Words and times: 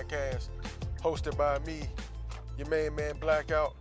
Podcast, 0.00 0.48
hosted 1.02 1.36
by 1.36 1.58
me, 1.60 1.80
your 2.56 2.68
main 2.68 2.94
man 2.94 3.16
Blackout, 3.18 3.74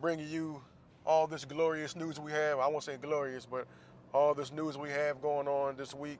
bringing 0.00 0.28
you 0.28 0.60
all 1.04 1.26
this 1.26 1.44
glorious 1.44 1.96
news 1.96 2.20
we 2.20 2.30
have. 2.30 2.58
I 2.58 2.68
won't 2.68 2.84
say 2.84 2.96
glorious, 2.96 3.46
but 3.46 3.66
all 4.12 4.34
this 4.34 4.52
news 4.52 4.78
we 4.78 4.90
have 4.90 5.20
going 5.20 5.48
on 5.48 5.76
this 5.76 5.94
week. 5.94 6.18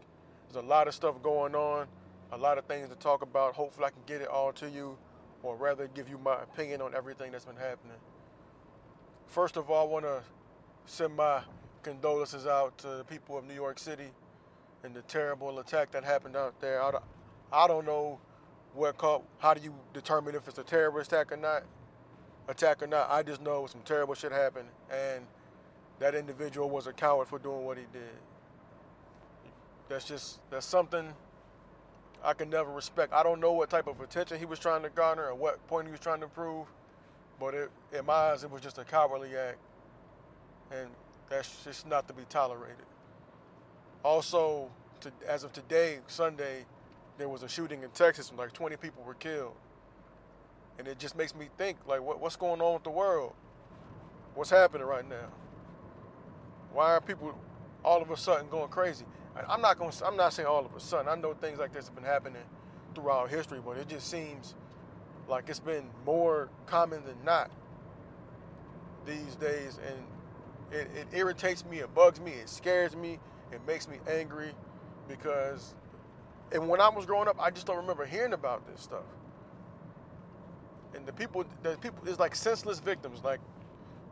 There's 0.48 0.64
a 0.64 0.66
lot 0.66 0.88
of 0.88 0.94
stuff 0.94 1.22
going 1.22 1.54
on, 1.54 1.86
a 2.32 2.36
lot 2.36 2.58
of 2.58 2.64
things 2.64 2.88
to 2.88 2.96
talk 2.96 3.22
about. 3.22 3.54
Hopefully, 3.54 3.86
I 3.86 3.90
can 3.90 4.02
get 4.06 4.20
it 4.20 4.28
all 4.28 4.52
to 4.54 4.68
you, 4.68 4.96
or 5.42 5.56
rather, 5.56 5.88
give 5.94 6.08
you 6.08 6.18
my 6.18 6.42
opinion 6.42 6.80
on 6.80 6.94
everything 6.94 7.32
that's 7.32 7.44
been 7.44 7.56
happening. 7.56 7.96
First 9.28 9.56
of 9.56 9.70
all, 9.70 9.86
I 9.86 9.90
want 9.90 10.04
to 10.04 10.22
send 10.86 11.14
my 11.14 11.40
condolences 11.82 12.46
out 12.46 12.76
to 12.78 12.88
the 12.88 13.04
people 13.04 13.38
of 13.38 13.46
New 13.46 13.54
York 13.54 13.78
City 13.78 14.10
and 14.82 14.92
the 14.92 15.02
terrible 15.02 15.58
attack 15.60 15.92
that 15.92 16.02
happened 16.02 16.36
out 16.36 16.60
there. 16.60 16.82
I 16.82 16.90
don't, 16.90 17.04
I 17.52 17.66
don't 17.68 17.86
know 17.86 18.18
what 18.76 18.98
called, 18.98 19.24
how 19.38 19.54
do 19.54 19.62
you 19.62 19.74
determine 19.92 20.34
if 20.34 20.46
it's 20.46 20.58
a 20.58 20.62
terrorist 20.62 21.12
attack 21.12 21.32
or 21.32 21.36
not, 21.36 21.64
attack 22.48 22.82
or 22.82 22.86
not. 22.86 23.10
I 23.10 23.22
just 23.22 23.40
know 23.40 23.66
some 23.66 23.80
terrible 23.82 24.14
shit 24.14 24.32
happened, 24.32 24.68
and 24.90 25.26
that 25.98 26.14
individual 26.14 26.68
was 26.68 26.86
a 26.86 26.92
coward 26.92 27.28
for 27.28 27.38
doing 27.38 27.64
what 27.64 27.78
he 27.78 27.84
did. 27.92 28.02
That's 29.88 30.04
just 30.04 30.40
that's 30.50 30.66
something 30.66 31.12
I 32.24 32.34
can 32.34 32.50
never 32.50 32.70
respect. 32.72 33.12
I 33.12 33.22
don't 33.22 33.40
know 33.40 33.52
what 33.52 33.70
type 33.70 33.86
of 33.86 34.00
attention 34.00 34.38
he 34.38 34.46
was 34.46 34.58
trying 34.58 34.82
to 34.82 34.90
garner 34.90 35.28
or 35.28 35.34
what 35.34 35.64
point 35.68 35.86
he 35.86 35.92
was 35.92 36.00
trying 36.00 36.20
to 36.20 36.28
prove, 36.28 36.66
but 37.38 37.54
it, 37.54 37.70
in 37.96 38.04
my 38.04 38.12
eyes, 38.12 38.44
it 38.44 38.50
was 38.50 38.62
just 38.62 38.78
a 38.78 38.84
cowardly 38.84 39.36
act, 39.36 39.58
and 40.70 40.88
that's 41.28 41.64
just 41.64 41.86
not 41.86 42.08
to 42.08 42.14
be 42.14 42.24
tolerated. 42.28 42.84
Also, 44.02 44.68
to, 45.00 45.12
as 45.28 45.44
of 45.44 45.52
today, 45.52 45.98
Sunday, 46.06 46.64
there 47.18 47.28
was 47.28 47.42
a 47.42 47.48
shooting 47.48 47.82
in 47.82 47.90
Texas 47.90 48.30
and 48.30 48.38
like 48.38 48.52
20 48.52 48.76
people 48.76 49.02
were 49.04 49.14
killed. 49.14 49.54
And 50.78 50.86
it 50.86 50.98
just 50.98 51.16
makes 51.16 51.34
me 51.34 51.48
think, 51.56 51.78
like, 51.86 52.02
what, 52.02 52.20
what's 52.20 52.36
going 52.36 52.60
on 52.60 52.74
with 52.74 52.84
the 52.84 52.90
world? 52.90 53.32
What's 54.34 54.50
happening 54.50 54.86
right 54.86 55.08
now? 55.08 55.28
Why 56.72 56.92
are 56.92 57.00
people 57.00 57.38
all 57.82 58.02
of 58.02 58.10
a 58.10 58.16
sudden 58.16 58.48
going 58.50 58.68
crazy? 58.68 59.06
I'm 59.48 59.60
not 59.60 59.78
going. 59.78 59.92
I'm 60.04 60.16
not 60.16 60.32
saying 60.32 60.46
all 60.46 60.64
of 60.64 60.74
a 60.74 60.80
sudden. 60.80 61.08
I 61.08 61.14
know 61.14 61.34
things 61.34 61.58
like 61.58 61.72
this 61.72 61.86
have 61.86 61.94
been 61.94 62.04
happening 62.04 62.42
throughout 62.94 63.30
history, 63.30 63.60
but 63.64 63.76
it 63.76 63.88
just 63.88 64.10
seems 64.10 64.54
like 65.28 65.48
it's 65.48 65.60
been 65.60 65.84
more 66.04 66.48
common 66.66 67.04
than 67.04 67.16
not 67.24 67.50
these 69.06 69.36
days, 69.36 69.78
and 69.86 70.02
it, 70.72 70.88
it 70.96 71.06
irritates 71.12 71.64
me. 71.64 71.78
It 71.78 71.94
bugs 71.94 72.20
me. 72.20 72.32
It 72.32 72.48
scares 72.48 72.96
me. 72.96 73.18
It 73.52 73.60
makes 73.66 73.88
me 73.88 73.98
angry 74.10 74.52
because, 75.08 75.74
and 76.52 76.68
when 76.68 76.80
I 76.80 76.88
was 76.88 77.06
growing 77.06 77.28
up, 77.28 77.36
I 77.40 77.50
just 77.50 77.66
don't 77.66 77.76
remember 77.76 78.04
hearing 78.04 78.32
about 78.32 78.66
this 78.70 78.82
stuff. 78.82 79.04
And 80.94 81.04
the 81.06 81.12
people, 81.12 81.44
the 81.62 81.76
people, 81.76 81.98
it's 82.06 82.18
like 82.18 82.34
senseless 82.34 82.78
victims, 82.78 83.22
like 83.24 83.40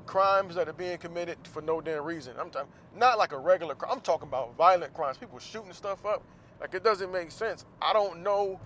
crimes 0.07 0.55
that 0.57 0.69
are 0.69 0.73
being 0.75 0.99
committed 0.99 1.39
for 1.45 1.63
no 1.63 1.81
damn 1.81 2.05
reason. 2.05 2.35
I'm 2.39 2.51
not 2.97 3.19
like 3.19 3.33
a 3.33 3.39
regular 3.39 3.75
crime. 3.75 3.93
I'm 3.93 4.01
talking 4.01 4.29
about 4.29 4.57
violent 4.57 4.93
crimes. 4.95 5.17
People 5.17 5.39
shooting 5.39 5.73
stuff 5.73 6.05
up. 6.05 6.23
Like 6.61 6.75
it 6.75 6.85
doesn't 6.85 7.11
make 7.13 7.31
sense. 7.31 7.65
I 7.81 7.93
don't 7.93 8.23
know 8.23 8.61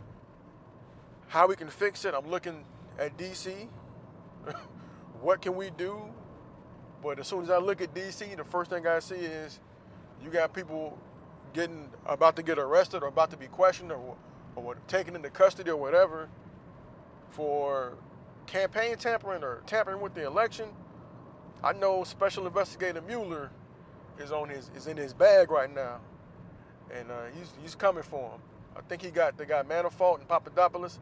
how 1.29 1.47
we 1.47 1.57
can 1.57 1.69
fix 1.69 2.05
it. 2.05 2.15
I'm 2.15 2.29
looking 2.29 2.65
at 2.99 3.17
DC. 3.17 3.69
what 5.21 5.41
can 5.43 5.57
we 5.57 5.71
do? 5.71 6.03
But 7.03 7.19
as 7.19 7.29
soon 7.29 7.45
as 7.45 7.51
I 7.51 7.59
look 7.59 7.81
at 7.81 7.95
DC, 7.95 8.37
the 8.37 8.45
first 8.45 8.71
thing 8.71 8.87
I 8.87 8.99
see 8.99 9.15
is 9.15 9.61
you 10.23 10.31
got 10.31 10.53
people 10.53 10.99
getting 11.53 11.89
about 12.07 12.37
to 12.37 12.43
get 12.43 12.59
arrested 12.59 13.03
or 13.03 13.07
about 13.09 13.31
to 13.31 13.37
be 13.37 13.47
questioned 13.47 13.93
or, 13.93 14.17
or 14.57 14.77
taken 14.87 15.17
into 15.17 15.31
custody 15.31 15.71
or 15.71 15.77
whatever 15.77 16.29
for 17.31 17.95
campaign 18.47 18.97
tampering 18.97 19.43
or 19.43 19.63
tampering 19.67 20.01
with 20.01 20.15
the 20.15 20.27
election. 20.27 20.69
I 21.63 21.73
know 21.73 22.05
Special 22.05 22.47
Investigator 22.47 23.03
Mueller 23.03 23.51
is 24.19 24.33
on 24.33 24.49
his 24.49 24.71
is 24.77 24.87
in 24.87 24.97
his 24.97 25.13
bag 25.13 25.51
right 25.51 25.73
now, 25.73 26.01
and 26.93 27.11
uh, 27.11 27.27
he's 27.37 27.53
he's 27.63 27.75
coming 27.75 28.03
for 28.03 28.31
him. 28.31 28.41
I 28.77 28.81
think 28.83 29.03
he 29.03 29.11
got 29.11 29.37
they 29.37 29.45
got 29.45 29.69
Manafort 29.69 30.21
and 30.21 30.29
Papadopoulos. 30.29 30.99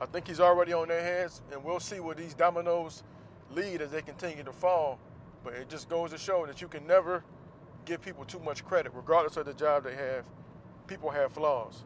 I 0.00 0.06
think 0.06 0.26
he's 0.26 0.40
already 0.40 0.72
on 0.72 0.88
their 0.88 1.02
heads, 1.02 1.42
and 1.52 1.62
we'll 1.62 1.80
see 1.80 2.00
where 2.00 2.14
these 2.14 2.34
dominoes 2.34 3.02
lead 3.50 3.82
as 3.82 3.90
they 3.90 4.02
continue 4.02 4.44
to 4.44 4.52
fall. 4.52 4.98
But 5.44 5.54
it 5.54 5.68
just 5.68 5.88
goes 5.88 6.10
to 6.10 6.18
show 6.18 6.46
that 6.46 6.60
you 6.60 6.68
can 6.68 6.86
never 6.86 7.22
give 7.88 8.02
people 8.02 8.24
too 8.24 8.38
much 8.40 8.64
credit, 8.64 8.92
regardless 8.94 9.36
of 9.38 9.46
the 9.46 9.54
job 9.54 9.82
they 9.82 9.94
have. 9.94 10.26
People 10.86 11.10
have 11.10 11.32
flaws, 11.32 11.84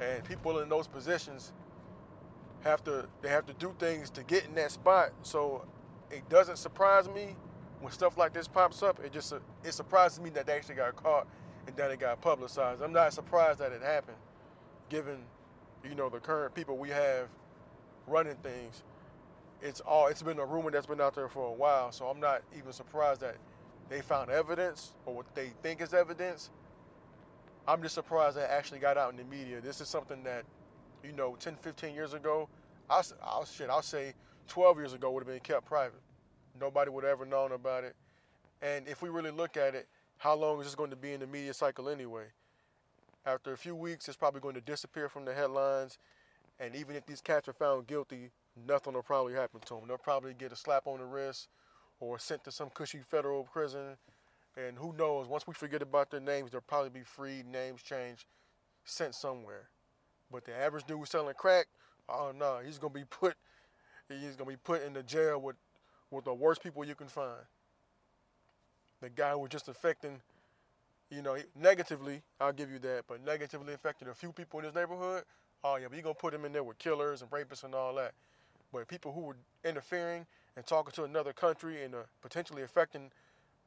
and 0.00 0.24
people 0.24 0.58
in 0.58 0.68
those 0.68 0.88
positions 0.88 1.52
have 2.62 2.82
to 2.84 3.06
they 3.22 3.28
have 3.28 3.46
to 3.46 3.52
do 3.54 3.74
things 3.78 4.10
to 4.10 4.22
get 4.24 4.44
in 4.44 4.54
that 4.56 4.72
spot. 4.72 5.10
So 5.22 5.64
it 6.10 6.28
doesn't 6.28 6.56
surprise 6.56 7.08
me 7.08 7.36
when 7.80 7.92
stuff 7.92 8.16
like 8.18 8.32
this 8.32 8.48
pops 8.48 8.82
up. 8.82 9.00
It 9.04 9.12
just 9.12 9.32
it 9.64 9.72
surprises 9.72 10.20
me 10.20 10.30
that 10.30 10.46
they 10.46 10.52
actually 10.52 10.76
got 10.76 10.96
caught 10.96 11.26
and 11.66 11.76
that 11.76 11.90
it 11.90 12.00
got 12.00 12.20
publicized. 12.20 12.82
I'm 12.82 12.92
not 12.92 13.12
surprised 13.12 13.60
that 13.60 13.72
it 13.72 13.82
happened, 13.82 14.18
given 14.88 15.18
you 15.88 15.94
know 15.94 16.08
the 16.08 16.18
current 16.18 16.54
people 16.54 16.76
we 16.76 16.88
have 16.90 17.28
running 18.06 18.36
things. 18.36 18.82
It's 19.62 19.80
all 19.80 20.08
it's 20.08 20.22
been 20.22 20.38
a 20.40 20.46
rumor 20.46 20.70
that's 20.70 20.86
been 20.86 21.00
out 21.00 21.14
there 21.14 21.28
for 21.28 21.46
a 21.46 21.52
while, 21.52 21.92
so 21.92 22.06
I'm 22.06 22.20
not 22.20 22.42
even 22.56 22.72
surprised 22.72 23.20
that 23.20 23.36
they 23.88 24.00
found 24.00 24.30
evidence 24.30 24.92
or 25.06 25.14
what 25.14 25.34
they 25.34 25.50
think 25.62 25.80
is 25.80 25.94
evidence. 25.94 26.50
I'm 27.66 27.82
just 27.82 27.94
surprised 27.94 28.36
that 28.36 28.50
actually 28.50 28.78
got 28.78 28.96
out 28.96 29.10
in 29.10 29.16
the 29.16 29.24
media. 29.24 29.60
This 29.60 29.80
is 29.80 29.88
something 29.88 30.22
that, 30.24 30.44
you 31.02 31.12
know, 31.12 31.36
10, 31.38 31.56
15 31.56 31.94
years 31.94 32.14
ago, 32.14 32.48
I'll, 32.90 33.04
I'll 33.22 33.44
shit, 33.44 33.70
I'll 33.70 33.82
say 33.82 34.14
12 34.48 34.78
years 34.78 34.92
ago 34.92 35.10
would 35.10 35.22
have 35.22 35.28
been 35.28 35.40
kept 35.40 35.64
private. 35.64 36.00
Nobody 36.60 36.90
would 36.90 37.04
have 37.04 37.12
ever 37.12 37.24
known 37.24 37.52
about 37.52 37.84
it. 37.84 37.96
And 38.62 38.86
if 38.86 39.02
we 39.02 39.08
really 39.08 39.30
look 39.30 39.56
at 39.56 39.74
it, 39.74 39.88
how 40.18 40.34
long 40.34 40.58
is 40.60 40.66
this 40.66 40.74
going 40.74 40.90
to 40.90 40.96
be 40.96 41.12
in 41.12 41.20
the 41.20 41.26
media 41.26 41.54
cycle 41.54 41.88
anyway? 41.88 42.24
After 43.26 43.52
a 43.52 43.56
few 43.56 43.74
weeks, 43.74 44.08
it's 44.08 44.16
probably 44.16 44.40
going 44.40 44.54
to 44.54 44.60
disappear 44.60 45.08
from 45.08 45.24
the 45.24 45.34
headlines. 45.34 45.98
And 46.60 46.74
even 46.76 46.94
if 46.94 47.06
these 47.06 47.20
cats 47.20 47.48
are 47.48 47.54
found 47.54 47.86
guilty, 47.86 48.30
nothing 48.68 48.92
will 48.92 49.02
probably 49.02 49.32
happen 49.34 49.60
to 49.60 49.74
them. 49.74 49.84
They'll 49.88 49.98
probably 49.98 50.34
get 50.34 50.52
a 50.52 50.56
slap 50.56 50.86
on 50.86 50.98
the 50.98 51.04
wrist 51.04 51.48
or 52.00 52.18
sent 52.18 52.44
to 52.44 52.52
some 52.52 52.70
cushy 52.70 52.98
federal 52.98 53.44
prison. 53.44 53.96
And 54.56 54.76
who 54.76 54.94
knows, 54.96 55.26
once 55.26 55.46
we 55.46 55.54
forget 55.54 55.82
about 55.82 56.10
their 56.10 56.20
names, 56.20 56.50
they'll 56.50 56.60
probably 56.60 56.90
be 56.90 57.02
freed, 57.02 57.46
names 57.46 57.82
changed, 57.82 58.24
sent 58.84 59.14
somewhere. 59.14 59.68
But 60.30 60.44
the 60.44 60.54
average 60.54 60.84
dude 60.84 61.06
selling 61.08 61.34
crack, 61.34 61.66
oh 62.08 62.32
no, 62.36 62.58
he's 62.64 62.78
gonna 62.78 62.94
be 62.94 63.04
put 63.10 63.34
he's 64.08 64.36
gonna 64.36 64.50
be 64.50 64.56
put 64.56 64.82
in 64.82 64.92
the 64.92 65.02
jail 65.02 65.40
with 65.40 65.56
with 66.10 66.24
the 66.24 66.34
worst 66.34 66.62
people 66.62 66.84
you 66.84 66.94
can 66.94 67.08
find. 67.08 67.42
The 69.00 69.10
guy 69.10 69.32
who 69.32 69.40
was 69.40 69.50
just 69.50 69.68
affecting, 69.68 70.20
you 71.10 71.20
know, 71.20 71.36
negatively, 71.60 72.22
I'll 72.40 72.52
give 72.52 72.70
you 72.70 72.78
that, 72.80 73.04
but 73.08 73.24
negatively 73.24 73.74
affected 73.74 74.08
a 74.08 74.14
few 74.14 74.32
people 74.32 74.60
in 74.60 74.66
his 74.66 74.74
neighborhood, 74.74 75.24
oh 75.64 75.76
yeah, 75.76 75.86
but 75.88 75.94
you're 75.94 76.02
gonna 76.02 76.14
put 76.14 76.32
him 76.32 76.44
in 76.44 76.52
there 76.52 76.62
with 76.62 76.78
killers 76.78 77.22
and 77.22 77.30
rapists 77.30 77.64
and 77.64 77.74
all 77.74 77.94
that. 77.94 78.12
But 78.72 78.86
people 78.88 79.12
who 79.12 79.20
were 79.20 79.36
interfering 79.64 80.26
and 80.56 80.66
talking 80.66 80.92
to 80.92 81.04
another 81.04 81.32
country 81.32 81.82
and 81.84 81.94
uh, 81.94 81.98
potentially 82.22 82.62
affecting 82.62 83.10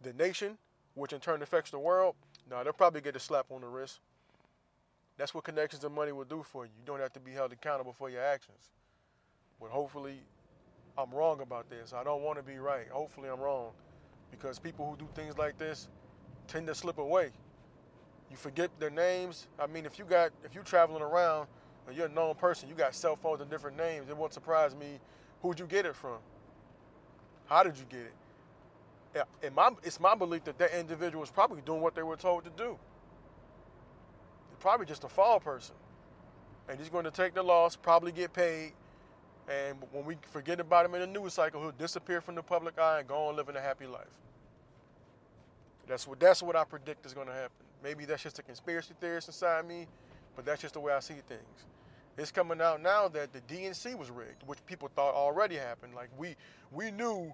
the 0.02 0.14
nation, 0.14 0.58
which 0.96 1.14
in 1.14 1.20
turn 1.20 1.42
affects 1.42 1.72
the 1.72 1.80
world, 1.80 2.16
no, 2.50 2.64
they'll 2.64 2.74
probably 2.74 3.02
get 3.02 3.16
a 3.16 3.20
slap 3.20 3.48
on 3.52 3.62
the 3.62 3.68
wrist. 3.68 4.00
That's 5.18 5.34
what 5.34 5.44
connections 5.44 5.84
and 5.84 5.94
money 5.94 6.12
will 6.12 6.26
do 6.26 6.44
for 6.44 6.66
you. 6.66 6.72
You 6.80 6.86
don't 6.86 7.00
have 7.00 7.14
to 7.14 7.20
be 7.20 7.32
held 7.32 7.52
accountable 7.52 7.94
for 7.94 8.10
your 8.10 8.22
actions. 8.22 8.72
But 9.60 9.72
hopefully, 9.72 10.20
I'm 10.98 11.12
wrong 11.12 11.42
about 11.42 11.70
this. 11.70 11.94
I 11.94 12.04
don't 12.04 12.22
want 12.22 12.38
to 12.38 12.44
be 12.44 12.58
right. 12.58 12.88
Hopefully, 12.90 13.28
I'm 13.30 13.40
wrong. 13.40 13.72
Because 14.30 14.60
people 14.60 14.90
who 14.90 14.98
do 14.98 15.10
things 15.16 15.38
like 15.38 15.58
this 15.58 15.88
tend 16.48 16.68
to 16.68 16.76
slip 16.76 17.00
away. 17.00 17.32
You 18.30 18.38
forget 18.38 18.70
their 18.80 18.92
names. 18.92 19.48
I 19.60 19.68
mean, 19.68 19.86
if 19.86 19.98
you 19.98 20.06
got 20.06 20.32
if 20.44 20.54
you're 20.54 20.64
traveling 20.64 21.02
around 21.02 21.48
and 21.88 21.96
you're 21.98 22.08
a 22.08 22.10
known 22.10 22.36
person, 22.36 22.70
you 22.70 22.76
got 22.76 22.94
cell 22.94 23.16
phones 23.16 23.42
and 23.42 23.50
different 23.50 23.78
names, 23.78 24.10
it 24.10 24.18
won't 24.18 24.34
surprise 24.34 24.76
me 24.76 25.00
who'd 25.42 25.60
you 25.60 25.66
get 25.66 25.86
it 25.86 25.96
from? 25.96 26.18
How 27.48 27.64
did 27.64 27.78
you 27.78 27.86
get 27.90 28.02
it? 28.02 28.14
in 29.42 29.54
my, 29.56 29.72
it's 29.84 30.00
my 30.00 30.14
belief 30.14 30.44
that 30.44 30.60
that 30.60 30.78
individual 30.78 31.22
was 31.22 31.32
probably 31.32 31.62
doing 31.62 31.82
what 31.82 31.96
they 31.96 32.04
were 32.04 32.18
told 32.18 32.44
to 32.44 32.52
do. 32.52 32.78
Probably 34.60 34.86
just 34.86 35.04
a 35.04 35.08
fall 35.08 35.40
person. 35.40 35.76
And 36.70 36.80
he's 36.80 36.90
going 36.90 37.06
to 37.06 37.12
take 37.12 37.34
the 37.34 37.42
loss, 37.42 37.76
probably 37.76 38.12
get 38.12 38.34
paid, 38.34 38.74
and 39.48 39.78
when 39.92 40.04
we 40.06 40.18
forget 40.32 40.60
about 40.60 40.86
him 40.86 40.96
in 40.96 41.02
the 41.02 41.20
news 41.20 41.34
cycle, 41.34 41.62
he'll 41.62 41.72
disappear 41.72 42.20
from 42.20 42.36
the 42.36 42.44
public 42.44 42.78
eye 42.78 43.00
and 43.00 43.08
go 43.08 43.16
on 43.28 43.36
living 43.36 43.56
a 43.56 43.62
happy 43.62 43.86
life. 43.86 44.06
That's 45.88 46.06
what 46.06 46.20
that's 46.20 46.44
what 46.44 46.58
I 46.58 46.66
predict 46.66 47.06
is 47.06 47.14
going 47.14 47.28
to 47.28 47.34
happen. 47.34 47.66
Maybe 47.82 48.04
that's 48.04 48.24
just 48.24 48.40
a 48.40 48.44
conspiracy 48.44 48.94
theorist 49.00 49.30
inside 49.30 49.66
me, 49.66 49.88
but 50.36 50.46
that's 50.46 50.62
just 50.62 50.74
the 50.74 50.82
way 50.82 50.92
I 50.92 51.00
see 51.00 51.16
things. 51.30 51.66
It's 52.18 52.32
coming 52.32 52.62
out 52.62 52.82
now 52.82 53.08
that 53.10 53.32
the 53.32 53.42
DNC 53.42 53.98
was 53.98 54.10
rigged, 54.10 54.44
which 54.46 54.66
people 54.66 54.90
thought 54.96 55.14
already 55.14 55.56
happened. 55.56 55.94
Like 55.94 56.10
we 56.18 56.36
we 56.72 56.92
knew, 56.92 57.32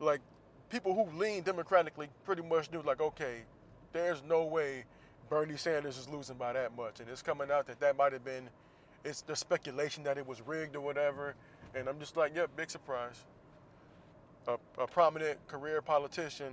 like 0.00 0.20
people 0.68 0.94
who 0.94 1.16
lean 1.16 1.42
democratically 1.42 2.08
pretty 2.24 2.42
much 2.42 2.72
knew, 2.72 2.82
like 2.82 3.00
okay, 3.00 3.42
there's 3.92 4.22
no 4.28 4.44
way 4.44 4.84
Bernie 5.28 5.56
Sanders 5.56 5.96
is 5.96 6.08
losing 6.08 6.36
by 6.36 6.52
that 6.52 6.76
much, 6.76 6.98
and 7.00 7.08
it's 7.08 7.22
coming 7.22 7.50
out 7.52 7.66
that 7.68 7.78
that 7.80 7.96
might 7.96 8.12
have 8.12 8.24
been 8.24 8.48
it's 9.04 9.22
the 9.22 9.36
speculation 9.36 10.02
that 10.04 10.18
it 10.18 10.26
was 10.26 10.40
rigged 10.42 10.76
or 10.76 10.80
whatever. 10.80 11.34
And 11.74 11.88
I'm 11.88 11.98
just 11.98 12.16
like, 12.16 12.34
yep, 12.34 12.50
big 12.56 12.70
surprise. 12.70 13.24
A, 14.48 14.56
a 14.78 14.86
prominent 14.86 15.46
career 15.46 15.80
politician 15.80 16.52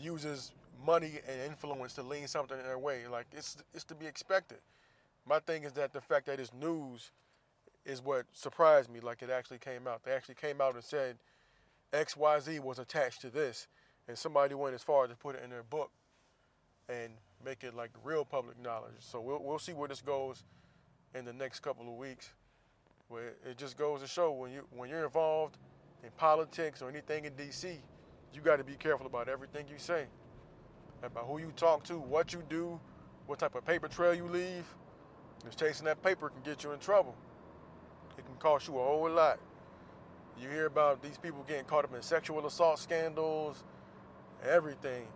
uses 0.00 0.52
money 0.84 1.20
and 1.28 1.40
influence 1.50 1.94
to 1.94 2.02
lean 2.02 2.26
something 2.26 2.58
in 2.58 2.64
their 2.64 2.78
way. 2.78 3.06
Like 3.06 3.26
it's 3.32 3.56
it's 3.72 3.84
to 3.84 3.94
be 3.94 4.06
expected. 4.06 4.58
My 5.26 5.38
thing 5.38 5.64
is 5.64 5.72
that 5.72 5.92
the 5.92 6.00
fact 6.00 6.26
that 6.26 6.38
it's 6.38 6.52
news 6.52 7.10
is 7.84 8.02
what 8.02 8.26
surprised 8.32 8.90
me. 8.90 9.00
Like 9.00 9.22
it 9.22 9.30
actually 9.30 9.58
came 9.58 9.86
out. 9.86 10.04
They 10.04 10.12
actually 10.12 10.36
came 10.36 10.60
out 10.60 10.74
and 10.74 10.84
said 10.84 11.16
X 11.92 12.16
Y 12.16 12.40
Z 12.40 12.58
was 12.60 12.78
attached 12.78 13.20
to 13.22 13.30
this, 13.30 13.66
and 14.08 14.16
somebody 14.18 14.54
went 14.54 14.74
as 14.74 14.82
far 14.82 15.04
as 15.04 15.10
to 15.10 15.16
put 15.16 15.36
it 15.36 15.42
in 15.44 15.50
their 15.50 15.62
book 15.62 15.90
and 16.88 17.12
make 17.44 17.64
it 17.64 17.74
like 17.74 17.90
real 18.02 18.24
public 18.24 18.60
knowledge. 18.60 18.92
So 19.00 19.20
we'll 19.20 19.42
we'll 19.42 19.58
see 19.58 19.72
where 19.72 19.88
this 19.88 20.02
goes 20.02 20.44
in 21.14 21.24
the 21.24 21.32
next 21.32 21.60
couple 21.60 21.88
of 21.88 21.94
weeks. 21.94 22.30
Where 23.08 23.34
it 23.48 23.58
just 23.58 23.76
goes 23.76 24.00
to 24.00 24.06
show 24.06 24.32
when 24.32 24.52
you 24.52 24.66
when 24.70 24.88
you're 24.88 25.04
involved 25.04 25.58
in 26.02 26.10
politics 26.16 26.82
or 26.82 26.88
anything 26.88 27.24
in 27.24 27.32
DC, 27.34 27.76
you 28.32 28.40
got 28.40 28.56
to 28.56 28.64
be 28.64 28.74
careful 28.74 29.06
about 29.06 29.28
everything 29.28 29.66
you 29.68 29.78
say, 29.78 30.04
about 31.02 31.24
who 31.24 31.38
you 31.38 31.52
talk 31.56 31.84
to, 31.84 31.98
what 31.98 32.32
you 32.32 32.42
do, 32.48 32.78
what 33.26 33.38
type 33.38 33.54
of 33.54 33.64
paper 33.64 33.88
trail 33.88 34.14
you 34.14 34.26
leave. 34.26 34.64
Just 35.44 35.58
chasing 35.58 35.84
that 35.86 36.02
paper 36.02 36.30
can 36.30 36.40
get 36.42 36.64
you 36.64 36.72
in 36.72 36.78
trouble. 36.78 37.14
It 38.16 38.24
can 38.24 38.34
cost 38.36 38.68
you 38.68 38.78
a 38.78 38.82
whole 38.82 39.10
lot. 39.10 39.38
You 40.40 40.48
hear 40.48 40.66
about 40.66 41.02
these 41.02 41.18
people 41.18 41.44
getting 41.46 41.64
caught 41.64 41.84
up 41.84 41.94
in 41.94 42.02
sexual 42.02 42.44
assault 42.46 42.78
scandals, 42.78 43.62
everything. 44.44 45.06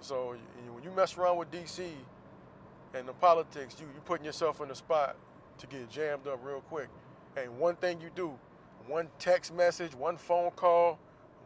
So 0.00 0.36
when 0.72 0.84
you 0.84 0.90
mess 0.90 1.16
around 1.16 1.38
with 1.38 1.50
DC 1.50 1.90
and 2.94 3.08
the 3.08 3.12
politics, 3.14 3.76
you 3.80 3.86
you 3.86 4.00
putting 4.04 4.26
yourself 4.26 4.60
in 4.60 4.70
a 4.70 4.74
spot 4.74 5.16
to 5.58 5.66
get 5.66 5.88
jammed 5.90 6.26
up 6.26 6.40
real 6.44 6.60
quick. 6.62 6.88
And 7.36 7.58
one 7.58 7.76
thing 7.76 8.00
you 8.00 8.10
do, 8.14 8.38
one 8.86 9.08
text 9.18 9.54
message, 9.54 9.94
one 9.94 10.16
phone 10.16 10.50
call, 10.52 10.98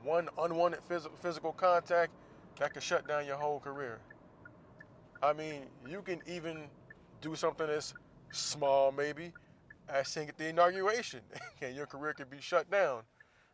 one 0.02 0.28
unwanted 0.38 0.80
phys- 0.88 1.08
physical 1.20 1.52
contact, 1.52 2.12
that 2.58 2.72
can 2.72 2.82
shut 2.82 3.06
down 3.06 3.26
your 3.26 3.36
whole 3.36 3.60
career. 3.60 3.98
I 5.22 5.32
mean, 5.32 5.62
you 5.88 6.02
can 6.02 6.20
even 6.26 6.64
do 7.20 7.34
something 7.34 7.68
as 7.68 7.94
small, 8.32 8.92
maybe, 8.92 9.32
as 9.88 10.08
sing 10.08 10.28
at 10.28 10.38
the 10.38 10.48
inauguration, 10.48 11.20
and 11.62 11.74
your 11.74 11.86
career 11.86 12.12
could 12.12 12.30
be 12.30 12.40
shut 12.40 12.70
down. 12.70 13.02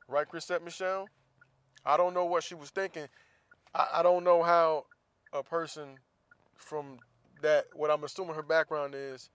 Right, 0.09 0.29
Chrisette 0.29 0.65
Michele? 0.65 1.09
I 1.85 1.97
don't 1.97 2.15
know 2.15 2.25
what 2.25 2.45
she 2.45 2.55
was 2.55 2.71
thinking. 2.71 3.07
I, 3.75 3.87
I 3.95 4.03
don't 4.03 4.25
know 4.25 4.43
how 4.43 4.87
a 5.33 5.43
person 5.43 5.97
from 6.55 6.99
that, 7.43 7.67
what 7.75 7.91
I'm 7.91 8.05
assuming 8.05 8.35
her 8.35 8.43
background 8.43 8.95
is, 8.97 9.31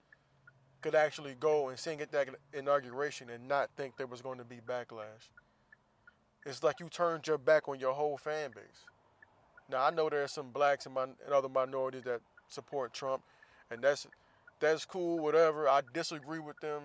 could 0.80 0.94
actually 0.94 1.34
go 1.40 1.68
and 1.68 1.78
sing 1.78 2.00
at 2.00 2.12
that 2.12 2.28
inauguration 2.52 3.30
and 3.30 3.48
not 3.48 3.70
think 3.76 3.96
there 3.96 4.06
was 4.06 4.22
going 4.22 4.38
to 4.38 4.44
be 4.44 4.60
backlash. 4.66 5.28
It's 6.46 6.62
like 6.62 6.80
you 6.80 6.88
turned 6.88 7.26
your 7.26 7.38
back 7.38 7.68
on 7.68 7.80
your 7.80 7.92
whole 7.92 8.16
fan 8.16 8.50
base. 8.54 8.84
Now 9.68 9.84
I 9.84 9.90
know 9.90 10.08
there 10.08 10.22
are 10.22 10.28
some 10.28 10.50
blacks 10.50 10.86
and, 10.86 10.96
and 10.96 11.34
other 11.34 11.48
minorities 11.48 12.04
that 12.04 12.20
support 12.48 12.92
Trump, 12.92 13.22
and 13.70 13.82
that's 13.82 14.06
that's 14.60 14.84
cool, 14.84 15.18
whatever. 15.18 15.68
I 15.68 15.82
disagree 15.92 16.38
with 16.38 16.58
them 16.60 16.82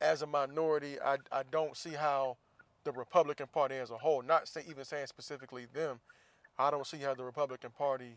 as 0.00 0.22
a 0.22 0.26
minority. 0.26 1.00
I 1.00 1.18
I 1.32 1.42
don't 1.50 1.76
see 1.76 1.90
how 1.90 2.36
the 2.84 2.92
Republican 2.92 3.46
Party 3.46 3.76
as 3.76 3.90
a 3.90 3.98
whole, 3.98 4.22
not 4.22 4.48
say, 4.48 4.64
even 4.68 4.84
saying 4.84 5.06
specifically 5.06 5.66
them, 5.72 6.00
I 6.58 6.70
don't 6.70 6.86
see 6.86 6.98
how 6.98 7.14
the 7.14 7.24
Republican 7.24 7.70
Party 7.70 8.16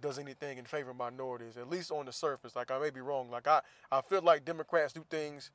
does 0.00 0.18
anything 0.18 0.58
in 0.58 0.64
favor 0.64 0.90
of 0.90 0.96
minorities, 0.96 1.56
at 1.56 1.70
least 1.70 1.90
on 1.90 2.06
the 2.06 2.12
surface. 2.12 2.54
Like 2.54 2.70
I 2.70 2.78
may 2.78 2.90
be 2.90 3.00
wrong. 3.00 3.30
Like 3.30 3.46
I, 3.46 3.62
I 3.90 4.00
feel 4.02 4.22
like 4.22 4.44
Democrats 4.44 4.92
do 4.92 5.04
things 5.08 5.50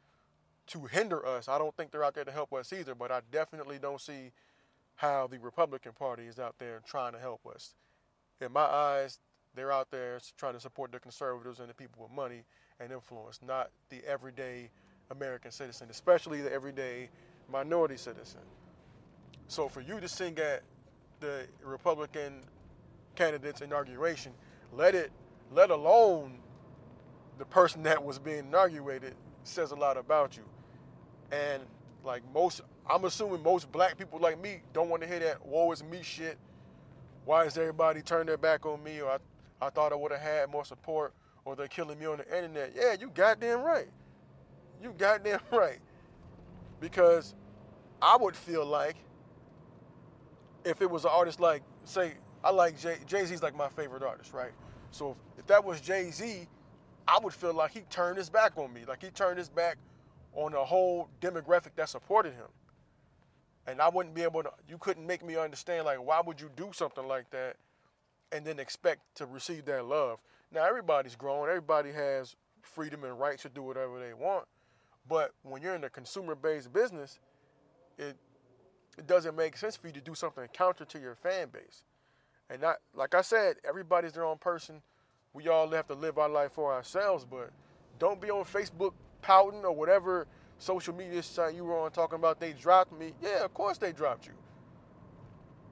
to 0.68 0.86
hinder 0.86 1.25
us. 1.25 1.48
I 1.48 1.57
don't 1.57 1.75
think 1.75 1.92
they're 1.92 2.04
out 2.04 2.16
there 2.16 2.25
to 2.25 2.31
help 2.31 2.54
us 2.54 2.74
either, 2.74 2.95
but 2.95 3.12
I 3.12 3.22
definitely 3.31 3.78
don't 3.80 4.01
see 4.01 4.31
how 4.95 5.28
the 5.28 5.39
Republican 5.39 5.94
Party 5.94 6.24
is 6.24 6.39
out 6.39 6.56
there 6.60 6.81
trying 6.86 7.13
to 7.13 7.19
help 7.19 7.42
us. 7.45 7.75
In 8.39 8.51
my 8.51 8.62
eyes, 8.62 9.19
they're 9.56 9.71
out 9.71 9.92
there 9.92 10.19
trying 10.38 10.53
to 10.53 10.59
support 10.59 10.92
the 10.92 11.00
conservatives 11.00 11.59
and 11.59 11.69
the 11.69 11.74
people 11.74 12.03
with 12.03 12.12
money 12.12 12.44
and 12.80 12.92
influence, 12.92 13.39
not 13.45 13.69
the 13.89 14.01
everyday 14.07 14.69
American 15.12 15.51
citizen, 15.51 15.88
especially 15.89 16.42
the 16.42 16.51
everyday 16.51 17.09
minority 17.51 17.98
citizen. 17.98 18.42
So 19.48 19.68
for 19.68 19.81
you 19.81 20.00
to 20.00 20.07
sing 20.07 20.38
at 20.39 20.63
the 21.19 21.45
Republican 21.63 22.42
candidate's 23.15 23.62
inauguration, 23.62 24.31
let 24.74 24.95
it, 24.95 25.12
let 25.51 25.69
alone 25.69 26.39
the 27.38 27.45
person 27.45 27.83
that 27.83 28.04
was 28.04 28.19
being 28.19 28.39
inaugurated, 28.39 29.15
says 29.44 29.71
a 29.71 29.75
lot 29.75 29.97
about 29.97 30.38
you. 30.38 30.44
And 31.31 31.64
like 32.04 32.23
most, 32.33 32.61
I'm 32.90 33.06
assuming 33.06 33.44
most 33.44 33.71
black 33.71 33.97
people 33.97 34.19
like 34.19 34.42
me 34.42 34.61
don't 34.73 34.90
want 34.90 35.02
to 35.02 35.07
hear 35.07 35.19
that 35.19 35.45
"woe 35.45 35.71
is 35.71 35.83
me" 35.83 36.02
shit. 36.02 36.37
Why 37.25 37.45
is 37.45 37.57
everybody 37.57 38.02
turning 38.02 38.28
their 38.28 38.37
back 38.37 38.66
on 38.66 38.83
me? 38.83 39.02
Or 39.02 39.11
I, 39.11 39.18
I 39.61 39.69
thought 39.69 39.94
I 39.94 39.95
would 39.95 40.11
have 40.11 40.21
had 40.21 40.49
more 40.49 40.65
support, 40.65 41.13
or 41.45 41.56
they're 41.56 41.68
killing 41.68 41.99
me 41.99 42.06
on 42.07 42.18
the 42.18 42.35
internet. 42.35 42.73
Yeah, 42.75 42.95
you 42.99 43.11
goddamn 43.13 43.61
right. 43.61 43.89
You 44.81 44.94
goddamn 44.97 45.39
right. 45.51 45.80
Because 46.80 47.35
I 48.01 48.18
would 48.18 48.35
feel 48.35 48.65
like 48.65 48.95
if 50.65 50.81
it 50.81 50.89
was 50.89 51.06
an 51.06 51.11
artist 51.13 51.39
like, 51.39 51.61
say, 51.83 52.13
I 52.44 52.51
like 52.51 52.75
Jay 53.06 53.25
Z's 53.25 53.44
like 53.44 53.56
my 53.56 53.69
favorite 53.69 54.03
artist, 54.03 54.33
right? 54.33 54.51
So 54.89 55.11
if, 55.11 55.18
if 55.39 55.47
that 55.47 55.63
was 55.63 55.80
Jay 55.80 56.09
Z, 56.09 56.47
I 57.07 57.19
would 57.21 57.33
feel 57.33 57.53
like 57.53 57.71
he 57.71 57.81
turned 57.81 58.18
his 58.18 58.30
back 58.30 58.57
on 58.57 58.73
me, 58.73 58.81
like 58.87 59.03
he 59.03 59.09
turned 59.09 59.37
his 59.37 59.49
back 59.49 59.77
on 60.33 60.53
the 60.53 60.63
whole 60.63 61.09
demographic 61.19 61.75
that 61.75 61.89
supported 61.89 62.33
him. 62.33 62.47
And 63.68 63.80
I 63.80 63.89
wouldn't 63.89 64.15
be 64.15 64.23
able 64.23 64.41
to. 64.41 64.51
You 64.68 64.77
couldn't 64.80 65.06
make 65.06 65.23
me 65.23 65.35
understand 65.37 65.85
like 65.85 66.03
why 66.03 66.21
would 66.25 66.41
you 66.41 66.49
do 66.56 66.71
something 66.73 67.07
like 67.07 67.30
that, 67.30 67.57
and 68.31 68.45
then 68.45 68.59
expect 68.59 69.02
to 69.16 69.26
receive 69.26 69.66
that 69.66 69.85
love. 69.85 70.19
Now 70.54 70.66
everybody's 70.66 71.16
grown. 71.16 71.47
Everybody 71.47 71.92
has 71.92 72.35
freedom 72.61 73.04
and 73.04 73.19
rights 73.19 73.44
to 73.44 73.50
do 73.50 73.64
whatever 73.64 74.00
they 74.00 74.14
want. 74.14 74.45
But 75.07 75.31
when 75.44 75.61
you're 75.61 75.76
in 75.76 75.83
a 75.83 75.90
consumer-based 75.90 76.71
business, 76.71 77.19
it 77.97 78.16
it 78.97 79.07
doesn't 79.07 79.35
make 79.35 79.56
sense 79.57 79.76
for 79.76 79.88
you 79.88 79.94
to 79.94 80.02
do 80.02 80.14
something 80.14 80.45
counter 80.54 80.85
to 80.85 81.00
your 81.00 81.16
fan 81.16 81.47
base. 81.52 81.83
And 82.50 82.61
not 82.61 82.78
like 82.94 83.16
I 83.16 83.21
said, 83.21 83.56
everybody's 83.68 84.14
their 84.14 84.26
own 84.26 84.38
person. 84.38 84.81
We 85.33 85.47
all 85.47 85.69
have 85.69 85.88
to 85.88 85.94
live 85.94 86.18
our 86.18 86.30
life 86.30 86.52
for 86.52 86.73
ourselves, 86.73 87.26
but 87.30 87.52
don't 88.00 88.19
be 88.19 88.30
on 88.30 88.44
Facebook 88.44 88.94
pouting 89.21 89.64
or 89.64 89.71
whatever 89.71 90.28
social 90.57 90.94
media 90.94 91.23
site 91.23 91.56
you 91.56 91.64
were 91.64 91.80
on 91.80 91.92
talking 91.92 92.16
about 92.18 92.40
they 92.40 92.54
dropped 92.54 92.92
me. 92.97 93.14
Yeah, 93.21 93.44
of 93.44 93.54
course 93.54 93.78
they 93.78 93.94
dropped 93.94 94.28
you. 94.28 94.33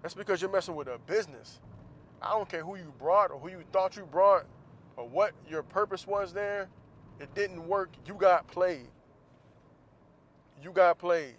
That's 0.02 0.14
because 0.14 0.42
you're 0.42 0.52
messing 0.52 0.76
with 0.76 0.88
a 0.88 0.98
business. 1.06 1.60
I 2.22 2.32
don't 2.32 2.50
care 2.50 2.64
who 2.64 2.76
you 2.76 2.94
brought 3.00 3.32
or 3.32 3.40
who 3.40 3.50
you 3.50 3.64
thought 3.72 3.96
you 3.96 4.04
brought 4.04 4.46
or 4.98 5.08
what 5.08 5.34
your 5.50 5.64
purpose 5.64 6.06
was 6.06 6.34
there. 6.34 6.68
It 7.20 7.34
didn't 7.36 7.68
work. 7.68 7.90
You 8.06 8.14
got 8.14 8.48
played. 8.48 8.88
You 10.62 10.72
got 10.72 10.98
played. 11.00 11.36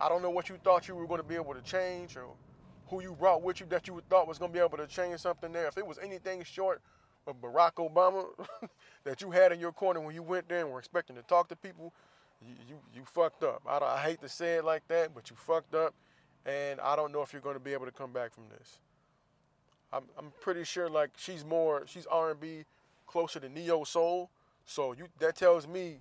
I 0.00 0.08
don't 0.08 0.22
know 0.22 0.30
what 0.30 0.48
you 0.48 0.58
thought 0.62 0.88
you 0.88 0.94
were 0.94 1.06
going 1.06 1.20
to 1.20 1.26
be 1.26 1.34
able 1.34 1.54
to 1.54 1.62
change 1.62 2.16
or 2.16 2.26
who 2.88 3.02
you 3.02 3.12
brought 3.18 3.42
with 3.42 3.60
you 3.60 3.66
that 3.66 3.86
you 3.88 4.00
thought 4.08 4.28
was 4.28 4.38
going 4.38 4.50
to 4.50 4.52
be 4.52 4.62
able 4.62 4.76
to 4.78 4.86
change 4.86 5.20
something 5.20 5.52
there. 5.52 5.66
If 5.66 5.78
it 5.78 5.86
was 5.86 5.98
anything 5.98 6.44
short 6.44 6.80
of 7.26 7.40
Barack 7.40 7.74
Obama 7.74 8.26
that 9.04 9.20
you 9.20 9.30
had 9.30 9.52
in 9.52 9.60
your 9.60 9.72
corner 9.72 10.00
when 10.00 10.14
you 10.14 10.22
went 10.22 10.48
there 10.48 10.60
and 10.60 10.70
were 10.70 10.78
expecting 10.78 11.16
to 11.16 11.22
talk 11.22 11.48
to 11.48 11.56
people, 11.56 11.92
you 12.46 12.54
you, 12.68 12.76
you 12.94 13.02
fucked 13.04 13.42
up. 13.42 13.62
I, 13.66 13.78
I 13.78 13.98
hate 14.02 14.20
to 14.20 14.28
say 14.28 14.56
it 14.56 14.64
like 14.64 14.86
that, 14.88 15.14
but 15.14 15.30
you 15.30 15.36
fucked 15.36 15.74
up, 15.74 15.94
and 16.44 16.80
I 16.80 16.94
don't 16.94 17.12
know 17.12 17.22
if 17.22 17.32
you're 17.32 17.42
going 17.42 17.56
to 17.56 17.60
be 17.60 17.72
able 17.72 17.86
to 17.86 17.92
come 17.92 18.12
back 18.12 18.32
from 18.32 18.44
this. 18.50 18.78
I'm 19.92 20.04
I'm 20.18 20.32
pretty 20.40 20.64
sure 20.64 20.88
like 20.88 21.10
she's 21.16 21.44
more 21.44 21.84
she's 21.86 22.06
R&B 22.06 22.64
closer 23.06 23.40
to 23.40 23.48
neo 23.48 23.84
soul, 23.84 24.30
so 24.64 24.92
you 24.92 25.06
that 25.20 25.36
tells 25.36 25.66
me 25.66 26.00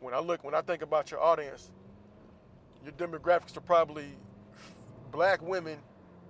when 0.00 0.14
I 0.14 0.20
look 0.20 0.44
when 0.44 0.54
I 0.54 0.60
think 0.62 0.82
about 0.82 1.10
your 1.10 1.20
audience, 1.20 1.70
your 2.84 2.92
demographics 2.92 3.56
are 3.56 3.60
probably 3.62 4.06
black 5.10 5.42
women, 5.42 5.78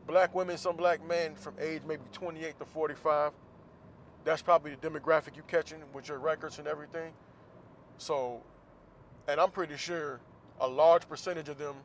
black 0.06 0.34
women, 0.34 0.56
some 0.56 0.76
black 0.76 1.06
men 1.06 1.34
from 1.34 1.54
age 1.60 1.82
maybe 1.86 2.02
28 2.12 2.58
to 2.58 2.64
45. 2.64 3.32
That's 4.24 4.42
probably 4.42 4.74
the 4.74 4.88
demographic 4.88 5.36
you 5.36 5.42
catching 5.46 5.78
with 5.92 6.08
your 6.08 6.18
records 6.18 6.58
and 6.58 6.68
everything. 6.68 7.12
So, 7.98 8.42
and 9.28 9.40
I'm 9.40 9.50
pretty 9.50 9.76
sure 9.76 10.20
a 10.60 10.68
large 10.68 11.08
percentage 11.08 11.48
of 11.48 11.58
them 11.58 11.76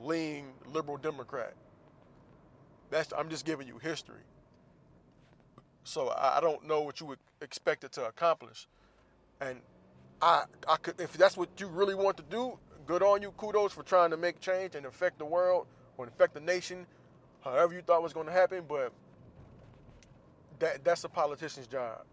lean 0.00 0.46
liberal 0.72 0.96
Democrat. 0.96 1.54
That's 2.90 3.12
I'm 3.16 3.30
just 3.30 3.44
giving 3.44 3.66
you 3.66 3.78
history. 3.78 4.20
So 5.84 6.14
I, 6.16 6.40
don't 6.40 6.66
know 6.66 6.82
what 6.82 7.00
you 7.00 7.06
would 7.06 7.18
expect 7.40 7.84
it 7.84 7.92
to 7.92 8.06
accomplish, 8.06 8.68
and 9.40 9.60
I 10.20 10.44
I 10.68 10.76
could 10.76 11.00
if 11.00 11.12
that's 11.14 11.36
what 11.36 11.48
you 11.58 11.66
really 11.66 11.94
want 11.94 12.16
to 12.18 12.22
do, 12.30 12.56
good 12.86 13.02
on 13.02 13.20
you. 13.20 13.32
Kudos 13.32 13.72
for 13.72 13.82
trying 13.82 14.10
to 14.10 14.16
make 14.16 14.40
change 14.40 14.76
and 14.76 14.86
affect 14.86 15.18
the 15.18 15.24
world 15.24 15.66
or 15.98 16.06
affect 16.06 16.34
the 16.34 16.40
nation, 16.40 16.86
however 17.44 17.74
you 17.74 17.82
thought 17.82 18.02
was 18.02 18.12
going 18.12 18.26
to 18.26 18.32
happen. 18.32 18.64
But 18.68 18.92
that 20.60 20.84
that's 20.84 21.02
a 21.02 21.08
politician's 21.08 21.66
job. 21.66 22.04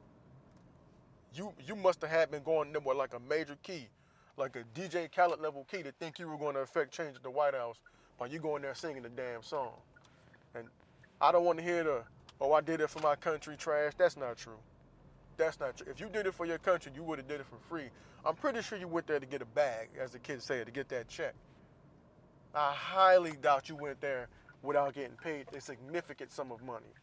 You 1.36 1.54
you 1.68 1.76
must 1.76 2.02
have 2.02 2.10
had 2.10 2.32
been 2.32 2.44
going 2.44 2.72
there 2.72 2.82
with 2.82 2.98
like 2.98 3.14
a 3.14 3.20
major 3.20 3.56
key, 3.62 3.88
like 4.36 4.56
a 4.56 4.64
DJ 4.80 5.12
Khaled 5.16 5.40
level 5.40 5.66
key 5.72 5.84
to 5.84 5.92
think 5.92 6.18
you 6.18 6.28
were 6.28 6.38
going 6.38 6.56
to 6.56 6.62
affect 6.62 6.92
change 6.92 7.16
at 7.16 7.22
the 7.22 7.30
White 7.30 7.54
House 7.54 7.78
by 8.18 8.26
you 8.26 8.40
going 8.40 8.64
there 8.64 8.74
singing 8.74 9.04
the 9.04 9.10
damn 9.10 9.44
song. 9.44 9.74
And 10.56 10.66
I 11.22 11.32
don't 11.32 11.46
want 11.46 11.60
to 11.60 11.64
hear 11.64 11.84
the 11.84 12.04
oh 12.42 12.54
I 12.54 12.62
did 12.62 12.82
it 12.82 12.90
for 12.90 13.00
my 13.02 13.16
country 13.16 13.56
trash. 13.58 13.94
That's 13.98 14.18
not 14.18 14.38
true. 14.38 14.60
That's 15.38 15.60
not 15.60 15.78
true. 15.78 15.88
If 15.90 16.00
you 16.00 16.08
did 16.08 16.26
it 16.26 16.34
for 16.34 16.46
your 16.46 16.58
country, 16.58 16.92
you 16.96 17.04
would 17.04 17.20
have 17.20 17.28
did 17.28 17.40
it 17.40 17.46
for 17.46 17.58
free. 17.70 17.90
I'm 18.26 18.36
pretty 18.36 18.62
sure 18.62 18.78
you 18.78 18.88
went 18.88 19.08
there 19.08 19.20
to 19.20 19.26
get 19.26 19.42
a 19.42 19.46
bag, 19.46 19.90
as 20.00 20.12
the 20.12 20.20
kids 20.20 20.46
say, 20.46 20.64
to 20.64 20.72
get 20.72 20.90
that 20.90 21.08
check. 21.08 21.34
I 22.54 22.74
highly 22.74 23.34
doubt 23.42 23.70
you 23.70 23.76
went 23.76 24.02
there 24.02 24.28
without 24.62 24.94
getting 24.94 25.16
paid 25.16 25.46
a 25.56 25.62
significant 25.62 26.32
sum 26.32 26.52
of 26.52 26.62
money. 26.64 26.94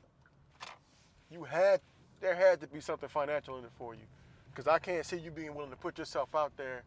You 1.31 1.45
had, 1.45 1.81
there 2.21 2.35
had 2.35 2.61
to 2.61 2.67
be 2.67 2.81
something 2.81 3.09
financial 3.09 3.59
in 3.59 3.65
it 3.65 3.71
for 3.79 3.95
you. 3.95 4.03
Because 4.51 4.69
I 4.69 4.79
can't 4.79 5.05
see 5.05 5.19
you 5.19 5.31
being 5.31 5.55
willing 5.55 5.71
to 5.71 5.77
put 5.77 5.99
yourself 5.99 6.35
out 6.35 6.57
there 6.57 6.83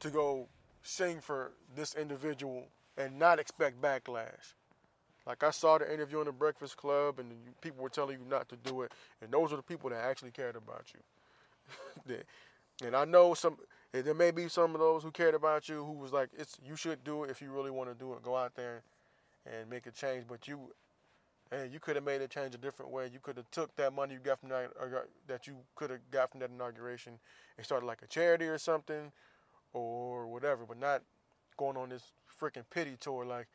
to 0.00 0.10
go 0.10 0.48
sing 0.82 1.20
for 1.20 1.52
this 1.74 1.94
individual 1.94 2.66
and 2.96 3.18
not 3.18 3.38
expect 3.38 3.80
backlash. 3.80 4.54
Like 5.26 5.42
I 5.42 5.50
saw 5.50 5.78
the 5.78 5.92
interview 5.92 6.20
on 6.20 6.26
the 6.26 6.32
Breakfast 6.32 6.76
Club, 6.76 7.18
and 7.18 7.30
people 7.60 7.82
were 7.82 7.90
telling 7.90 8.18
you 8.18 8.24
not 8.28 8.48
to 8.48 8.56
do 8.56 8.82
it, 8.82 8.92
and 9.20 9.30
those 9.30 9.52
are 9.52 9.56
the 9.56 9.62
people 9.62 9.90
that 9.90 10.02
actually 10.02 10.30
cared 10.30 10.56
about 10.56 10.86
you. 10.94 12.16
and 12.84 12.96
I 12.96 13.04
know 13.04 13.34
some 13.34 13.58
there 13.92 14.14
may 14.14 14.30
be 14.30 14.48
some 14.48 14.74
of 14.74 14.80
those 14.80 15.02
who 15.02 15.10
cared 15.10 15.34
about 15.34 15.68
you 15.68 15.84
who 15.84 15.92
was 15.92 16.12
like, 16.12 16.30
"It's 16.38 16.56
you 16.64 16.76
should 16.76 17.02
do 17.04 17.24
it 17.24 17.30
if 17.30 17.42
you 17.42 17.50
really 17.50 17.70
want 17.70 17.90
to 17.90 17.94
do 17.94 18.12
it. 18.14 18.22
Go 18.22 18.36
out 18.36 18.54
there 18.54 18.82
and 19.46 19.68
make 19.68 19.86
a 19.86 19.90
change." 19.90 20.26
But 20.28 20.46
you, 20.46 20.72
hey, 21.50 21.68
you 21.72 21.80
could 21.80 21.96
have 21.96 22.04
made 22.04 22.22
a 22.22 22.28
change 22.28 22.54
a 22.54 22.58
different 22.58 22.92
way. 22.92 23.10
You 23.12 23.18
could 23.20 23.36
have 23.36 23.50
took 23.50 23.74
that 23.76 23.92
money 23.92 24.14
you 24.14 24.20
got 24.20 24.40
from 24.40 24.48
that 24.50 24.70
that 25.26 25.46
you 25.46 25.56
could 25.74 25.90
have 25.90 26.00
got 26.10 26.30
from 26.30 26.40
that 26.40 26.50
inauguration 26.50 27.18
and 27.56 27.66
started 27.66 27.86
like 27.86 28.02
a 28.02 28.06
charity 28.06 28.46
or 28.46 28.58
something, 28.58 29.12
or 29.72 30.26
whatever. 30.28 30.64
But 30.66 30.78
not 30.78 31.02
going 31.56 31.76
on 31.76 31.90
this 31.90 32.12
freaking 32.40 32.64
pity 32.70 32.96
tour. 32.98 33.24
Like, 33.24 33.48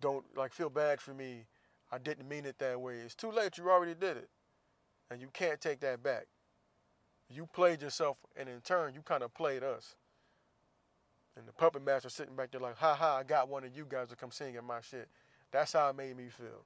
don't 0.00 0.24
like 0.36 0.52
feel 0.52 0.70
bad 0.70 1.00
for 1.00 1.14
me. 1.14 1.44
I 1.90 1.98
didn't 1.98 2.28
mean 2.28 2.44
it 2.44 2.58
that 2.58 2.80
way. 2.80 2.96
It's 2.96 3.14
too 3.14 3.30
late. 3.30 3.58
You 3.58 3.70
already 3.70 3.94
did 3.94 4.16
it, 4.16 4.28
and 5.10 5.20
you 5.20 5.28
can't 5.32 5.60
take 5.60 5.80
that 5.80 6.02
back 6.02 6.26
you 7.28 7.46
played 7.46 7.82
yourself, 7.82 8.18
and 8.36 8.48
in 8.48 8.60
turn, 8.60 8.94
you 8.94 9.02
kind 9.02 9.22
of 9.22 9.34
played 9.34 9.62
us. 9.62 9.96
And 11.36 11.46
the 11.46 11.52
puppet 11.52 11.84
master 11.84 12.08
sitting 12.08 12.34
back 12.34 12.50
there 12.50 12.60
like, 12.60 12.76
ha 12.76 12.94
ha, 12.94 13.16
I 13.16 13.22
got 13.22 13.48
one 13.48 13.64
of 13.64 13.76
you 13.76 13.86
guys 13.88 14.08
to 14.08 14.16
come 14.16 14.30
sing 14.30 14.54
in 14.54 14.64
my 14.64 14.80
shit. 14.80 15.08
That's 15.50 15.72
how 15.72 15.88
it 15.90 15.96
made 15.96 16.16
me 16.16 16.28
feel. 16.28 16.64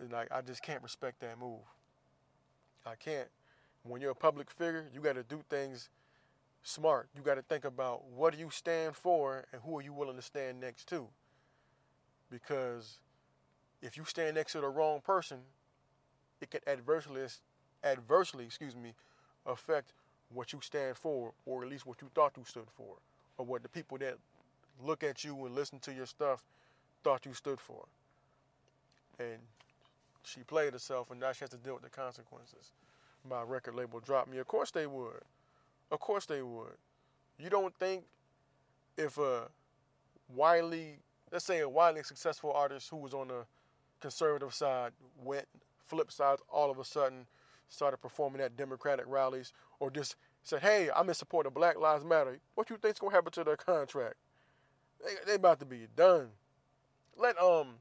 And 0.00 0.12
like, 0.12 0.28
I 0.30 0.42
just 0.42 0.62
can't 0.62 0.82
respect 0.82 1.20
that 1.20 1.38
move. 1.40 1.60
I 2.86 2.94
can't. 2.94 3.28
When 3.82 4.00
you're 4.00 4.12
a 4.12 4.16
public 4.16 4.50
figure, 4.50 4.86
you 4.92 5.00
got 5.00 5.14
to 5.14 5.22
do 5.22 5.42
things 5.48 5.88
smart. 6.62 7.08
You 7.16 7.22
got 7.22 7.34
to 7.34 7.42
think 7.42 7.64
about 7.64 8.04
what 8.06 8.32
do 8.32 8.38
you 8.38 8.50
stand 8.50 8.96
for 8.96 9.44
and 9.52 9.60
who 9.62 9.78
are 9.78 9.82
you 9.82 9.92
willing 9.92 10.16
to 10.16 10.22
stand 10.22 10.60
next 10.60 10.86
to. 10.88 11.08
Because 12.34 12.98
if 13.80 13.96
you 13.96 14.04
stand 14.04 14.34
next 14.34 14.52
to 14.52 14.60
the 14.60 14.68
wrong 14.68 15.00
person, 15.00 15.38
it 16.40 16.50
can 16.50 16.60
adversely, 16.66 17.22
adversely, 17.84 18.44
excuse 18.44 18.74
me, 18.74 18.92
affect 19.46 19.92
what 20.32 20.52
you 20.52 20.58
stand 20.60 20.96
for, 20.96 21.32
or 21.46 21.62
at 21.62 21.70
least 21.70 21.86
what 21.86 22.02
you 22.02 22.08
thought 22.12 22.32
you 22.36 22.42
stood 22.44 22.66
for, 22.76 22.96
or 23.38 23.46
what 23.46 23.62
the 23.62 23.68
people 23.68 23.98
that 23.98 24.16
look 24.84 25.04
at 25.04 25.22
you 25.22 25.46
and 25.46 25.54
listen 25.54 25.78
to 25.78 25.92
your 25.92 26.06
stuff 26.06 26.42
thought 27.04 27.24
you 27.24 27.34
stood 27.34 27.60
for. 27.60 27.84
And 29.20 29.38
she 30.24 30.40
played 30.40 30.72
herself, 30.72 31.12
and 31.12 31.20
now 31.20 31.30
she 31.30 31.40
has 31.40 31.50
to 31.50 31.56
deal 31.56 31.74
with 31.74 31.84
the 31.84 31.90
consequences. 31.90 32.72
My 33.28 33.42
record 33.42 33.76
label 33.76 34.00
dropped 34.00 34.28
me. 34.28 34.38
Of 34.38 34.48
course 34.48 34.72
they 34.72 34.88
would. 34.88 35.22
Of 35.92 36.00
course 36.00 36.26
they 36.26 36.42
would. 36.42 36.74
You 37.38 37.48
don't 37.48 37.74
think 37.76 38.02
if 38.96 39.18
a 39.18 39.42
widely, 40.34 40.98
let's 41.34 41.44
say 41.44 41.58
a 41.58 41.68
widely 41.68 42.04
successful 42.04 42.52
artist 42.52 42.88
who 42.88 42.96
was 42.96 43.12
on 43.12 43.26
the 43.26 43.44
conservative 44.00 44.54
side 44.54 44.92
went 45.24 45.46
flip 45.84 46.12
sides 46.12 46.40
all 46.48 46.70
of 46.70 46.78
a 46.78 46.84
sudden 46.84 47.26
started 47.68 47.96
performing 47.96 48.40
at 48.40 48.56
Democratic 48.56 49.04
rallies 49.08 49.52
or 49.80 49.90
just 49.90 50.14
said, 50.44 50.62
hey, 50.62 50.90
I'm 50.94 51.08
in 51.08 51.14
support 51.14 51.46
of 51.46 51.52
Black 51.52 51.76
Lives 51.76 52.04
Matter, 52.04 52.38
what 52.54 52.70
you 52.70 52.76
think's 52.76 53.00
gonna 53.00 53.12
happen 53.12 53.32
to 53.32 53.42
their 53.42 53.56
contract? 53.56 54.14
They, 55.04 55.14
they 55.26 55.34
about 55.34 55.58
to 55.58 55.64
be 55.66 55.88
done. 55.96 56.28
Let 57.16 57.36
um 57.42 57.74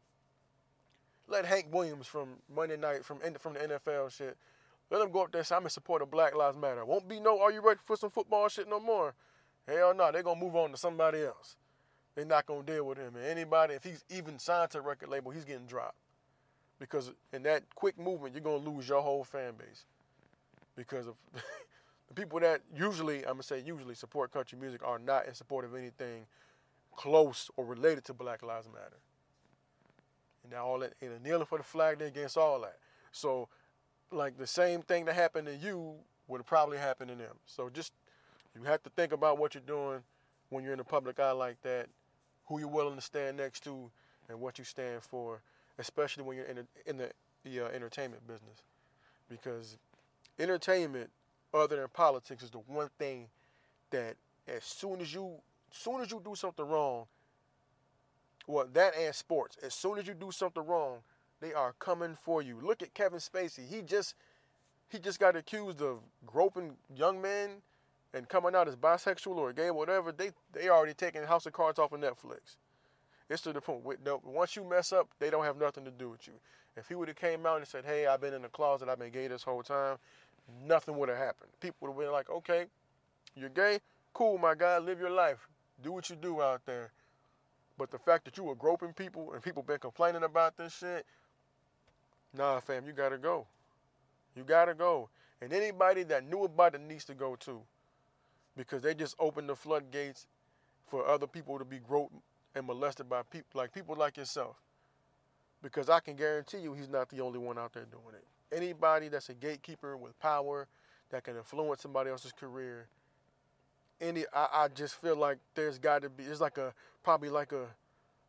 let 1.27 1.45
Hank 1.45 1.67
Williams 1.71 2.07
from 2.07 2.29
Monday 2.53 2.75
night 2.75 3.05
from 3.05 3.19
from 3.37 3.53
the 3.53 3.59
NFL 3.59 4.11
shit. 4.11 4.35
Let 4.89 5.01
him 5.01 5.11
go 5.11 5.23
up 5.23 5.31
there 5.31 5.39
and 5.39 5.47
say 5.47 5.55
I'm 5.55 5.63
in 5.63 5.69
support 5.69 6.01
of 6.01 6.09
Black 6.09 6.35
Lives 6.35 6.57
Matter. 6.57 6.85
Won't 6.85 7.07
be 7.07 7.19
no 7.19 7.39
are 7.39 7.51
you 7.51 7.61
ready 7.61 7.81
for 7.85 7.97
some 7.97 8.09
football 8.09 8.49
shit 8.49 8.67
no 8.67 8.79
more. 8.79 9.13
Hell 9.67 9.93
no, 9.93 10.11
they're 10.11 10.23
gonna 10.23 10.39
move 10.39 10.55
on 10.55 10.71
to 10.71 10.77
somebody 10.77 11.21
else. 11.21 11.55
They're 12.15 12.25
not 12.25 12.45
gonna 12.45 12.63
deal 12.63 12.85
with 12.85 12.97
him. 12.97 13.15
And 13.15 13.25
anybody, 13.25 13.73
if 13.73 13.83
he's 13.83 14.03
even 14.09 14.37
signed 14.39 14.71
to 14.71 14.79
a 14.79 14.81
record 14.81 15.09
label, 15.09 15.31
he's 15.31 15.45
getting 15.45 15.65
dropped 15.65 15.95
because 16.79 17.11
in 17.31 17.43
that 17.43 17.63
quick 17.75 17.97
movement, 17.97 18.33
you're 18.33 18.43
gonna 18.43 18.69
lose 18.69 18.87
your 18.87 19.01
whole 19.01 19.23
fan 19.23 19.53
base 19.57 19.85
because 20.75 21.07
of 21.07 21.15
the 22.07 22.13
people 22.13 22.39
that 22.39 22.61
usually, 22.75 23.19
I'm 23.19 23.33
gonna 23.33 23.43
say 23.43 23.63
usually 23.65 23.95
support 23.95 24.31
country 24.31 24.57
music 24.59 24.81
are 24.83 24.99
not 24.99 25.27
in 25.27 25.33
support 25.33 25.65
of 25.65 25.75
anything 25.75 26.25
close 26.95 27.49
or 27.57 27.65
related 27.65 28.03
to 28.05 28.13
Black 28.13 28.43
Lives 28.43 28.67
Matter. 28.67 28.99
And 30.43 30.51
now 30.51 30.65
all 30.65 30.79
that, 30.79 30.93
and 31.01 31.23
kneeling 31.23 31.45
for 31.45 31.57
the 31.57 31.63
flag, 31.63 31.99
they're 31.99 32.09
against 32.09 32.37
all 32.37 32.59
that. 32.61 32.77
So, 33.11 33.47
like 34.11 34.37
the 34.37 34.47
same 34.47 34.81
thing 34.81 35.05
that 35.05 35.15
happened 35.15 35.47
to 35.47 35.55
you 35.55 35.95
would 36.27 36.45
probably 36.45 36.77
happen 36.77 37.07
to 37.07 37.15
them. 37.15 37.35
So 37.45 37.69
just 37.69 37.93
you 38.55 38.63
have 38.63 38.83
to 38.83 38.89
think 38.89 39.11
about 39.11 39.37
what 39.37 39.55
you're 39.55 39.63
doing 39.65 40.01
when 40.49 40.63
you're 40.63 40.73
in 40.73 40.77
the 40.77 40.83
public 40.83 41.19
eye 41.19 41.31
like 41.31 41.61
that, 41.63 41.87
who 42.45 42.59
you're 42.59 42.67
willing 42.67 42.95
to 42.95 43.01
stand 43.01 43.37
next 43.37 43.63
to, 43.63 43.89
and 44.29 44.39
what 44.39 44.57
you 44.57 44.63
stand 44.63 45.01
for 45.01 45.41
especially 45.79 46.23
when 46.23 46.37
you're 46.37 46.45
in, 46.45 46.57
the, 46.57 46.65
in 46.85 46.97
the, 46.97 47.09
the 47.43 47.65
uh, 47.65 47.69
entertainment 47.69 48.25
business, 48.27 48.61
because 49.29 49.77
entertainment, 50.39 51.09
other 51.53 51.75
than 51.75 51.87
politics, 51.93 52.43
is 52.43 52.51
the 52.51 52.59
one 52.59 52.89
thing 52.97 53.27
that 53.91 54.15
as 54.47 54.63
soon 54.63 55.01
as 55.01 55.13
you, 55.13 55.31
soon 55.71 56.01
as 56.01 56.11
you 56.11 56.21
do 56.23 56.35
something 56.35 56.67
wrong, 56.67 57.05
well, 58.45 58.67
that 58.73 58.93
and 58.95 59.15
sports, 59.15 59.57
as 59.63 59.73
soon 59.73 59.97
as 59.97 60.05
you 60.05 60.13
do 60.13 60.31
something 60.31 60.65
wrong, 60.65 60.97
they 61.39 61.53
are 61.53 61.73
coming 61.79 62.17
for 62.21 62.41
you. 62.41 62.59
Look 62.61 62.81
at 62.81 62.93
Kevin 62.93 63.19
Spacey. 63.19 63.67
He 63.67 63.81
just 63.81 64.15
he 64.89 64.99
just 64.99 65.19
got 65.19 65.35
accused 65.35 65.81
of 65.81 65.99
groping 66.25 66.73
young 66.95 67.21
men 67.21 67.49
and 68.13 68.29
coming 68.29 68.55
out 68.55 68.67
as 68.67 68.75
bisexual 68.75 69.37
or 69.37 69.53
gay, 69.53 69.71
whatever. 69.71 70.11
They 70.11 70.31
they 70.51 70.69
already 70.69 70.93
taking 70.93 71.23
House 71.23 71.45
of 71.45 71.53
Cards 71.53 71.79
off 71.79 71.91
of 71.91 71.99
Netflix. 71.99 72.57
It's 73.29 73.41
to 73.43 73.53
the 73.53 73.61
point. 73.61 73.83
Once 74.23 74.55
you 74.55 74.63
mess 74.63 74.93
up, 74.93 75.09
they 75.19 75.29
don't 75.29 75.45
have 75.45 75.57
nothing 75.57 75.85
to 75.85 75.91
do 75.91 76.09
with 76.09 76.27
you. 76.27 76.33
If 76.75 76.87
he 76.87 76.95
would 76.95 77.07
have 77.07 77.17
came 77.17 77.45
out 77.45 77.57
and 77.57 77.67
said, 77.67 77.85
"Hey, 77.85 78.05
I've 78.05 78.21
been 78.21 78.33
in 78.33 78.41
the 78.41 78.49
closet. 78.49 78.89
I've 78.89 78.99
been 78.99 79.11
gay 79.11 79.27
this 79.27 79.43
whole 79.43 79.63
time," 79.63 79.97
nothing 80.63 80.97
would 80.97 81.09
have 81.09 81.17
happened. 81.17 81.51
People 81.59 81.77
would 81.81 81.93
have 81.93 81.99
been 81.99 82.11
like, 82.11 82.29
"Okay, 82.29 82.67
you're 83.35 83.49
gay. 83.49 83.79
Cool, 84.13 84.37
my 84.37 84.55
guy. 84.55 84.77
Live 84.77 84.99
your 84.99 85.09
life. 85.09 85.47
Do 85.81 85.91
what 85.91 86.09
you 86.09 86.15
do 86.15 86.41
out 86.41 86.65
there." 86.65 86.91
But 87.77 87.89
the 87.89 87.97
fact 87.97 88.25
that 88.25 88.37
you 88.37 88.43
were 88.43 88.55
groping 88.55 88.93
people 88.93 89.33
and 89.33 89.41
people 89.41 89.63
been 89.63 89.79
complaining 89.79 90.23
about 90.23 90.57
this 90.57 90.73
shit, 90.73 91.05
nah, 92.33 92.59
fam, 92.59 92.85
you 92.85 92.93
gotta 92.93 93.17
go. 93.17 93.47
You 94.35 94.43
gotta 94.43 94.75
go. 94.75 95.09
And 95.41 95.51
anybody 95.51 96.03
that 96.03 96.23
knew 96.23 96.43
about 96.43 96.75
it 96.75 96.81
needs 96.81 97.05
to 97.05 97.15
go 97.15 97.35
too, 97.35 97.65
because 98.57 98.81
they 98.81 98.93
just 98.93 99.15
opened 99.19 99.49
the 99.49 99.55
floodgates 99.55 100.27
for 100.87 101.07
other 101.07 101.27
people 101.27 101.57
to 101.57 101.65
be 101.65 101.79
groped 101.79 102.13
and 102.55 102.67
molested 102.67 103.09
by 103.09 103.21
people 103.23 103.59
like 103.59 103.73
people 103.73 103.95
like 103.95 104.17
yourself. 104.17 104.57
Because 105.61 105.89
I 105.89 105.99
can 105.99 106.15
guarantee 106.15 106.59
you 106.59 106.73
he's 106.73 106.89
not 106.89 107.09
the 107.09 107.21
only 107.21 107.39
one 107.39 107.57
out 107.57 107.73
there 107.73 107.85
doing 107.85 108.15
it. 108.15 108.55
Anybody 108.55 109.07
that's 109.07 109.29
a 109.29 109.33
gatekeeper 109.33 109.95
with 109.97 110.19
power 110.19 110.67
that 111.09 111.23
can 111.23 111.37
influence 111.37 111.81
somebody 111.81 112.09
else's 112.09 112.33
career, 112.33 112.87
any 114.01 114.25
I, 114.33 114.47
I 114.53 114.67
just 114.67 114.95
feel 114.95 115.15
like 115.15 115.37
there's 115.55 115.79
gotta 115.79 116.09
be 116.09 116.25
there's 116.25 116.41
like 116.41 116.57
a 116.57 116.73
probably 117.03 117.29
like 117.29 117.51
a 117.51 117.67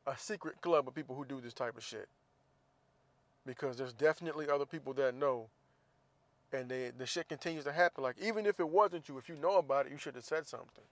a 0.06 0.16
secret 0.16 0.60
club 0.60 0.86
of 0.86 0.94
people 0.94 1.16
who 1.16 1.24
do 1.24 1.40
this 1.40 1.54
type 1.54 1.76
of 1.76 1.82
shit. 1.82 2.08
Because 3.46 3.76
there's 3.76 3.92
definitely 3.92 4.48
other 4.48 4.64
people 4.64 4.94
that 4.94 5.14
know 5.14 5.48
and 6.54 6.68
they, 6.68 6.92
the 6.96 7.06
shit 7.06 7.28
continues 7.28 7.64
to 7.64 7.72
happen. 7.72 8.02
Like 8.02 8.16
even 8.22 8.46
if 8.46 8.60
it 8.60 8.68
wasn't 8.68 9.08
you, 9.08 9.18
if 9.18 9.28
you 9.28 9.36
know 9.36 9.58
about 9.58 9.86
it, 9.86 9.92
you 9.92 9.98
should 9.98 10.14
have 10.14 10.24
said 10.24 10.46
something. 10.46 10.84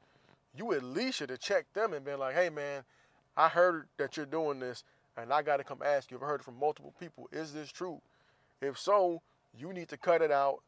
You 0.57 0.73
at 0.73 0.83
least 0.83 1.19
should 1.19 1.31
have 1.31 1.41
checked 1.41 1.75
them 1.75 1.93
and 1.95 2.05
been 2.05 2.19
like, 2.19 2.35
"Hey 2.35 2.51
man, 2.51 2.85
I 3.37 3.49
heard 3.49 3.87
that 3.97 4.17
you're 4.17 4.27
doing 4.27 4.59
this, 4.59 4.85
and 5.17 5.33
I 5.33 5.43
got 5.43 5.59
to 5.59 5.65
come 5.65 5.81
ask 5.85 6.11
you. 6.11 6.19
I've 6.19 6.23
heard 6.27 6.41
it 6.41 6.45
from 6.45 6.59
multiple 6.59 6.93
people. 7.01 7.29
Is 7.33 7.53
this 7.53 7.71
true? 7.71 8.01
If 8.61 8.79
so, 8.79 9.23
you 9.59 9.73
need 9.73 9.89
to 9.89 9.97
cut 9.97 10.21
it 10.21 10.31
out 10.31 10.61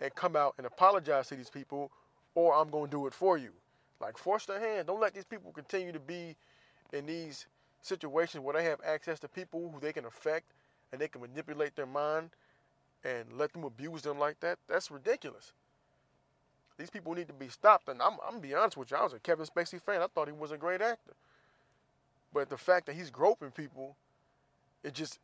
and 0.00 0.14
come 0.14 0.36
out 0.36 0.54
and 0.58 0.66
apologize 0.66 1.28
to 1.28 1.36
these 1.36 1.50
people, 1.50 1.90
or 2.34 2.54
I'm 2.54 2.70
gonna 2.70 2.88
do 2.88 3.06
it 3.06 3.14
for 3.14 3.38
you. 3.38 3.52
Like 4.00 4.18
force 4.18 4.46
their 4.46 4.60
hand. 4.60 4.88
Don't 4.88 5.00
let 5.00 5.14
these 5.14 5.24
people 5.24 5.52
continue 5.52 5.92
to 5.92 6.00
be 6.00 6.36
in 6.92 7.06
these 7.06 7.46
situations 7.80 8.42
where 8.42 8.54
they 8.54 8.64
have 8.64 8.80
access 8.84 9.20
to 9.20 9.28
people 9.28 9.70
who 9.72 9.80
they 9.80 9.92
can 9.92 10.04
affect 10.04 10.52
and 10.92 11.00
they 11.00 11.08
can 11.08 11.20
manipulate 11.20 11.76
their 11.76 11.86
mind 11.86 12.30
and 13.04 13.32
let 13.36 13.52
them 13.52 13.64
abuse 13.64 14.02
them 14.02 14.18
like 14.18 14.40
that, 14.40 14.58
that's 14.68 14.90
ridiculous. 14.90 15.52
These 16.78 16.90
people 16.90 17.14
need 17.14 17.28
to 17.28 17.34
be 17.34 17.48
stopped. 17.48 17.88
And 17.88 18.00
I'm, 18.02 18.14
I'm 18.24 18.30
gonna 18.30 18.40
be 18.40 18.54
honest 18.54 18.76
with 18.76 18.90
you, 18.90 18.96
I 18.96 19.04
was 19.04 19.12
a 19.12 19.18
Kevin 19.18 19.46
Spacey 19.46 19.80
fan. 19.80 20.02
I 20.02 20.06
thought 20.06 20.28
he 20.28 20.32
was 20.32 20.50
a 20.50 20.56
great 20.56 20.80
actor. 20.82 21.14
But 22.32 22.48
the 22.48 22.56
fact 22.56 22.86
that 22.86 22.96
he's 22.96 23.10
groping 23.10 23.52
people, 23.52 23.96
it 24.82 24.92
just 24.92 25.20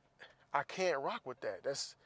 I 0.54 0.62
can't 0.62 0.98
rock 1.00 1.22
with 1.24 1.40
that. 1.40 1.64
That's 1.64 1.96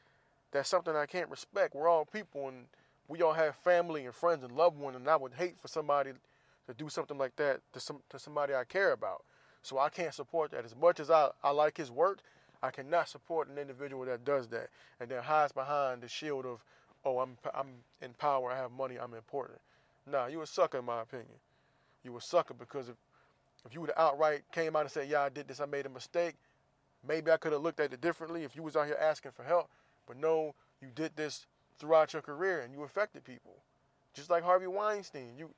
that's 0.51 0.69
something 0.69 0.95
I 0.95 1.05
can't 1.05 1.29
respect. 1.29 1.75
We're 1.75 1.89
all 1.89 2.05
people 2.05 2.47
and 2.47 2.65
we 3.07 3.21
all 3.21 3.33
have 3.33 3.55
family 3.57 4.05
and 4.05 4.15
friends 4.15 4.43
and 4.43 4.51
loved 4.55 4.79
ones, 4.79 4.95
and 4.95 5.07
I 5.07 5.15
would 5.15 5.33
hate 5.33 5.59
for 5.59 5.67
somebody 5.67 6.11
to 6.67 6.73
do 6.73 6.89
something 6.89 7.17
like 7.17 7.35
that 7.35 7.61
to 7.73 7.79
some 7.79 7.99
to 8.09 8.17
somebody 8.17 8.55
I 8.55 8.63
care 8.63 8.93
about. 8.93 9.23
So 9.61 9.79
I 9.79 9.89
can't 9.89 10.13
support 10.13 10.51
that. 10.51 10.65
As 10.65 10.75
much 10.75 10.99
as 10.99 11.09
I, 11.09 11.29
I 11.43 11.51
like 11.51 11.77
his 11.77 11.91
work, 11.91 12.19
I 12.65 12.71
cannot 12.71 13.07
support 13.09 13.49
an 13.49 13.57
individual 13.57 14.05
that 14.05 14.25
does 14.25 14.47
that 14.49 14.69
and 14.99 15.09
then 15.09 15.21
hides 15.21 15.51
behind 15.51 16.01
the 16.01 16.07
shield 16.07 16.45
of, 16.45 16.63
oh, 17.03 17.19
I'm 17.19 17.37
I'm 17.53 17.67
in 18.01 18.13
power, 18.13 18.51
I 18.51 18.57
have 18.57 18.71
money, 18.71 18.97
I'm 18.99 19.13
important. 19.13 19.59
Nah, 20.09 20.27
you 20.27 20.41
a 20.41 20.47
sucker 20.47 20.79
in 20.79 20.85
my 20.85 21.01
opinion. 21.01 21.37
You 22.03 22.15
a 22.17 22.21
sucker 22.21 22.53
because 22.53 22.89
if 22.89 22.95
if 23.65 23.73
you 23.73 23.81
would 23.81 23.91
have 23.95 24.13
outright 24.13 24.43
came 24.51 24.75
out 24.75 24.81
and 24.81 24.91
said, 24.91 25.09
yeah, 25.09 25.21
I 25.21 25.29
did 25.29 25.47
this, 25.47 25.59
I 25.59 25.65
made 25.65 25.85
a 25.85 25.89
mistake, 25.89 26.35
maybe 27.07 27.31
I 27.31 27.37
could 27.37 27.51
have 27.51 27.61
looked 27.61 27.79
at 27.79 27.93
it 27.93 28.01
differently 28.01 28.43
if 28.43 28.55
you 28.55 28.63
was 28.63 28.75
out 28.75 28.85
here 28.85 28.97
asking 28.99 29.31
for 29.31 29.43
help. 29.43 29.69
But 30.07 30.17
no, 30.17 30.53
you 30.81 30.89
did 30.93 31.15
this 31.15 31.45
throughout 31.79 32.13
your 32.13 32.21
career 32.21 32.61
and 32.61 32.73
you 32.73 32.83
affected 32.83 33.23
people. 33.23 33.55
Just 34.13 34.29
like 34.29 34.43
Harvey 34.43 34.67
Weinstein, 34.67 35.33
you 35.37 35.49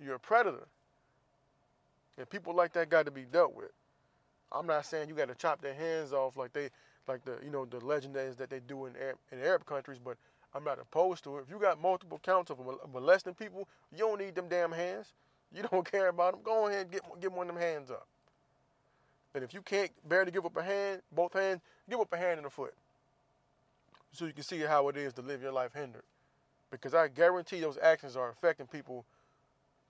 you're 0.00 0.14
a 0.14 0.20
predator. 0.20 0.68
And 2.16 2.28
people 2.28 2.54
like 2.54 2.72
that 2.72 2.88
got 2.88 3.06
to 3.06 3.12
be 3.12 3.22
dealt 3.22 3.54
with. 3.54 3.70
I'm 4.52 4.66
not 4.66 4.86
saying 4.86 5.08
you 5.08 5.14
got 5.14 5.28
to 5.28 5.34
chop 5.34 5.60
their 5.60 5.74
hands 5.74 6.12
off 6.12 6.36
like 6.36 6.52
they, 6.52 6.70
like 7.06 7.24
the, 7.24 7.38
you 7.44 7.50
know, 7.50 7.64
the 7.64 7.84
legend 7.84 8.16
is 8.16 8.36
that 8.36 8.50
they 8.50 8.60
do 8.60 8.86
in 8.86 8.96
Arab, 8.96 9.18
in 9.32 9.40
Arab 9.40 9.66
countries, 9.66 9.98
but 10.02 10.16
I'm 10.54 10.64
not 10.64 10.78
opposed 10.78 11.24
to 11.24 11.38
it. 11.38 11.44
If 11.46 11.50
you 11.50 11.58
got 11.58 11.80
multiple 11.80 12.20
counts 12.22 12.50
of 12.50 12.58
molesting 12.92 13.34
people, 13.34 13.68
you 13.92 13.98
don't 13.98 14.18
need 14.18 14.34
them 14.34 14.48
damn 14.48 14.72
hands. 14.72 15.12
You 15.54 15.62
don't 15.70 15.90
care 15.90 16.08
about 16.08 16.32
them. 16.32 16.42
Go 16.42 16.68
ahead 16.68 16.82
and 16.82 16.90
get, 16.90 17.02
get 17.20 17.32
one 17.32 17.48
of 17.48 17.54
them 17.54 17.62
hands 17.62 17.90
up. 17.90 18.06
And 19.34 19.44
if 19.44 19.52
you 19.52 19.60
can't 19.60 19.90
bear 20.08 20.24
to 20.24 20.30
give 20.30 20.46
up 20.46 20.56
a 20.56 20.62
hand, 20.62 21.02
both 21.12 21.34
hands, 21.34 21.60
give 21.88 22.00
up 22.00 22.12
a 22.12 22.16
hand 22.16 22.38
and 22.38 22.46
a 22.46 22.50
foot. 22.50 22.74
So 24.12 24.24
you 24.24 24.32
can 24.32 24.42
see 24.42 24.60
how 24.60 24.88
it 24.88 24.96
is 24.96 25.12
to 25.14 25.22
live 25.22 25.42
your 25.42 25.52
life 25.52 25.74
hindered. 25.74 26.02
Because 26.70 26.94
I 26.94 27.08
guarantee 27.08 27.60
those 27.60 27.78
actions 27.80 28.16
are 28.16 28.30
affecting 28.30 28.66
people 28.66 29.04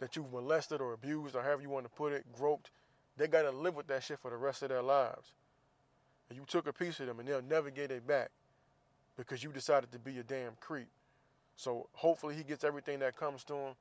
that 0.01 0.16
you've 0.16 0.33
molested 0.33 0.81
or 0.81 0.92
abused 0.92 1.35
or 1.35 1.42
however 1.42 1.62
you 1.62 1.71
want 1.71 1.85
to 1.85 1.90
put 1.90 2.12
it, 2.12 2.25
groped, 2.37 2.71
they 3.19 3.27
got 3.27 3.43
to 3.43 3.51
live 3.51 3.75
with 3.75 3.89
that 3.89 4.03
shit 4.03 4.19
for 4.21 4.31
the 4.31 4.37
rest 4.37 4.63
of 4.63 4.69
their 4.69 4.83
lives. 4.83 5.33
And 6.29 6.39
you 6.39 6.45
took 6.47 6.67
a 6.67 6.73
piece 6.73 7.01
of 7.01 7.07
them 7.07 7.19
and 7.19 7.29
they'll 7.29 7.43
never 7.43 7.71
get 7.71 7.91
it 7.91 8.07
back 8.07 8.31
because 9.17 9.43
you 9.43 9.51
decided 9.51 9.91
to 9.93 9.99
be 9.99 10.19
a 10.19 10.23
damn 10.23 10.53
creep. 10.61 10.89
So 11.57 11.89
hopefully 11.93 12.35
he 12.35 12.45
gets 12.45 12.65
everything 12.65 13.01
that 13.01 13.17
comes 13.17 13.45
to 13.45 13.55
him. 13.55 13.75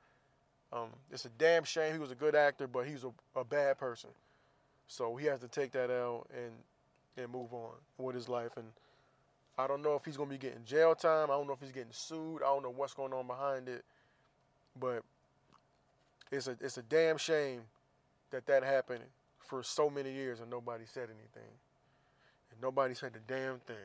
Um, 0.74 0.90
it's 1.12 1.26
a 1.26 1.30
damn 1.38 1.64
shame 1.64 1.94
he 1.94 2.00
was 2.00 2.12
a 2.12 2.16
good 2.16 2.36
actor, 2.36 2.68
but 2.68 2.88
he's 2.88 3.04
a, 3.04 3.12
a 3.40 3.46
bad 3.46 3.78
person. 3.78 4.10
So 4.88 5.16
he 5.16 5.28
has 5.28 5.40
to 5.42 5.48
take 5.48 5.72
that 5.74 5.92
out 5.92 6.28
and 6.34 6.52
and 7.18 7.32
move 7.32 7.52
on 7.54 7.72
with 7.98 8.16
his 8.16 8.30
life. 8.30 8.58
And 8.58 8.68
I 9.58 9.68
don't 9.68 9.82
know 9.82 9.96
if 9.96 10.06
he's 10.06 10.18
gonna 10.18 10.30
be 10.30 10.38
getting 10.38 10.64
jail 10.66 10.96
time. 10.96 11.30
I 11.30 11.34
don't 11.34 11.48
know 11.48 11.54
if 11.54 11.60
he's 11.60 11.72
getting 11.72 11.92
sued. 11.92 12.42
I 12.44 12.48
don't 12.48 12.64
know 12.64 12.74
what's 12.76 12.94
going 12.94 13.14
on 13.14 13.28
behind 13.28 13.70
it. 13.70 13.84
But 14.80 15.04
it's 16.32 16.48
a 16.48 16.58
it's 16.62 16.78
a 16.78 16.84
damn 16.84 17.18
shame 17.18 17.62
that 18.32 18.46
that 18.48 18.64
happened 18.64 19.04
for 19.48 19.64
so 19.64 19.90
many 19.90 20.12
years 20.12 20.40
and 20.40 20.50
nobody 20.50 20.84
said 20.86 21.10
anything. 21.10 21.52
And 22.52 22.62
nobody 22.62 22.94
said 22.94 23.14
the 23.14 23.20
damn 23.28 23.60
thing. 23.60 23.76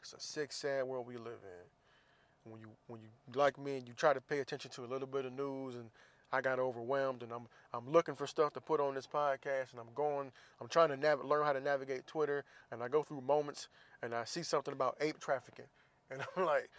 It's 0.00 0.12
a 0.12 0.20
sick, 0.20 0.52
sad 0.52 0.84
world 0.84 1.06
we 1.06 1.16
live 1.16 1.42
in. 1.42 2.50
When 2.50 2.60
you 2.60 2.68
when 2.86 3.00
you 3.02 3.08
like 3.34 3.58
me 3.58 3.76
and 3.76 3.86
you 3.86 3.92
try 3.94 4.14
to 4.14 4.20
pay 4.20 4.38
attention 4.38 4.70
to 4.72 4.84
a 4.84 4.86
little 4.86 5.08
bit 5.08 5.26
of 5.26 5.32
news 5.32 5.74
and 5.74 5.90
I 6.32 6.40
got 6.40 6.58
overwhelmed 6.58 7.22
and 7.22 7.32
I'm 7.32 7.46
I'm 7.74 7.90
looking 7.90 8.14
for 8.14 8.26
stuff 8.26 8.52
to 8.54 8.60
put 8.60 8.80
on 8.80 8.94
this 8.94 9.06
podcast 9.06 9.72
and 9.72 9.80
I'm 9.80 9.92
going 9.94 10.30
I'm 10.60 10.68
trying 10.68 10.88
to 10.88 10.96
nav- 10.96 11.24
learn 11.24 11.44
how 11.44 11.52
to 11.52 11.60
navigate 11.60 12.06
Twitter 12.06 12.44
and 12.70 12.82
I 12.82 12.88
go 12.88 13.02
through 13.02 13.20
moments 13.20 13.68
and 14.02 14.14
I 14.14 14.24
see 14.24 14.42
something 14.42 14.72
about 14.72 14.96
ape 15.00 15.20
trafficking 15.20 15.66
and 16.10 16.22
I'm 16.36 16.46
like 16.46 16.70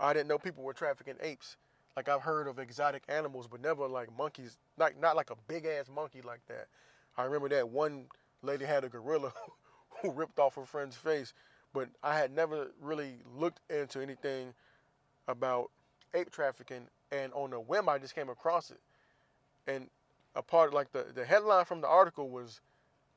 I 0.00 0.14
didn't 0.14 0.28
know 0.28 0.38
people 0.38 0.64
were 0.64 0.72
trafficking 0.72 1.16
apes 1.20 1.56
like 1.96 2.08
I've 2.08 2.22
heard 2.22 2.46
of 2.46 2.58
exotic 2.58 3.02
animals, 3.08 3.46
but 3.46 3.60
never 3.60 3.86
like 3.86 4.16
monkeys. 4.16 4.56
Like 4.78 4.98
not 4.98 5.16
like 5.16 5.30
a 5.30 5.36
big 5.48 5.66
ass 5.66 5.86
monkey 5.94 6.22
like 6.22 6.40
that. 6.48 6.68
I 7.20 7.24
remember 7.24 7.48
that 7.50 7.68
one 7.68 8.06
lady 8.42 8.64
had 8.64 8.84
a 8.84 8.88
gorilla 8.88 9.32
who 10.02 10.10
ripped 10.10 10.38
off 10.38 10.54
her 10.56 10.64
friend's 10.64 10.96
face, 10.96 11.32
but 11.72 11.88
I 12.02 12.16
had 12.16 12.32
never 12.32 12.68
really 12.80 13.18
looked 13.36 13.60
into 13.70 14.00
anything 14.00 14.54
about 15.28 15.70
ape 16.14 16.30
trafficking. 16.30 16.88
And 17.12 17.32
on 17.32 17.52
a 17.52 17.60
whim, 17.60 17.88
I 17.88 17.98
just 17.98 18.14
came 18.14 18.28
across 18.28 18.70
it. 18.70 18.80
And 19.66 19.88
a 20.34 20.42
part 20.42 20.72
like 20.72 20.92
the 20.92 21.06
the 21.14 21.24
headline 21.24 21.64
from 21.64 21.80
the 21.80 21.88
article 21.88 22.30
was 22.30 22.60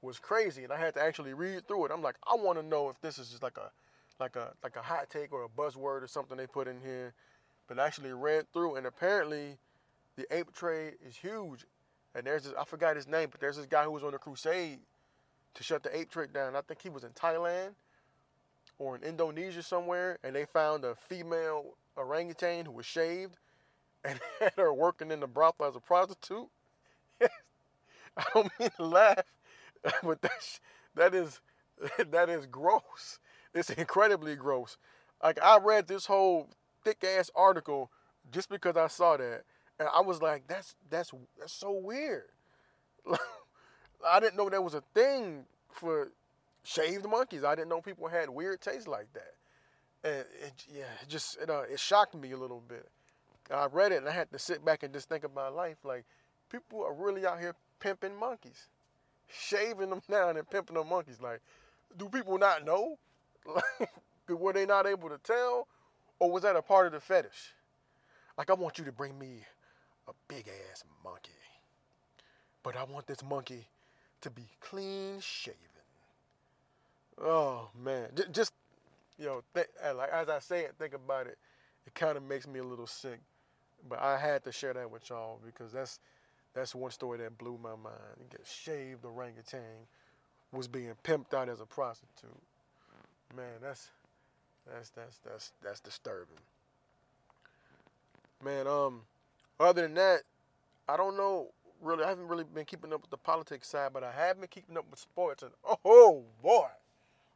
was 0.02 0.20
crazy, 0.20 0.64
and 0.64 0.74
I 0.74 0.78
had 0.78 0.96
to 0.96 1.02
actually 1.02 1.34
read 1.34 1.68
through 1.68 1.86
it. 1.86 1.92
I'm 1.92 2.02
like, 2.02 2.16
I 2.28 2.36
want 2.36 2.60
to 2.60 2.66
know 2.66 2.90
if 2.90 3.00
this 3.02 3.18
is 3.18 3.30
just 3.30 3.44
like 3.44 3.58
a 3.58 3.72
like 4.20 4.36
a 4.36 4.54
like 4.64 4.76
a 4.76 4.82
hot 4.82 5.10
take 5.10 5.32
or 5.32 5.44
a 5.44 5.50
buzzword 5.50 6.04
or 6.04 6.08
something 6.08 6.38
they 6.38 6.48
put 6.48 6.68
in 6.68 6.82
here 6.82 7.14
but 7.68 7.80
I 7.80 7.88
actually 7.88 8.14
read 8.14 8.52
through, 8.52 8.76
and 8.76 8.86
apparently 8.86 9.58
the 10.16 10.26
ape 10.36 10.54
trade 10.54 10.96
is 11.06 11.16
huge. 11.16 11.66
And 12.16 12.26
there's 12.26 12.44
this, 12.44 12.54
I 12.60 12.64
forgot 12.66 12.96
his 12.96 13.08
name, 13.08 13.30
but 13.32 13.42
there's 13.42 13.58
this 13.58 13.66
guy 13.66 13.84
who 13.84 13.92
was 13.92 14.04
on 14.04 14.14
a 14.14 14.20
crusade 14.20 14.80
to 15.56 15.64
shut 15.64 15.84
the 15.84 15.96
ape 15.96 16.10
trade 16.10 16.34
down. 16.34 16.56
I 16.56 16.62
think 16.62 16.82
he 16.82 16.90
was 16.90 17.04
in 17.04 17.12
Thailand 17.12 17.72
or 18.78 18.96
in 18.96 19.04
Indonesia 19.04 19.64
somewhere, 19.64 20.20
and 20.24 20.36
they 20.36 20.46
found 20.46 20.84
a 20.86 20.96
female 20.96 21.76
orangutan 21.96 22.66
who 22.66 22.72
was 22.72 22.86
shaved 22.86 23.38
and 24.04 24.20
had 24.40 24.54
her 24.58 24.74
working 24.74 25.12
in 25.12 25.20
the 25.20 25.28
brothel 25.28 25.68
as 25.68 25.76
a 25.76 25.80
prostitute. 25.80 26.48
I 27.22 28.24
don't 28.34 28.52
mean 28.60 28.70
to 28.78 28.86
laugh, 28.86 29.24
but 30.04 30.22
that's, 30.22 30.60
that 30.96 31.14
is 31.14 31.40
that 32.12 32.30
is 32.30 32.46
gross. 32.46 33.20
It's 33.54 33.70
incredibly 33.70 34.36
gross. 34.36 34.78
Like 35.22 35.42
I 35.42 35.58
read 35.58 35.88
this 35.88 36.06
whole 36.06 36.50
thick 36.84 37.04
ass 37.04 37.30
article 37.36 37.92
just 38.32 38.50
because 38.50 38.78
I 38.78 38.88
saw 38.88 39.18
that, 39.18 39.44
and 39.80 39.90
I 39.94 40.02
was 40.02 40.22
like, 40.22 40.48
that's 40.48 40.76
that's 40.90 41.12
that's 41.40 41.54
so 41.54 41.72
weird. 41.72 42.30
I 44.06 44.20
didn't 44.20 44.38
know 44.38 44.50
there 44.50 44.62
was 44.62 44.74
a 44.74 44.84
thing 44.94 45.46
for 45.72 46.12
shaved 46.64 47.08
monkeys. 47.08 47.44
I 47.44 47.56
didn't 47.56 47.70
know 47.70 47.82
people 47.82 48.08
had 48.08 48.30
weird 48.30 48.62
tastes 48.62 48.88
like 48.88 49.08
that. 49.14 49.34
And 50.04 50.26
it, 50.42 50.66
yeah, 50.74 50.84
it 51.02 51.10
just 51.10 51.38
it, 51.42 51.50
uh, 51.50 51.64
it 51.72 51.80
shocked 51.80 52.16
me 52.16 52.32
a 52.32 52.38
little 52.38 52.62
bit. 52.68 52.88
I 53.52 53.66
read 53.66 53.92
it 53.92 53.98
and 53.98 54.08
I 54.08 54.12
had 54.12 54.32
to 54.32 54.40
sit 54.40 54.64
back 54.64 54.84
and 54.84 54.94
just 54.94 55.10
think 55.10 55.24
about 55.24 55.54
my 55.54 55.56
life. 55.56 55.78
Like 55.84 56.06
people 56.50 56.84
are 56.84 56.94
really 56.94 57.26
out 57.26 57.40
here 57.40 57.56
pimping 57.80 58.18
monkeys, 58.18 58.68
shaving 59.28 59.90
them 59.90 60.02
down 60.10 60.38
and 60.38 60.50
pimping 60.50 60.76
them 60.76 60.90
monkeys. 60.90 61.22
Like, 61.22 61.42
do 61.98 62.10
people 62.10 62.38
not 62.38 62.66
know? 62.66 62.98
Like, 63.46 63.90
were 64.30 64.54
they 64.54 64.66
not 64.66 64.86
able 64.86 65.10
to 65.10 65.18
tell? 65.18 65.68
Or 66.20 66.32
was 66.32 66.44
that 66.44 66.56
a 66.56 66.62
part 66.62 66.86
of 66.86 66.94
the 66.94 67.00
fetish? 67.00 67.54
Like, 68.38 68.50
I 68.50 68.54
want 68.54 68.80
you 68.80 68.86
to 68.86 68.92
bring 68.92 69.18
me 69.20 69.42
a 70.08 70.12
big 70.28 70.50
ass 70.72 70.84
monkey. 71.04 71.32
But 72.64 72.76
I 72.78 72.84
want 72.84 73.08
this 73.08 73.24
monkey 73.24 73.68
to 74.22 74.30
be 74.30 74.44
clean 74.62 75.20
shaven. 75.20 75.58
Oh, 77.22 77.70
man. 77.82 78.10
Just, 78.32 78.54
you 79.18 79.26
know, 79.26 79.44
th- 79.54 79.68
like 79.96 80.10
as 80.12 80.30
I 80.30 80.40
say 80.40 80.62
it, 80.62 80.76
think 80.80 80.94
about 80.94 81.28
it, 81.28 81.38
it 81.86 81.94
kind 81.94 82.18
of 82.18 82.24
makes 82.24 82.48
me 82.48 82.60
a 82.60 82.64
little 82.64 82.88
sick. 82.88 83.20
But 83.88 84.00
I 84.00 84.18
had 84.18 84.44
to 84.46 84.52
share 84.52 84.74
that 84.74 84.90
with 84.90 85.10
y'all 85.10 85.40
because 85.46 85.74
that's 85.74 86.00
that's 86.54 86.74
one 86.74 86.92
story 86.92 87.18
that 87.20 87.38
blew 87.38 87.60
my 87.62 87.72
mind. 87.72 87.96
You 88.20 88.26
get 88.30 88.48
shaved 88.48 89.04
orangutan 89.04 89.88
was 90.52 90.68
being 90.68 90.94
pimped 91.04 91.34
out 91.34 91.50
as 91.50 91.60
a 91.60 91.66
prostitute. 91.66 92.30
Man, 93.36 93.46
that's 93.62 93.90
that's 94.72 94.90
that's 94.92 95.20
that's 95.26 95.52
that's 95.64 95.80
disturbing. 95.80 96.38
Man, 98.44 98.68
um, 98.68 99.02
other 99.60 99.84
than 99.84 99.94
that, 99.96 100.22
I 100.88 100.98
don't 100.98 101.18
know 101.18 101.50
really 101.82 102.04
I 102.04 102.10
haven't 102.10 102.28
really 102.28 102.46
been 102.46 102.66
keeping 102.66 102.94
up 102.94 103.02
with 103.02 103.12
the 103.12 103.18
politics 103.18 103.68
side, 103.68 103.92
but 103.94 104.04
I 104.04 104.12
have 104.12 104.40
been 104.40 104.48
keeping 104.50 104.78
up 104.78 104.86
with 104.90 105.00
sports 105.00 105.44
and 105.44 105.52
oh 105.86 106.24
boy. 106.42 106.68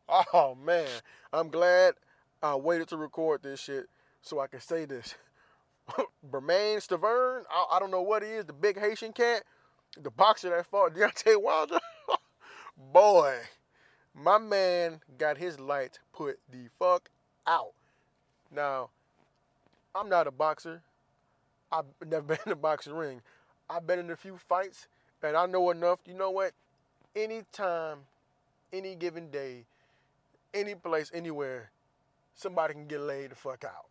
Oh 0.09 0.55
man. 0.55 0.87
I'm 1.33 1.49
glad 1.49 1.95
I 2.41 2.55
waited 2.55 2.87
to 2.89 2.97
record 2.97 3.43
this 3.43 3.59
shit 3.59 3.87
so 4.21 4.39
I 4.39 4.47
can 4.47 4.61
say 4.61 4.85
this. 4.85 5.15
Bermane 6.31 6.77
Stiverne, 6.77 7.43
I, 7.49 7.65
I, 7.73 7.79
don't 7.79 7.91
know 7.91 8.01
what 8.01 8.23
he 8.23 8.29
is, 8.29 8.45
the 8.45 8.53
big 8.53 8.79
Haitian 8.79 9.13
cat, 9.13 9.43
the 10.01 10.11
boxer 10.11 10.49
that 10.49 10.65
fought 10.65 10.93
Deontay 10.93 11.41
Wilder. 11.41 11.79
Boy, 12.93 13.37
my 14.13 14.37
man 14.37 14.99
got 15.17 15.37
his 15.37 15.59
lights 15.59 15.99
put 16.13 16.39
the 16.51 16.67
fuck 16.77 17.09
out. 17.45 17.73
Now, 18.51 18.89
I'm 19.95 20.09
not 20.09 20.27
a 20.27 20.31
boxer. 20.31 20.81
I've 21.71 21.85
never 22.07 22.23
been 22.23 22.37
in 22.45 22.51
a 22.51 22.55
boxing 22.55 22.93
ring. 22.93 23.21
I've 23.69 23.85
been 23.85 23.99
in 23.99 24.09
a 24.11 24.15
few 24.15 24.37
fights, 24.37 24.87
and 25.21 25.35
I 25.35 25.45
know 25.45 25.69
enough. 25.71 25.99
You 26.05 26.13
know 26.13 26.31
what? 26.31 26.51
Anytime, 27.15 27.99
any 28.71 28.95
given 28.95 29.29
day, 29.29 29.65
any 30.53 30.75
place, 30.75 31.11
anywhere, 31.13 31.71
somebody 32.35 32.73
can 32.73 32.87
get 32.87 33.01
laid 33.01 33.31
the 33.31 33.35
fuck 33.35 33.63
out. 33.65 33.85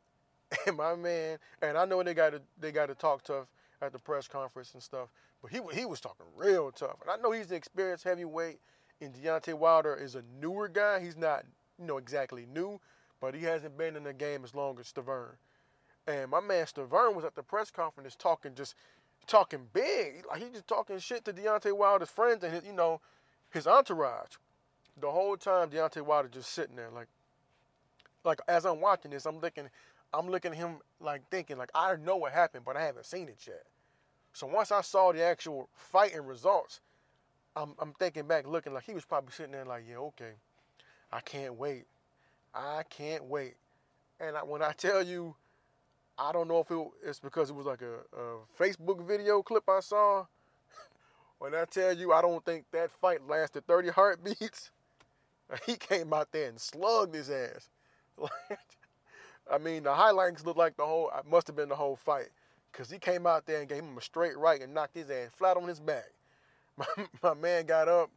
And 0.67 0.77
my 0.77 0.95
man, 0.95 1.39
and 1.61 1.77
I 1.77 1.85
know 1.85 2.03
they 2.03 2.15
got 2.15 2.31
to 2.31 2.41
they 2.61 2.71
got 2.71 2.87
to 2.87 2.95
talk 2.95 3.25
tough 3.25 3.47
at 3.83 3.93
the 3.93 3.99
press 3.99 4.29
conference 4.29 4.75
and 4.75 4.83
stuff, 4.83 5.09
but 5.43 5.51
he 5.51 5.61
he 5.75 5.85
was 5.85 6.01
talking 6.01 6.25
real 6.37 6.71
tough. 6.71 6.97
And 7.03 7.11
I 7.11 7.17
know 7.17 7.33
he's 7.33 7.51
an 7.51 7.57
experienced 7.57 8.05
heavyweight, 8.05 8.61
and 9.01 9.13
Deontay 9.13 9.55
Wilder 9.55 9.97
is 9.97 10.15
a 10.15 10.23
newer 10.41 10.69
guy. 10.69 11.01
He's 11.01 11.17
not 11.17 11.45
you 11.81 11.85
know 11.85 11.99
exactly 11.99 12.47
new, 12.47 12.81
but 13.21 13.35
he 13.35 13.43
hasn't 13.43 13.77
been 13.77 13.97
in 13.97 14.05
the 14.05 14.13
game 14.13 14.45
as 14.45 14.55
long 14.55 14.79
as 14.79 14.87
Stiverne. 14.93 15.37
And 16.07 16.31
my 16.31 16.41
man 16.41 16.67
Stiverne 16.67 17.15
was 17.15 17.25
at 17.25 17.35
the 17.35 17.43
press 17.43 17.71
conference 17.71 18.15
talking 18.15 18.55
just 18.55 18.75
talking 19.27 19.67
big. 19.73 20.25
Like 20.29 20.43
he 20.43 20.51
just 20.51 20.69
talking 20.69 20.99
shit 20.99 21.25
to 21.25 21.33
Deontay 21.33 21.77
Wilder's 21.77 22.11
friends 22.11 22.45
and 22.45 22.53
his, 22.53 22.65
you 22.65 22.73
know, 22.73 23.01
his 23.51 23.67
entourage. 23.67 24.37
The 25.01 25.11
whole 25.11 25.37
time 25.37 25.71
Deontay 25.71 26.03
Wilder 26.03 26.29
just 26.29 26.53
sitting 26.53 26.77
there 26.77 26.91
like 26.91 27.09
like 28.25 28.41
as 28.49 28.65
I'm 28.65 28.81
watching 28.81 29.11
this, 29.11 29.27
I'm 29.27 29.41
looking 29.41 29.69
I'm 30.13 30.29
looking 30.29 30.53
at 30.53 30.59
him 30.59 30.79
like 31.01 31.23
thinking 31.31 31.59
like 31.59 31.71
I 31.75 31.97
know 31.97 32.17
what 32.17 32.33
happened, 32.33 32.65
but 32.65 32.77
I 32.77 32.83
haven't 32.83 33.07
seen 33.07 33.29
it 33.29 33.39
yet. 33.47 33.65
So 34.33 34.47
once 34.47 34.71
I 34.71 34.83
saw 34.83 35.13
the 35.13 35.23
actual 35.23 35.69
fight 35.75 36.15
and 36.15 36.27
results, 36.27 36.81
I'm 37.57 37.75
I'm 37.79 37.95
thinking 37.95 38.27
back 38.27 38.47
looking 38.47 38.75
like 38.75 38.85
he 38.85 38.95
was 38.95 39.05
probably 39.05 39.33
sitting 39.33 39.53
there 39.53 39.65
like, 39.65 39.85
yeah, 39.89 39.97
okay. 39.99 40.33
I 41.13 41.21
can't 41.21 41.55
wait. 41.55 41.85
I 42.55 42.83
can't 42.89 43.25
wait. 43.25 43.55
And 44.19 44.37
I, 44.37 44.43
when 44.43 44.63
I 44.63 44.73
tell 44.73 45.03
you 45.03 45.35
I 46.19 46.33
don't 46.33 46.49
know 46.49 46.61
if 46.61 46.71
it, 46.71 47.09
it's 47.09 47.21
because 47.21 47.51
it 47.51 47.57
was 47.57 47.67
like 47.67 47.83
a, 47.83 47.97
a 48.17 48.39
Facebook 48.59 49.07
video 49.07 49.43
clip 49.43 49.69
I 49.69 49.81
saw. 49.81 50.27
when 51.39 51.55
I 51.55 51.65
tell 51.67 51.93
you, 51.93 52.13
I 52.13 52.23
don't 52.23 52.45
think 52.45 52.65
that 52.73 52.91
fight 52.91 53.27
lasted 53.29 53.67
30 53.67 53.91
heartbeats. 53.91 54.71
He 55.65 55.77
came 55.77 56.13
out 56.13 56.33
there 56.33 56.49
and 56.49 56.61
slugged 56.61 57.15
his 57.15 57.31
ass. 57.31 57.69
I 59.49 59.59
mean, 59.59 59.85
the 59.85 59.95
highlights 59.95 60.45
looked 60.45 60.59
like 60.59 60.77
the 60.77 60.85
whole, 60.85 61.09
it 61.17 61.31
must 61.31 61.47
have 61.47 61.55
been 61.55 61.69
the 61.69 61.77
whole 61.77 61.95
fight. 61.95 62.31
Because 62.73 62.91
he 62.91 62.99
came 62.99 63.29
out 63.29 63.47
there 63.47 63.61
and 63.61 63.69
gave 63.69 63.85
him 63.85 63.97
a 63.97 64.01
straight 64.01 64.37
right 64.37 64.61
and 64.61 64.75
knocked 64.75 64.97
his 64.97 65.09
ass 65.09 65.31
flat 65.37 65.57
on 65.57 65.69
his 65.69 65.79
back. 65.79 66.11
My, 66.77 67.07
my 67.23 67.35
man 67.35 67.65
got 67.65 67.89
up, 67.89 68.11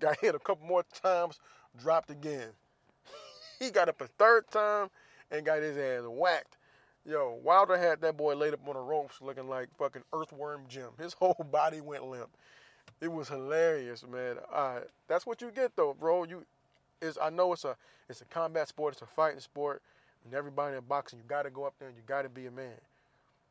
got 0.00 0.18
hit 0.18 0.34
a 0.34 0.38
couple 0.38 0.66
more 0.66 0.84
times, 1.02 1.38
dropped 1.80 2.10
again. 2.10 2.50
he 3.58 3.70
got 3.70 3.88
up 3.88 4.00
a 4.00 4.08
third 4.08 4.50
time 4.50 4.90
and 5.30 5.46
got 5.46 5.62
his 5.62 5.78
ass 5.78 6.02
whacked. 6.06 6.56
Yo, 7.06 7.38
Wilder 7.42 7.76
had 7.76 8.00
that 8.00 8.16
boy 8.16 8.34
laid 8.34 8.54
up 8.54 8.66
on 8.66 8.74
the 8.74 8.80
ropes 8.80 9.20
looking 9.20 9.46
like 9.46 9.68
fucking 9.78 10.02
earthworm 10.12 10.62
Jim. 10.68 10.88
His 10.98 11.12
whole 11.20 11.46
body 11.50 11.80
went 11.80 12.04
limp. 12.08 12.30
It 13.00 13.08
was 13.08 13.28
hilarious, 13.28 14.04
man. 14.06 14.36
Uh, 14.52 14.80
that's 15.08 15.26
what 15.26 15.42
you 15.42 15.50
get 15.50 15.76
though, 15.76 15.94
bro. 15.98 16.24
You 16.24 16.44
is 17.02 17.18
I 17.20 17.30
know 17.30 17.52
it's 17.52 17.64
a 17.64 17.76
it's 18.08 18.22
a 18.22 18.24
combat 18.26 18.68
sport, 18.68 18.94
it's 18.94 19.02
a 19.02 19.06
fighting 19.06 19.40
sport, 19.40 19.82
and 20.24 20.34
everybody 20.34 20.76
in 20.76 20.82
boxing, 20.84 21.18
you 21.18 21.24
gotta 21.28 21.50
go 21.50 21.64
up 21.64 21.74
there 21.78 21.88
and 21.88 21.96
you 21.96 22.02
gotta 22.06 22.28
be 22.28 22.46
a 22.46 22.50
man. 22.50 22.80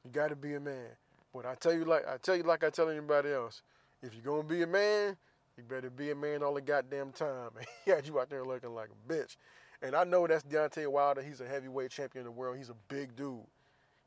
You 0.03 0.11
gotta 0.11 0.35
be 0.35 0.55
a 0.55 0.59
man. 0.59 0.87
But 1.33 1.45
I 1.45 1.55
tell 1.55 1.73
you 1.73 1.85
like 1.85 2.07
I 2.07 2.17
tell 2.17 2.35
you 2.35 2.43
like 2.43 2.63
I 2.63 2.71
tell 2.71 2.89
anybody 2.89 3.31
else, 3.31 3.61
if 4.01 4.13
you're 4.15 4.23
gonna 4.23 4.47
be 4.47 4.63
a 4.63 4.67
man, 4.67 5.15
you 5.57 5.63
better 5.63 5.89
be 5.91 6.09
a 6.09 6.15
man 6.15 6.41
all 6.41 6.55
the 6.55 6.61
goddamn 6.61 7.11
time. 7.11 7.51
he 7.85 7.91
had 7.91 8.07
you 8.07 8.19
out 8.19 8.29
there 8.29 8.43
looking 8.43 8.73
like 8.73 8.89
a 8.89 9.13
bitch. 9.13 9.35
And 9.83 9.97
I 9.97 10.05
know 10.05 10.25
that's 10.25 10.43
Deontay 10.43 10.87
Wilder. 10.87 11.21
He's 11.21 11.41
a 11.41 11.45
heavyweight 11.45 11.91
champion 11.91 12.21
of 12.21 12.33
the 12.33 12.39
world. 12.39 12.57
He's 12.57 12.69
a 12.69 12.75
big 12.87 13.17
dude. 13.17 13.41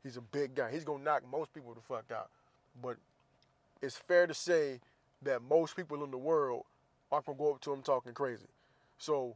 He's 0.03 0.17
a 0.17 0.21
big 0.21 0.55
guy. 0.55 0.71
He's 0.71 0.83
gonna 0.83 1.03
knock 1.03 1.21
most 1.31 1.53
people 1.53 1.75
the 1.75 1.81
fuck 1.81 2.05
out. 2.11 2.31
But 2.81 2.97
it's 3.81 3.95
fair 3.95 4.25
to 4.25 4.33
say 4.33 4.79
that 5.21 5.43
most 5.43 5.75
people 5.75 6.03
in 6.03 6.09
the 6.09 6.17
world 6.17 6.63
aren't 7.11 7.27
gonna 7.27 7.37
go 7.37 7.53
up 7.53 7.61
to 7.61 7.73
him 7.73 7.83
talking 7.83 8.13
crazy. 8.13 8.47
So 8.97 9.35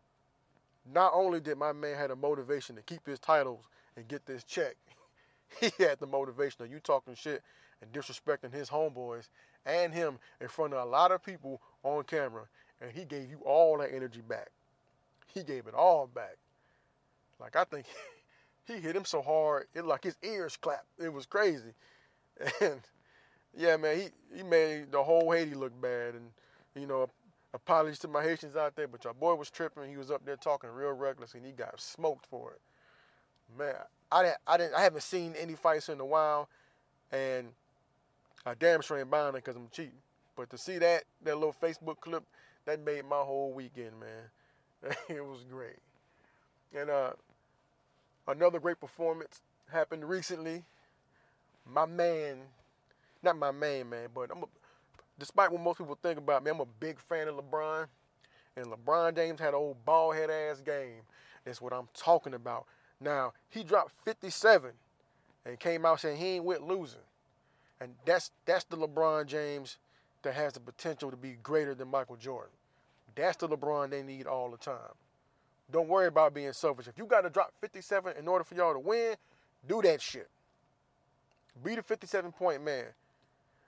not 0.92 1.12
only 1.14 1.40
did 1.40 1.60
my 1.60 1.74
man 1.74 1.96
had 1.96 2.10
a 2.10 2.16
motivation 2.16 2.76
to 2.76 2.82
keep 2.82 3.06
his 3.06 3.20
titles 3.20 3.66
and 3.96 4.08
get 4.08 4.26
this 4.26 4.44
check, 4.44 4.76
he 5.60 5.70
had 5.78 6.00
the 6.00 6.08
motivation 6.08 6.64
of 6.64 6.72
you 6.72 6.80
talking 6.80 7.14
shit 7.14 7.44
and 7.84 7.92
disrespecting 7.92 8.52
his 8.52 8.68
homeboys 8.68 9.30
and 9.68 9.94
him 9.94 10.18
in 10.40 10.48
front 10.48 10.74
of 10.74 10.82
a 10.82 10.90
lot 10.90 11.12
of 11.12 11.24
people 11.24 11.62
on 11.84 12.04
camera, 12.04 12.46
and 12.82 12.92
he 12.92 13.06
gave 13.06 13.30
you 13.30 13.38
all 13.46 13.78
that 13.78 13.94
energy 13.94 14.22
back 14.22 14.50
he 15.34 15.44
gave 15.44 15.67
it 15.67 15.74
all 15.74 16.08
back. 16.08 16.38
Like 17.39 17.56
I 17.56 17.63
think 17.63 17.86
he 18.65 18.76
hit 18.76 18.96
him 18.96 19.06
so 19.06 19.22
hard, 19.22 19.67
it 19.74 19.86
like 19.86 20.04
his 20.04 20.17
ears 20.24 20.58
clapped. 20.58 20.88
It 21.00 21.12
was 21.12 21.26
crazy. 21.26 21.74
And 22.62 22.82
yeah, 23.56 23.78
man, 23.78 23.98
he, 23.98 24.38
he 24.38 24.44
made 24.44 24.91
the 24.91 25.04
whole 25.04 25.32
Haiti 25.32 25.54
look 25.54 25.80
bad. 25.82 26.15
And, 26.15 26.32
you 26.76 26.88
know, 26.88 27.08
apologies 27.54 28.00
to 28.00 28.08
my 28.08 28.24
Haitians 28.24 28.56
out 28.56 28.76
there, 28.76 28.88
but 28.88 29.04
your 29.04 29.13
boy 29.13 29.36
was 29.36 29.50
tripping. 29.50 29.89
He 29.89 29.98
was 29.98 30.12
up 30.12 30.26
there 30.26 30.38
talking 30.38 30.70
real 30.70 30.94
reckless 30.94 31.34
and 31.34 31.46
he 31.46 31.52
got 31.52 31.80
smoked 31.80 32.26
for 32.26 32.54
it. 32.54 32.62
Man, 33.58 33.76
I 34.12 34.24
didn't, 34.24 34.38
I 34.48 34.58
didn't, 34.58 34.74
I 34.76 34.82
haven't 34.82 35.04
seen 35.04 35.36
any 35.38 35.56
fights 35.56 35.89
in 35.89 36.00
a 36.00 36.06
while, 36.06 36.48
and 37.12 37.50
I 38.46 38.54
damn 38.54 38.82
sure 38.82 38.98
ain't 38.98 39.12
buying 39.12 39.36
it 39.36 39.44
because 39.44 39.58
I'm 39.58 39.67
cheap. 39.74 39.94
But 40.38 40.50
to 40.52 40.58
see 40.58 40.78
that 40.78 41.04
that 41.24 41.36
little 41.36 41.54
Facebook 41.62 42.00
clip, 42.00 42.24
that 42.65 42.80
made 42.80 43.04
my 43.06 43.17
whole 43.17 43.52
weekend, 43.52 44.00
man. 44.00 44.30
it 45.10 45.26
was 45.26 45.44
great. 45.50 45.78
And 46.76 46.89
uh, 46.89 47.12
another 48.28 48.60
great 48.60 48.80
performance 48.80 49.41
happened 49.72 50.08
recently. 50.08 50.63
My 51.72 51.86
man, 51.86 52.38
not 53.22 53.38
my 53.38 53.52
main 53.52 53.89
man, 53.89 54.10
but 54.13 54.32
I'm 54.32 54.44
a, 54.44 54.48
despite 55.20 55.52
what 55.52 55.62
most 55.62 55.78
people 55.78 55.98
think 56.02 56.17
about 56.17 56.44
me, 56.44 56.52
I'm 56.52 56.60
a 56.60 56.65
big 56.80 57.00
fan 57.00 57.28
of 57.28 57.36
LeBron. 57.36 57.88
And 58.58 58.65
LeBron 58.67 59.15
James 59.15 59.39
had 59.39 59.50
an 59.50 59.56
old 59.56 59.86
ball 59.86 60.12
head 60.12 60.30
ass 60.30 60.60
game. 60.60 61.02
That's 61.46 61.62
what 61.62 61.74
I'm 61.74 61.88
talking 61.94 62.34
about. 62.34 62.65
Now, 63.00 63.34
he 63.50 63.63
dropped 63.63 63.94
57 64.06 64.72
and 65.46 65.60
came 65.60 65.86
out 65.86 66.00
saying 66.00 66.17
he 66.17 66.28
ain't 66.36 66.46
with 66.46 66.62
losing. 66.62 67.00
And 67.80 67.96
that's 68.06 68.32
that's 68.46 68.63
the 68.65 68.78
LeBron 68.78 69.26
James 69.26 69.78
that 70.22 70.36
has 70.36 70.54
the 70.54 70.60
potential 70.60 71.10
to 71.10 71.17
be 71.17 71.38
greater 71.41 71.74
than 71.74 71.88
Michael 71.88 72.15
Jordan. 72.15 72.52
That's 73.15 73.38
the 73.38 73.47
LeBron 73.47 73.89
they 73.89 74.04
need 74.04 74.28
all 74.28 74.50
the 74.50 74.58
time. 74.58 74.95
Don't 75.71 75.88
worry 75.88 76.08
about 76.08 76.34
being 76.34 76.52
selfish. 76.54 76.88
If 76.88 76.97
you 76.97 77.06
got 77.06 77.21
to 77.21 77.30
drop 77.30 77.54
57 77.62 78.13
in 78.17 78.28
order 78.28 78.43
for 78.43 78.56
y'all 78.56 78.74
to 78.74 78.80
win, 78.80 79.15
do 79.67 79.82
that 79.82 80.02
shit. 80.02 80.30
Be 81.63 81.76
the 81.76 81.84
57 81.84 82.32
point 82.32 82.63
man. 82.63 82.86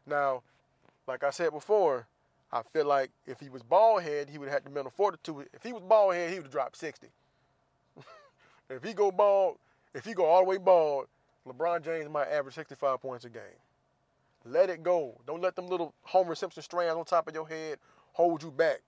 Now, 0.05 0.43
like 1.07 1.23
I 1.23 1.29
said 1.29 1.51
before, 1.51 2.07
I 2.51 2.61
feel 2.61 2.85
like 2.85 3.11
if 3.25 3.39
he 3.39 3.49
was 3.49 3.63
bald 3.63 4.03
head, 4.03 4.29
he 4.29 4.37
would 4.37 4.47
have 4.49 4.63
had 4.63 4.65
the 4.65 4.69
mental 4.69 4.91
fortitude. 4.91 5.47
If 5.53 5.63
he 5.63 5.73
was 5.73 5.81
bald 5.81 6.13
head, 6.13 6.29
he 6.29 6.35
would 6.35 6.45
have 6.45 6.51
dropped 6.51 6.77
60. 6.77 7.07
if 8.69 8.83
he 8.83 8.93
go 8.93 9.11
bald, 9.11 9.57
if 9.93 10.05
he 10.05 10.13
go 10.13 10.25
all 10.25 10.43
the 10.43 10.49
way 10.49 10.57
bald, 10.57 11.07
LeBron 11.47 11.83
James 11.83 12.09
might 12.09 12.27
average 12.27 12.55
65 12.55 13.01
points 13.01 13.25
a 13.25 13.29
game. 13.29 13.41
Let 14.45 14.69
it 14.69 14.83
go. 14.83 15.19
Don't 15.25 15.41
let 15.41 15.55
them 15.55 15.67
little 15.67 15.93
Homer 16.03 16.35
Simpson 16.35 16.63
strands 16.63 16.95
on 16.95 17.05
top 17.05 17.27
of 17.27 17.33
your 17.33 17.47
head 17.47 17.79
hold 18.13 18.43
you 18.43 18.51
back. 18.51 18.81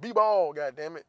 Be 0.00 0.12
ball, 0.12 0.52
goddamn 0.52 0.96
it. 0.96 1.06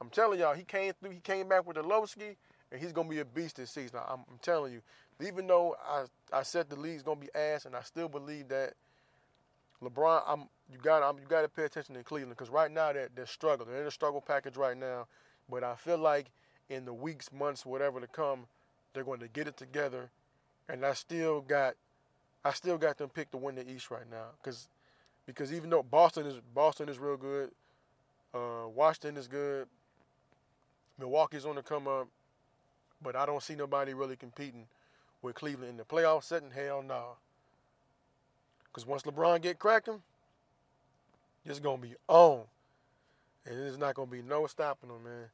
I'm 0.00 0.10
telling 0.10 0.38
y'all, 0.38 0.54
he 0.54 0.64
came 0.64 0.92
through. 1.00 1.10
He 1.10 1.20
came 1.20 1.48
back 1.48 1.66
with 1.66 1.76
a 1.76 1.82
low 1.82 2.04
ski, 2.06 2.36
and 2.70 2.80
he's 2.80 2.92
gonna 2.92 3.08
be 3.08 3.20
a 3.20 3.24
beast 3.24 3.56
this 3.56 3.70
season. 3.70 4.00
I'm, 4.06 4.20
I'm 4.30 4.38
telling 4.42 4.72
you. 4.72 4.82
Even 5.26 5.46
though 5.46 5.76
I 5.88 6.04
I 6.32 6.42
said 6.42 6.68
the 6.68 6.76
league's 6.76 7.02
gonna 7.02 7.20
be 7.20 7.34
ass, 7.34 7.64
and 7.64 7.74
I 7.74 7.80
still 7.80 8.08
believe 8.08 8.48
that 8.48 8.74
LeBron, 9.82 10.22
I'm 10.26 10.48
you 10.72 10.78
got 10.78 11.02
I'm, 11.02 11.18
you 11.18 11.26
got 11.28 11.42
to 11.42 11.48
pay 11.48 11.64
attention 11.64 11.94
to 11.94 12.02
Cleveland 12.02 12.36
because 12.36 12.50
right 12.50 12.70
now 12.70 12.92
they're 12.92 13.08
they're 13.14 13.26
struggling. 13.26 13.70
They're 13.70 13.82
in 13.82 13.86
a 13.86 13.90
struggle 13.90 14.20
package 14.20 14.56
right 14.56 14.76
now, 14.76 15.06
but 15.48 15.64
I 15.64 15.74
feel 15.74 15.98
like 15.98 16.26
in 16.68 16.84
the 16.84 16.92
weeks, 16.92 17.32
months, 17.32 17.64
whatever 17.64 18.00
to 18.00 18.06
come, 18.06 18.46
they're 18.92 19.04
going 19.04 19.20
to 19.20 19.28
get 19.28 19.46
it 19.46 19.56
together, 19.56 20.10
and 20.68 20.84
I 20.84 20.94
still 20.94 21.40
got 21.40 21.74
I 22.44 22.52
still 22.52 22.78
got 22.78 22.98
them 22.98 23.10
picked 23.10 23.32
to 23.32 23.38
win 23.38 23.54
the 23.54 23.68
East 23.68 23.90
right 23.90 24.08
now 24.10 24.26
because 24.42 24.68
because 25.26 25.52
even 25.52 25.70
though 25.70 25.82
Boston 25.82 26.26
is 26.26 26.40
Boston 26.54 26.88
is 26.88 26.98
real 26.98 27.16
good, 27.16 27.50
uh, 28.36 28.68
Washington 28.68 29.16
is 29.16 29.28
good. 29.28 29.66
Milwaukee's 30.98 31.44
on 31.46 31.56
the 31.56 31.62
come 31.62 31.88
up, 31.88 32.08
but 33.02 33.16
I 33.16 33.26
don't 33.26 33.42
see 33.42 33.54
nobody 33.54 33.94
really 33.94 34.16
competing 34.16 34.66
with 35.22 35.34
Cleveland 35.34 35.70
in 35.70 35.76
the 35.76 35.84
playoff 35.84 36.24
setting. 36.24 36.50
Hell 36.50 36.82
no. 36.82 36.94
Nah. 36.94 37.04
Because 38.64 38.86
once 38.86 39.02
LeBron 39.02 39.40
get 39.40 39.58
cracking, 39.58 40.02
it's 41.44 41.60
gonna 41.60 41.80
be 41.80 41.94
on, 42.08 42.42
and 43.46 43.58
there's 43.58 43.78
not 43.78 43.94
gonna 43.94 44.10
be 44.10 44.22
no 44.22 44.46
stopping 44.46 44.90
him, 44.90 45.04
man. 45.04 45.28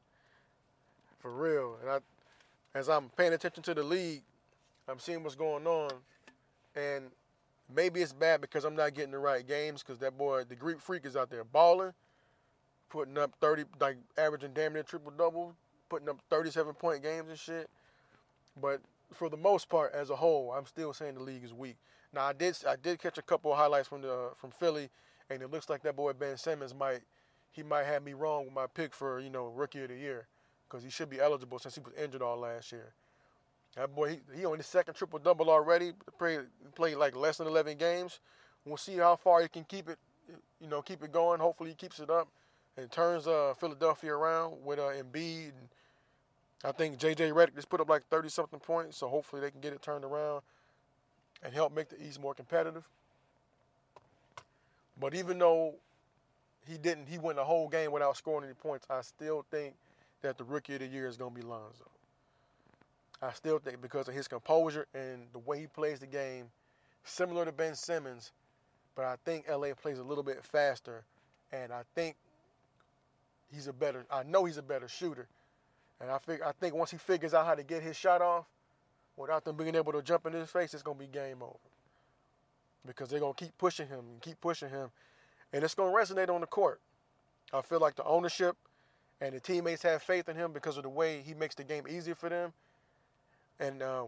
For 1.19 1.31
real. 1.31 1.77
And 1.81 1.89
I, 1.89 1.99
as 2.77 2.89
I'm 2.89 3.09
paying 3.17 3.33
attention 3.33 3.63
to 3.63 3.73
the 3.73 3.83
league, 3.83 4.23
I'm 4.87 4.99
seeing 4.99 5.23
what's 5.23 5.35
going 5.35 5.65
on, 5.67 5.91
and 6.75 7.05
maybe 7.73 8.01
it's 8.01 8.13
bad 8.13 8.41
because 8.41 8.65
I'm 8.65 8.75
not 8.75 8.93
getting 8.93 9.11
the 9.11 9.19
right 9.19 9.45
games 9.45 9.83
because 9.83 9.99
that 9.99 10.17
boy, 10.17 10.43
the 10.43 10.55
Greek 10.55 10.79
Freak, 10.79 11.05
is 11.05 11.15
out 11.15 11.29
there 11.29 11.43
balling, 11.43 11.93
putting 12.93 13.17
up 13.17 13.33
30, 13.41 13.65
like 13.81 13.97
averaging 14.19 14.51
damn 14.53 14.71
near 14.73 14.83
triple 14.83 15.11
double, 15.17 15.55
putting 15.89 16.07
up 16.07 16.19
37 16.29 16.75
point 16.75 17.01
games 17.01 17.27
and 17.27 17.39
shit. 17.39 17.67
But 18.61 18.81
for 19.11 19.29
the 19.29 19.37
most 19.37 19.67
part, 19.67 19.95
as 19.95 20.11
a 20.11 20.15
whole, 20.15 20.53
I'm 20.55 20.67
still 20.67 20.93
saying 20.93 21.15
the 21.15 21.21
league 21.23 21.43
is 21.43 21.55
weak. 21.55 21.75
Now 22.13 22.25
I 22.25 22.33
did 22.33 22.55
I 22.69 22.75
did 22.75 22.99
catch 22.99 23.17
a 23.17 23.23
couple 23.23 23.51
of 23.51 23.57
highlights 23.57 23.87
from 23.87 24.03
the 24.03 24.13
uh, 24.13 24.29
from 24.37 24.51
Philly, 24.51 24.91
and 25.31 25.41
it 25.41 25.51
looks 25.51 25.71
like 25.71 25.81
that 25.81 25.95
boy 25.95 26.13
Ben 26.13 26.37
Simmons 26.37 26.75
might 26.75 27.01
he 27.51 27.63
might 27.63 27.85
have 27.85 28.03
me 28.03 28.13
wrong 28.13 28.45
with 28.45 28.53
my 28.53 28.67
pick 28.67 28.93
for 28.93 29.19
you 29.19 29.31
know 29.31 29.47
rookie 29.47 29.81
of 29.81 29.89
the 29.89 29.97
year 29.97 30.27
because 30.69 30.83
he 30.83 30.91
should 30.91 31.09
be 31.09 31.19
eligible 31.19 31.57
since 31.57 31.73
he 31.73 31.81
was 31.81 31.93
injured 31.95 32.21
all 32.21 32.37
last 32.37 32.71
year. 32.71 32.93
That 33.75 33.95
boy, 33.95 34.09
he, 34.11 34.39
he 34.41 34.45
on 34.45 34.57
his 34.57 34.67
second 34.67 34.93
triple 34.93 35.17
double 35.17 35.49
already. 35.49 35.93
Played 36.19 36.41
played 36.75 36.97
like 36.97 37.15
less 37.15 37.37
than 37.37 37.47
11 37.47 37.77
games. 37.77 38.19
We'll 38.65 38.77
see 38.77 38.97
how 38.97 39.15
far 39.15 39.41
he 39.41 39.47
can 39.47 39.63
keep 39.63 39.89
it, 39.89 39.97
you 40.61 40.67
know, 40.67 40.83
keep 40.83 41.03
it 41.03 41.11
going. 41.11 41.39
Hopefully 41.39 41.71
he 41.71 41.75
keeps 41.75 41.99
it 41.99 42.11
up 42.11 42.27
and 42.77 42.91
turns 42.91 43.27
uh, 43.27 43.53
Philadelphia 43.59 44.13
around 44.13 44.55
with 44.63 44.79
uh, 44.79 44.91
Embiid. 44.91 45.49
And 45.49 45.69
I 46.63 46.71
think 46.71 46.97
J.J. 46.97 47.29
Redick 47.31 47.55
just 47.55 47.69
put 47.69 47.81
up 47.81 47.89
like 47.89 48.03
30 48.09 48.29
something 48.29 48.59
points, 48.59 48.97
so 48.97 49.07
hopefully 49.07 49.41
they 49.41 49.51
can 49.51 49.61
get 49.61 49.73
it 49.73 49.81
turned 49.81 50.03
around 50.03 50.41
and 51.43 51.53
help 51.53 51.75
make 51.75 51.89
the 51.89 52.01
East 52.01 52.21
more 52.21 52.33
competitive. 52.33 52.87
But 54.99 55.13
even 55.13 55.39
though 55.39 55.75
he 56.67 56.77
didn't, 56.77 57.07
he 57.07 57.17
went 57.17 57.37
the 57.37 57.43
whole 57.43 57.67
game 57.67 57.91
without 57.91 58.15
scoring 58.17 58.45
any 58.45 58.53
points. 58.53 58.85
I 58.89 59.01
still 59.01 59.45
think 59.51 59.75
that 60.21 60.37
the 60.37 60.43
rookie 60.43 60.75
of 60.75 60.79
the 60.79 60.87
year 60.87 61.07
is 61.07 61.17
going 61.17 61.33
to 61.33 61.41
be 61.41 61.45
Lonzo. 61.45 61.89
I 63.21 63.31
still 63.33 63.59
think 63.59 63.81
because 63.81 64.07
of 64.07 64.13
his 64.13 64.27
composure 64.27 64.85
and 64.93 65.23
the 65.31 65.39
way 65.39 65.59
he 65.59 65.67
plays 65.67 65.99
the 65.99 66.07
game, 66.07 66.45
similar 67.03 67.45
to 67.45 67.51
Ben 67.51 67.75
Simmons, 67.75 68.31
but 68.95 69.05
I 69.05 69.15
think 69.25 69.45
LA 69.49 69.73
plays 69.73 69.99
a 69.99 70.03
little 70.03 70.23
bit 70.23 70.43
faster, 70.43 71.03
and 71.51 71.71
I 71.71 71.83
think 71.95 72.15
he's 73.53 73.67
a 73.67 73.73
better. 73.73 74.05
I 74.11 74.23
know 74.23 74.45
he's 74.45 74.57
a 74.57 74.61
better 74.63 74.87
shooter, 74.87 75.27
and 76.01 76.09
I 76.11 76.17
think 76.19 76.41
I 76.41 76.51
think 76.53 76.75
once 76.75 76.91
he 76.91 76.97
figures 76.97 77.33
out 77.33 77.45
how 77.45 77.55
to 77.55 77.63
get 77.63 77.83
his 77.83 77.95
shot 77.95 78.21
off, 78.21 78.45
without 79.17 79.45
them 79.45 79.57
being 79.57 79.75
able 79.75 79.93
to 79.93 80.01
jump 80.01 80.25
in 80.25 80.33
his 80.33 80.49
face, 80.49 80.73
it's 80.73 80.83
gonna 80.83 80.99
be 80.99 81.07
game 81.07 81.41
over. 81.41 81.57
Because 82.85 83.09
they're 83.09 83.19
gonna 83.19 83.33
keep 83.33 83.57
pushing 83.57 83.87
him 83.87 83.99
and 83.99 84.21
keep 84.21 84.41
pushing 84.41 84.69
him, 84.69 84.89
and 85.53 85.63
it's 85.63 85.75
gonna 85.75 85.95
resonate 85.95 86.29
on 86.29 86.41
the 86.41 86.47
court. 86.47 86.81
I 87.53 87.61
feel 87.61 87.79
like 87.79 87.95
the 87.95 88.03
ownership 88.05 88.57
and 89.21 89.35
the 89.35 89.39
teammates 89.39 89.83
have 89.83 90.01
faith 90.01 90.27
in 90.29 90.35
him 90.35 90.53
because 90.53 90.77
of 90.77 90.83
the 90.83 90.89
way 90.89 91.21
he 91.25 91.33
makes 91.33 91.55
the 91.55 91.63
game 91.63 91.85
easier 91.87 92.15
for 92.15 92.29
them 92.29 92.53
and 93.59 93.81
um, 93.83 94.07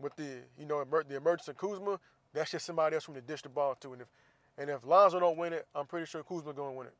with 0.00 0.14
the 0.16 0.40
you 0.58 0.66
know 0.66 0.84
the 1.08 1.16
emergence 1.16 1.48
of 1.48 1.56
Kuzma, 1.56 1.98
that's 2.32 2.50
just 2.50 2.66
somebody 2.66 2.94
else 2.94 3.04
from 3.04 3.14
the 3.14 3.20
dish 3.20 3.42
the 3.42 3.48
ball 3.48 3.74
to. 3.80 3.92
And 3.92 4.02
if 4.02 4.08
and 4.58 4.70
if 4.70 4.86
Lonzo 4.86 5.20
don't 5.20 5.36
win 5.36 5.52
it, 5.52 5.66
I'm 5.74 5.86
pretty 5.86 6.06
sure 6.06 6.22
Kuzma 6.22 6.52
gonna 6.52 6.72
win 6.72 6.86
it 6.88 6.94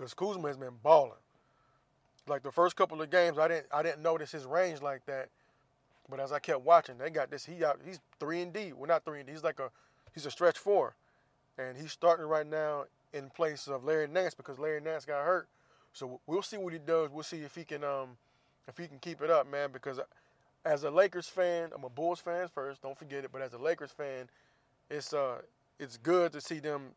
because 0.00 0.14
Kuzma 0.14 0.48
has 0.48 0.56
been 0.56 0.78
balling. 0.82 1.12
Like 2.26 2.42
the 2.42 2.50
first 2.50 2.74
couple 2.74 3.02
of 3.02 3.10
games, 3.10 3.38
I 3.38 3.48
didn't 3.48 3.66
I 3.70 3.82
didn't 3.82 4.02
notice 4.02 4.32
his 4.32 4.46
range 4.46 4.80
like 4.80 5.04
that, 5.06 5.28
but 6.08 6.20
as 6.20 6.32
I 6.32 6.38
kept 6.38 6.62
watching, 6.62 6.96
they 6.96 7.10
got 7.10 7.30
this. 7.30 7.44
He 7.44 7.62
out. 7.62 7.80
He's 7.84 8.00
three 8.18 8.40
and 8.40 8.52
D. 8.52 8.72
Well, 8.72 8.88
not 8.88 9.04
three 9.04 9.18
and 9.18 9.26
D. 9.26 9.32
He's 9.32 9.44
like 9.44 9.60
a 9.60 9.70
he's 10.14 10.24
a 10.24 10.30
stretch 10.30 10.56
four, 10.56 10.94
and 11.58 11.76
he's 11.76 11.92
starting 11.92 12.24
right 12.24 12.46
now 12.46 12.84
in 13.12 13.28
place 13.28 13.66
of 13.66 13.84
Larry 13.84 14.08
Nance 14.08 14.34
because 14.34 14.58
Larry 14.58 14.80
Nance 14.80 15.04
got 15.04 15.22
hurt. 15.24 15.48
So 15.92 16.20
we'll 16.26 16.42
see 16.42 16.56
what 16.56 16.72
he 16.72 16.78
does. 16.78 17.10
We'll 17.10 17.22
see 17.22 17.42
if 17.42 17.54
he 17.54 17.64
can 17.64 17.84
um, 17.84 18.16
if 18.68 18.78
he 18.78 18.86
can 18.86 18.98
keep 19.00 19.20
it 19.20 19.30
up, 19.30 19.50
man, 19.50 19.70
because 19.70 20.00
as 20.64 20.84
a 20.84 20.90
Lakers 20.90 21.26
fan, 21.26 21.70
I'm 21.74 21.84
a 21.84 21.90
Bulls 21.90 22.20
fan 22.20 22.48
first, 22.48 22.80
don't 22.82 22.96
forget 22.96 23.24
it, 23.24 23.32
but 23.32 23.42
as 23.42 23.52
a 23.52 23.58
Lakers 23.58 23.90
fan, 23.90 24.30
it's 24.88 25.12
uh 25.12 25.38
it's 25.78 25.98
good 25.98 26.32
to 26.32 26.40
see 26.40 26.58
them 26.58 26.92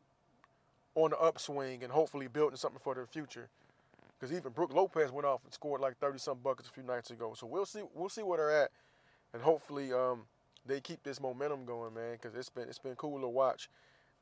on 0.95 1.12
the 1.12 1.17
upswing 1.17 1.84
and 1.84 1.91
hopefully 1.91 2.27
building 2.27 2.58
something 2.58 2.79
for 2.84 2.95
their 2.95 3.06
future. 3.06 3.49
Because 4.19 4.36
even 4.36 4.51
Brook 4.51 4.73
Lopez 4.73 5.12
went 5.12 5.25
off 5.25 5.41
and 5.43 5.53
scored 5.53 5.82
like 5.82 5.97
30 5.97 6.17
some 6.19 6.38
buckets 6.43 6.69
a 6.69 6.71
few 6.71 6.84
nights 6.84 7.12
ago. 7.12 7.34
So 7.36 7.45
we'll 7.45 7.65
see 7.65 7.82
we'll 7.93 8.10
see 8.10 8.23
where 8.23 8.38
they're 8.38 8.63
at, 8.63 8.71
and 9.34 9.41
hopefully 9.41 9.91
um, 9.91 10.21
they 10.65 10.79
keep 10.79 11.03
this 11.03 11.19
momentum 11.19 11.65
going, 11.65 11.93
man. 11.93 12.13
Because 12.13 12.36
it's 12.36 12.49
been 12.49 12.69
it's 12.69 12.79
been 12.79 12.95
cool 12.95 13.19
to 13.19 13.27
watch. 13.27 13.69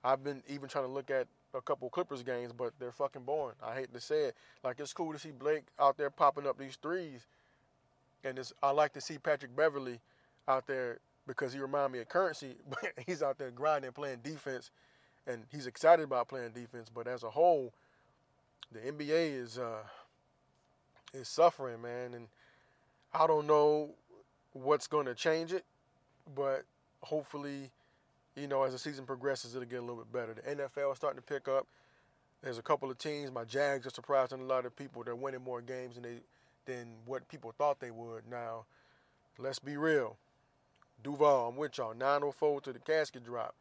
I've 0.04 0.24
been 0.24 0.42
even 0.50 0.68
trying 0.68 0.86
to 0.86 0.92
look 0.92 1.12
at 1.12 1.28
a 1.54 1.62
couple 1.62 1.90
Clippers 1.90 2.24
games, 2.24 2.52
but 2.52 2.74
they're 2.80 2.92
fucking 2.92 3.24
boring. 3.24 3.56
I 3.64 3.76
hate 3.76 3.94
to 3.94 4.00
say 4.00 4.26
it. 4.26 4.36
Like 4.64 4.80
it's 4.80 4.94
cool 4.94 5.14
to 5.14 5.20
see 5.20 5.32
Blake 5.32 5.66
out 5.80 5.98
there 5.98 6.10
popping 6.10 6.48
up 6.48 6.58
these 6.58 6.78
threes, 6.82 7.28
and 8.24 8.40
it's, 8.40 8.54
I 8.64 8.72
like 8.72 8.94
to 8.94 9.02
see 9.02 9.18
Patrick 9.18 9.56
Beverley 9.56 10.00
out 10.48 10.66
there 10.66 11.00
because 11.28 11.54
he 11.54 11.60
reminds 11.60 11.94
me 11.94 12.00
of 12.00 12.10
Currency. 12.10 12.56
But 12.70 12.94
he's 13.06 13.22
out 13.22 13.38
there 13.38 13.52
grinding, 13.52 13.92
playing 13.92 14.20
defense, 14.24 14.72
and 15.28 15.44
he's 15.52 15.68
excited 15.68 16.04
about 16.04 16.28
playing 16.28 16.52
defense. 16.52 16.90
But 16.94 17.08
as 17.08 17.24
a 17.24 17.30
whole, 17.30 17.74
the 18.72 18.80
NBA 18.80 19.40
is 19.42 19.58
uh, 19.58 19.84
is 21.14 21.28
suffering, 21.28 21.82
man, 21.82 22.14
and 22.14 22.28
I 23.14 23.28
don't 23.28 23.48
know 23.48 23.92
what's 24.54 24.88
going 24.88 25.06
to 25.06 25.16
change 25.16 25.54
it, 25.54 25.66
but 26.36 26.64
hopefully 27.02 27.72
you 28.36 28.48
know, 28.48 28.64
as 28.64 28.74
the 28.74 28.80
season 28.80 29.06
progresses, 29.06 29.56
it'll 29.56 29.68
get 29.68 29.80
a 29.80 29.82
little 29.82 29.98
bit 29.98 30.12
better. 30.12 30.34
The 30.34 30.56
NFL 30.56 30.92
is 30.92 30.98
starting 30.98 31.20
to 31.20 31.26
pick 31.26 31.48
up. 31.48 31.68
There's 32.42 32.58
a 32.58 32.64
couple 32.64 32.90
of 32.90 32.98
teams. 32.98 33.32
My 33.32 33.44
Jags 33.44 33.86
are 33.86 33.92
surprising 33.92 34.40
a 34.40 34.46
lot 34.46 34.66
of 34.66 34.76
people. 34.76 35.04
They're 35.04 35.16
winning 35.16 35.44
more 35.44 35.62
games 35.62 35.96
than 35.96 36.04
they 36.04 36.22
than 36.66 36.88
what 37.06 37.28
people 37.28 37.54
thought 37.58 37.80
they 37.80 37.92
would. 37.92 38.24
Now, 38.30 38.66
let's 39.38 39.60
be 39.60 39.78
real. 39.78 40.18
Duval, 41.04 41.50
I'm 41.50 41.56
with 41.56 41.78
y'all. 41.78 41.94
904 41.94 42.62
to 42.62 42.74
the 42.74 42.80
casket 42.80 43.26
drop. 43.26 43.56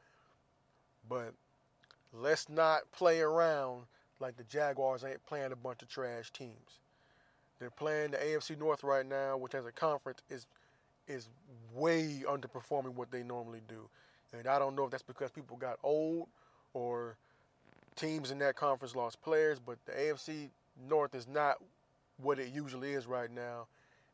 But 1.09 1.33
let's 2.13 2.49
not 2.49 2.91
play 2.93 3.21
around 3.21 3.85
like 4.19 4.37
the 4.37 4.45
Jaguars 4.45 5.05
ain't 5.05 5.25
playing 5.25 5.53
a 5.53 5.57
bunch 5.57 5.83
of 5.83 5.89
trash 5.89 6.31
teams. 6.33 6.79
They're 7.59 7.71
playing 7.71 8.13
the 8.13 8.19
AFC 8.19 8.59
North 8.59 8.83
right 8.83 9.07
now, 9.07 9.37
which 9.37 9.55
as 9.55 9.67
a 9.67 9.73
conference 9.73 10.23
is 10.29 10.47
is 11.09 11.29
way 11.75 12.23
underperforming 12.29 12.95
what 12.95 13.11
they 13.11 13.23
normally 13.23 13.61
do. 13.69 13.89
And 14.33 14.47
I 14.47 14.59
don't 14.59 14.77
know 14.77 14.85
if 14.85 14.91
that's 14.91 15.03
because 15.03 15.31
people 15.31 15.57
got 15.57 15.79
old 15.83 16.29
or 16.73 17.17
teams 17.97 18.31
in 18.31 18.39
that 18.39 18.55
conference 18.55 18.95
lost 18.95 19.21
players, 19.21 19.59
but 19.59 19.79
the 19.87 19.93
AFC 19.93 20.51
North 20.89 21.15
is 21.15 21.27
not 21.27 21.57
what 22.23 22.39
it 22.39 22.53
usually 22.53 22.93
is 22.93 23.07
right 23.07 23.31
now. 23.31 23.67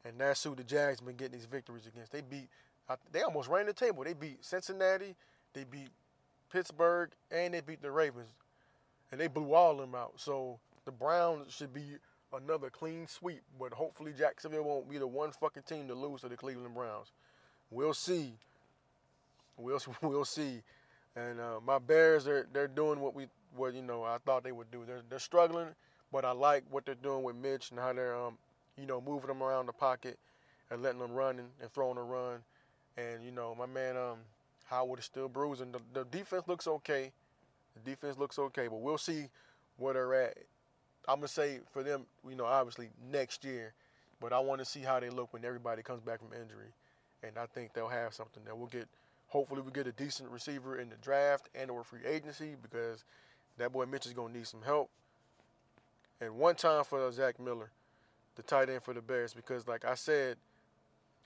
And 0.04 0.18
that's 0.18 0.42
who 0.42 0.54
the 0.54 0.64
Jags 0.64 1.00
been 1.00 1.16
getting 1.16 1.32
these 1.38 1.46
victories 1.46 1.87
against. 1.87 2.12
They 2.12 2.22
beat, 2.22 2.48
they 3.12 3.22
almost 3.22 3.48
ran 3.48 3.66
the 3.66 3.72
table. 3.72 4.04
They 4.04 4.14
beat 4.14 4.44
Cincinnati, 4.44 5.14
they 5.52 5.64
beat 5.64 5.88
Pittsburgh, 6.52 7.11
and 7.30 7.54
they 7.54 7.61
beat 7.61 7.82
the 7.82 7.90
Ravens. 7.90 8.28
And 9.12 9.20
they 9.20 9.28
blew 9.28 9.54
all 9.54 9.72
of 9.72 9.78
them 9.78 9.94
out. 9.94 10.14
So 10.16 10.59
the 10.85 10.92
Browns 10.92 11.52
should 11.52 11.72
be 11.72 11.98
another 12.32 12.70
clean 12.70 13.06
sweep, 13.06 13.42
but 13.59 13.72
hopefully 13.72 14.12
Jacksonville 14.16 14.64
won't 14.64 14.90
be 14.90 14.98
the 14.98 15.06
one 15.06 15.32
fucking 15.32 15.62
team 15.62 15.88
to 15.88 15.94
lose 15.94 16.22
to 16.22 16.28
the 16.28 16.37
Cleveland 16.37 16.74
Browns. 16.74 17.12
We'll 17.70 17.94
see. 17.94 18.35
We'll 19.56 19.80
we'll 20.02 20.24
see. 20.24 20.62
And 21.14 21.40
uh, 21.40 21.61
my 21.64 21.78
Bears, 21.78 22.24
they're 22.24 22.46
they're 22.52 22.68
doing 22.68 23.00
what 23.00 23.14
we 23.14 23.26
what 23.54 23.74
you 23.74 23.82
know 23.82 24.02
I 24.02 24.18
thought 24.24 24.44
they 24.44 24.52
would 24.52 24.70
do. 24.70 24.85
They're 24.87 25.02
they're 25.09 25.18
struggling, 25.18 25.68
but 26.12 26.24
I 26.24 26.32
like 26.32 26.64
what 26.70 26.85
they're 26.85 26.94
doing 26.94 27.22
with 27.22 27.37
Mitch 27.37 27.70
and 27.70 27.80
how 27.80 27.92
they're 27.92 28.16
um 28.16 28.38
you 28.76 28.87
know 28.87 29.00
moving 29.00 29.28
them 29.28 29.42
around 29.42 29.66
the 29.66 29.72
pocket 29.72 30.18
and 30.70 30.82
letting 30.82 31.00
them 31.00 31.12
run 31.12 31.38
and, 31.38 31.48
and 31.61 31.72
throwing 31.72 31.96
a 31.96 32.02
run. 32.02 32.40
And 32.96 33.24
you 33.24 33.30
know 33.30 33.54
my 33.54 33.66
man 33.66 33.96
um 33.96 34.18
Howard 34.66 34.98
is 34.98 35.05
still 35.05 35.29
bruising. 35.29 35.72
The, 35.72 35.81
the 35.92 36.05
defense 36.05 36.44
looks 36.46 36.66
okay. 36.66 37.12
The 37.74 37.90
defense 37.90 38.18
looks 38.18 38.38
okay, 38.38 38.68
but 38.68 38.81
we'll 38.81 38.98
see 38.98 39.26
where 39.76 39.94
they're 39.94 40.14
at. 40.14 40.38
I'm 41.09 41.16
gonna 41.16 41.29
say 41.29 41.61
for 41.72 41.83
them, 41.83 42.07
you 42.29 42.35
know, 42.35 42.46
obviously 42.46 42.88
next 43.11 43.44
year, 43.44 43.74
but 44.20 44.33
I 44.33 44.40
want 44.40 44.61
to 44.61 44.64
see 44.64 44.81
how 44.81 44.98
they 44.98 45.11
look 45.11 45.33
when 45.33 45.44
everybody 45.44 45.83
comes 45.83 46.00
back 46.00 46.18
from 46.18 46.33
injury, 46.33 46.72
and 47.22 47.38
I 47.38 47.46
think 47.46 47.74
they'll 47.74 47.88
have 47.88 48.12
something 48.12 48.42
that 48.44 48.57
we'll 48.57 48.66
get 48.66 48.88
Hopefully, 49.29 49.61
we 49.61 49.72
get 49.72 49.87
a 49.87 49.92
decent 49.92 50.31
receiver 50.31 50.79
in 50.79 50.88
the 50.88 50.96
draft 50.96 51.48
and 51.55 51.70
or 51.70 51.83
free 51.83 52.05
agency 52.07 52.55
because 52.61 53.05
that 53.59 53.72
boy 53.72 53.85
Mitch 53.85 54.07
is 54.07 54.12
gonna 54.12 54.33
need 54.33 54.46
some 54.46 54.62
help. 54.62 54.88
And 56.20 56.37
one 56.37 56.55
time 56.55 56.85
for 56.85 57.11
Zach 57.11 57.40
Miller, 57.40 57.70
the 58.37 58.42
tight 58.42 58.70
end 58.70 58.83
for 58.83 58.94
the 58.94 59.02
Bears, 59.02 59.35
because 59.35 59.66
like 59.66 59.85
I 59.85 59.94
said, 59.94 60.37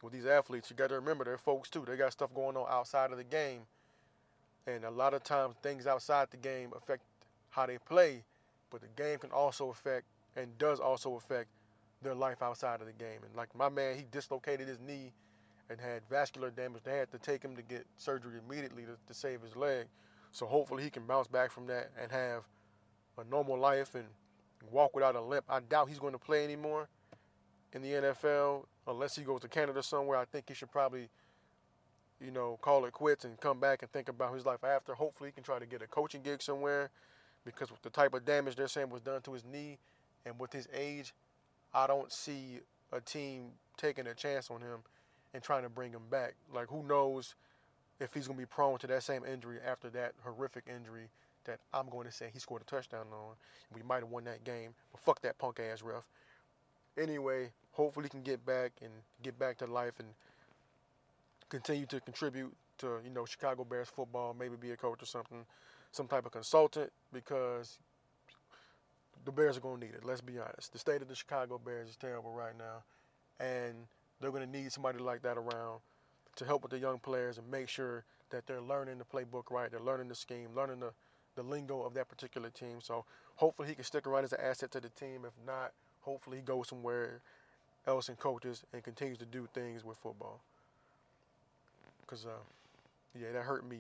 with 0.03 0.13
these 0.13 0.27
athletes, 0.27 0.71
you 0.71 0.77
got 0.77 0.89
to 0.89 0.95
remember 0.97 1.25
they're 1.25 1.39
folks 1.39 1.69
too. 1.69 1.85
They 1.87 1.97
got 1.97 2.13
stuff 2.13 2.33
going 2.35 2.57
on 2.57 2.67
outside 2.71 3.13
of 3.13 3.19
the 3.19 3.25
game, 3.25 3.63
and 4.67 4.85
a 4.85 4.91
lot 4.91 5.15
of 5.15 5.23
times 5.23 5.55
things 5.63 5.87
outside 5.87 6.29
the 6.31 6.37
game 6.37 6.73
affect 6.77 7.03
how 7.51 7.67
they 7.67 7.79
play, 7.79 8.23
but 8.71 8.81
the 8.81 8.89
game 8.97 9.19
can 9.19 9.31
also 9.31 9.71
affect 9.71 10.07
and 10.37 10.57
does 10.59 10.81
also 10.81 11.17
affect 11.17 11.49
their 12.03 12.15
life 12.15 12.43
outside 12.43 12.81
of 12.81 12.87
the 12.87 12.93
game. 12.93 13.21
And 13.25 13.35
like 13.37 13.55
my 13.55 13.69
man, 13.69 13.97
he 13.97 14.05
dislocated 14.11 14.69
his 14.69 14.79
knee 14.81 15.13
and 15.69 15.81
had 15.81 16.03
vascular 16.09 16.51
damage. 16.51 16.83
They 16.85 16.97
had 16.97 17.11
to 17.13 17.19
take 17.19 17.43
him 17.43 17.57
to 17.57 17.63
get 17.63 17.87
surgery 17.97 18.39
immediately 18.47 18.85
to, 18.85 18.97
to 19.07 19.15
save 19.15 19.43
his 19.43 19.57
leg. 19.57 19.87
So 20.33 20.47
hopefully 20.47 20.83
he 20.83 20.91
can 20.91 21.05
bounce 21.07 21.27
back 21.27 21.51
from 21.51 21.67
that 21.67 21.91
and 22.01 22.11
have 22.11 22.45
a 23.19 23.25
normal 23.25 23.59
life 23.59 23.95
and 23.95 24.05
walk 24.71 24.95
without 24.95 25.17
a 25.17 25.21
limp. 25.21 25.45
I 25.49 25.61
doubt 25.61 25.89
he's 25.89 25.99
going 25.99 26.13
to 26.13 26.19
play 26.19 26.45
anymore 26.45 26.89
in 27.75 27.83
the 27.83 27.89
NFL 27.89 28.65
unless 28.87 29.17
he 29.17 29.23
goes 29.23 29.41
to 29.41 29.49
Canada 29.49 29.83
somewhere. 29.83 30.19
I 30.19 30.25
think 30.25 30.49
he 30.49 30.55
should 30.55 30.71
probably, 30.71 31.09
you 32.21 32.31
know, 32.31 32.59
call 32.61 32.85
it 32.85 32.93
quits 32.93 33.25
and 33.25 33.39
come 33.41 33.61
back 33.61 33.83
and 33.83 33.91
think 33.93 34.09
about 34.09 34.35
his 34.35 34.45
life 34.45 34.65
after. 34.65 34.95
Hopefully 34.95 35.29
he 35.29 35.33
can 35.33 35.45
try 35.45 35.59
to 35.59 35.67
get 35.67 35.83
a 35.83 35.87
coaching 35.87 36.23
gig 36.23 36.43
somewhere 36.43 36.91
because 37.45 37.71
with 37.71 37.83
the 37.83 37.91
type 37.91 38.15
of 38.15 38.25
damage 38.25 38.57
they're 38.57 38.69
saying 38.69 38.91
was 38.91 39.01
done 39.01 39.23
to 39.23 39.33
his 39.33 39.45
knee 39.45 39.79
and 40.27 40.39
with 40.39 40.53
his 40.53 40.69
age, 40.75 41.15
I 41.73 41.87
don't 41.87 42.13
see 42.13 42.61
a 42.93 43.01
team 43.01 43.51
taking 43.77 44.07
a 44.07 44.15
chance 44.15 44.51
on 44.51 44.61
him 44.61 44.81
and 45.33 45.43
trying 45.43 45.63
to 45.63 45.69
bring 45.69 45.93
him 45.93 46.03
back. 46.11 46.35
Like 46.53 46.69
who 46.69 46.83
knows 46.83 47.35
if 48.01 48.13
he's 48.15 48.27
going 48.27 48.39
to 48.39 48.43
be 48.43 48.47
prone 48.47 48.79
to 48.79 48.87
that 48.89 49.03
same 49.03 49.25
injury 49.25 49.59
after 49.65 49.91
that 49.91 50.13
horrific 50.25 50.65
injury 50.67 51.09
that 51.45 51.61
I'm 51.73 51.89
going 51.89 52.07
to 52.07 52.13
say 52.13 52.31
he 52.33 52.39
scored 52.39 52.63
a 52.63 52.65
touchdown 52.65 53.07
on. 53.13 53.35
We 53.75 53.83
might 53.83 54.01
have 54.01 54.11
won 54.11 54.25
that 54.25 54.45
game, 54.45 54.75
but 54.93 55.01
fuck 55.01 55.21
that 55.23 55.39
punk 55.39 55.61
ass 55.61 55.83
ref. 55.83 56.05
Anyway, 56.99 57.51
hopefully 57.73 58.09
can 58.09 58.23
get 58.23 58.45
back 58.45 58.73
and 58.83 58.91
get 59.23 59.39
back 59.39 59.59
to 59.59 59.67
life 59.67 59.95
and 59.99 60.09
continue 61.49 61.87
to 61.87 62.01
contribute 62.01 62.53
to 62.79 63.01
you 63.05 63.11
know 63.11 63.25
Chicago 63.25 63.65
Bears 63.65 63.89
football. 63.89 64.35
Maybe 64.39 64.57
be 64.57 64.71
a 64.73 64.77
coach 64.77 65.03
or 65.03 65.07
something, 65.07 65.45
some 65.93 66.07
type 66.07 66.27
of 66.27 66.33
consultant 66.33 66.91
because 67.13 67.79
the 69.25 69.33
Bears 69.33 69.57
are 69.57 69.61
to 69.81 69.87
need 69.87 69.95
it. 69.95 70.05
Let's 70.05 70.21
be 70.21 70.39
honest. 70.39 70.73
The 70.73 70.79
state 70.79 71.03
of 71.03 71.09
the 71.09 71.15
Chicago 71.15 71.59
Bears 71.59 71.91
is 71.91 71.97
terrible 71.97 72.33
right 72.33 72.55
now, 72.57 72.83
and 73.45 73.75
they're 74.21 74.31
to 74.49 74.59
need 74.59 74.73
somebody 74.73 74.99
like 74.99 75.23
that 75.23 75.37
around 75.37 75.81
to 76.37 76.45
help 76.45 76.63
with 76.63 76.71
the 76.71 76.79
young 76.79 76.99
players 76.99 77.39
and 77.39 77.51
make 77.51 77.69
sure 77.69 78.05
that 78.31 78.47
they're 78.47 78.61
learning 78.61 78.99
the 78.99 79.05
playbook 79.05 79.51
right, 79.51 79.71
they're 79.71 79.81
learning 79.81 80.09
the 80.09 80.15
scheme, 80.15 80.49
learning 80.55 80.81
the, 80.81 80.93
the 81.35 81.43
lingo 81.43 81.83
of 81.83 81.95
that 81.95 82.09
particular 82.09 82.49
team. 82.51 82.79
So 82.81 83.05
hopefully 83.37 83.69
he 83.69 83.75
can 83.75 83.85
stick 83.85 84.07
around 84.07 84.25
as 84.25 84.33
an 84.33 84.41
asset 84.41 84.71
to 84.73 84.81
the 84.81 84.89
team. 84.91 85.25
If 85.27 85.33
not, 85.47 85.73
hopefully 86.11 86.39
he 86.39 86.43
goes 86.43 86.69
somewhere 86.69 87.21
else 87.87 88.09
and 88.09 88.19
coaches 88.19 88.65
and 88.73 88.83
continues 88.83 89.19
to 89.19 89.25
do 89.25 89.47
things 89.55 89.85
with 89.85 89.97
football. 89.99 90.41
Because, 92.01 92.27
uh, 92.27 92.43
yeah, 93.19 93.31
that 93.33 93.43
hurt 93.43 93.69
me 93.69 93.79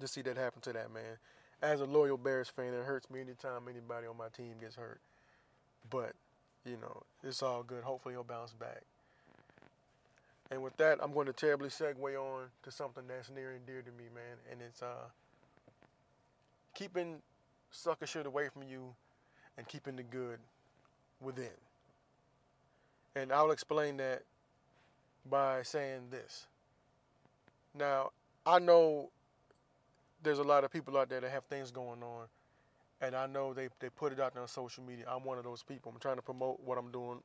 to 0.00 0.06
see 0.06 0.20
that 0.20 0.36
happen 0.36 0.60
to 0.60 0.72
that 0.74 0.92
man. 0.92 1.16
As 1.62 1.80
a 1.80 1.86
loyal 1.86 2.18
Bears 2.18 2.50
fan, 2.50 2.74
it 2.74 2.84
hurts 2.84 3.08
me 3.08 3.20
anytime 3.20 3.62
anybody 3.70 4.06
on 4.06 4.18
my 4.18 4.28
team 4.36 4.52
gets 4.60 4.76
hurt. 4.76 5.00
But, 5.88 6.12
you 6.66 6.76
know, 6.76 7.02
it's 7.22 7.42
all 7.42 7.62
good. 7.62 7.84
Hopefully 7.84 8.14
he'll 8.14 8.22
bounce 8.22 8.52
back. 8.52 8.82
And 10.50 10.62
with 10.62 10.76
that, 10.76 10.98
I'm 11.02 11.14
going 11.14 11.26
to 11.26 11.32
terribly 11.32 11.70
segue 11.70 11.96
on 12.20 12.48
to 12.64 12.70
something 12.70 13.04
that's 13.08 13.30
near 13.30 13.52
and 13.52 13.64
dear 13.64 13.80
to 13.80 13.90
me, 13.92 14.04
man. 14.14 14.36
And 14.52 14.60
it's 14.60 14.82
uh, 14.82 15.08
keeping 16.74 17.22
sucker 17.70 18.06
shit 18.06 18.26
away 18.26 18.50
from 18.52 18.64
you 18.64 18.94
and 19.56 19.66
keeping 19.66 19.96
the 19.96 20.02
good 20.02 20.38
within. 21.24 21.48
And 23.16 23.32
I'll 23.32 23.50
explain 23.50 23.96
that 23.98 24.22
by 25.30 25.62
saying 25.62 26.02
this. 26.10 26.46
Now, 27.74 28.10
I 28.46 28.58
know 28.58 29.10
there's 30.22 30.38
a 30.38 30.44
lot 30.44 30.64
of 30.64 30.72
people 30.72 30.96
out 30.96 31.08
there 31.08 31.20
that 31.20 31.30
have 31.30 31.44
things 31.44 31.70
going 31.70 32.02
on, 32.02 32.26
and 33.00 33.14
I 33.14 33.26
know 33.26 33.52
they, 33.52 33.68
they 33.80 33.88
put 33.88 34.12
it 34.12 34.20
out 34.20 34.34
there 34.34 34.42
on 34.42 34.48
social 34.48 34.84
media. 34.84 35.04
I'm 35.08 35.24
one 35.24 35.38
of 35.38 35.44
those 35.44 35.62
people. 35.62 35.92
I'm 35.92 36.00
trying 36.00 36.16
to 36.16 36.22
promote 36.22 36.60
what 36.64 36.78
I'm 36.78 36.90
doing 36.90 37.18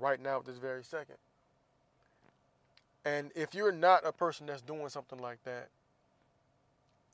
right 0.00 0.20
now 0.20 0.38
at 0.38 0.46
this 0.46 0.58
very 0.58 0.84
second. 0.84 1.16
And 3.04 3.30
if 3.34 3.54
you're 3.54 3.72
not 3.72 4.06
a 4.06 4.12
person 4.12 4.46
that's 4.46 4.62
doing 4.62 4.88
something 4.88 5.18
like 5.18 5.42
that, 5.44 5.68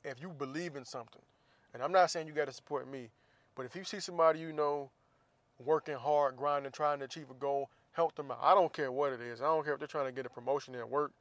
if 0.03 0.21
you 0.21 0.29
believe 0.29 0.75
in 0.75 0.85
something, 0.85 1.21
and 1.73 1.83
I'm 1.83 1.91
not 1.91 2.11
saying 2.11 2.27
you 2.27 2.33
got 2.33 2.47
to 2.47 2.53
support 2.53 2.89
me, 2.89 3.09
but 3.55 3.65
if 3.65 3.75
you 3.75 3.83
see 3.83 3.99
somebody 3.99 4.39
you 4.39 4.53
know 4.53 4.89
working 5.63 5.95
hard, 5.95 6.37
grinding, 6.37 6.71
trying 6.71 6.99
to 6.99 7.05
achieve 7.05 7.29
a 7.29 7.33
goal, 7.33 7.69
help 7.93 8.15
them 8.15 8.31
out. 8.31 8.39
I 8.41 8.53
don't 8.53 8.71
care 8.71 8.91
what 8.91 9.13
it 9.13 9.21
is. 9.21 9.41
I 9.41 9.45
don't 9.45 9.63
care 9.63 9.73
if 9.73 9.79
they're 9.79 9.87
trying 9.87 10.05
to 10.05 10.11
get 10.11 10.25
a 10.25 10.29
promotion 10.29 10.75
at 10.75 10.89
work, 10.89 11.11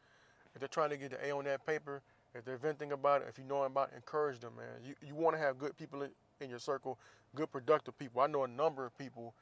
if 0.55 0.61
they're 0.61 0.69
trying 0.69 0.91
to 0.91 0.97
get 0.97 1.13
an 1.13 1.19
A 1.25 1.31
on 1.33 1.45
that 1.45 1.67
paper, 1.67 2.03
if 2.35 2.45
they're 2.45 2.57
venting 2.57 2.93
about 2.93 3.23
it, 3.23 3.29
if 3.29 3.39
you 3.39 3.45
know 3.45 3.63
about 3.63 3.91
it, 3.93 3.97
encourage 3.97 4.39
them, 4.39 4.53
man. 4.57 4.67
You, 4.85 4.95
you 5.07 5.15
want 5.15 5.35
to 5.37 5.41
have 5.41 5.59
good 5.59 5.77
people 5.77 6.03
in, 6.03 6.11
in 6.41 6.51
your 6.51 6.59
circle, 6.59 6.99
good 7.35 7.51
productive 7.51 7.99
people. 7.99 8.21
I 8.21 8.27
know 8.27 8.45
a 8.45 8.49
number 8.49 8.85
of 8.85 8.97
people 8.99 9.35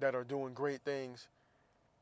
that 0.00 0.14
are 0.14 0.24
doing 0.24 0.54
great 0.54 0.80
things, 0.82 1.28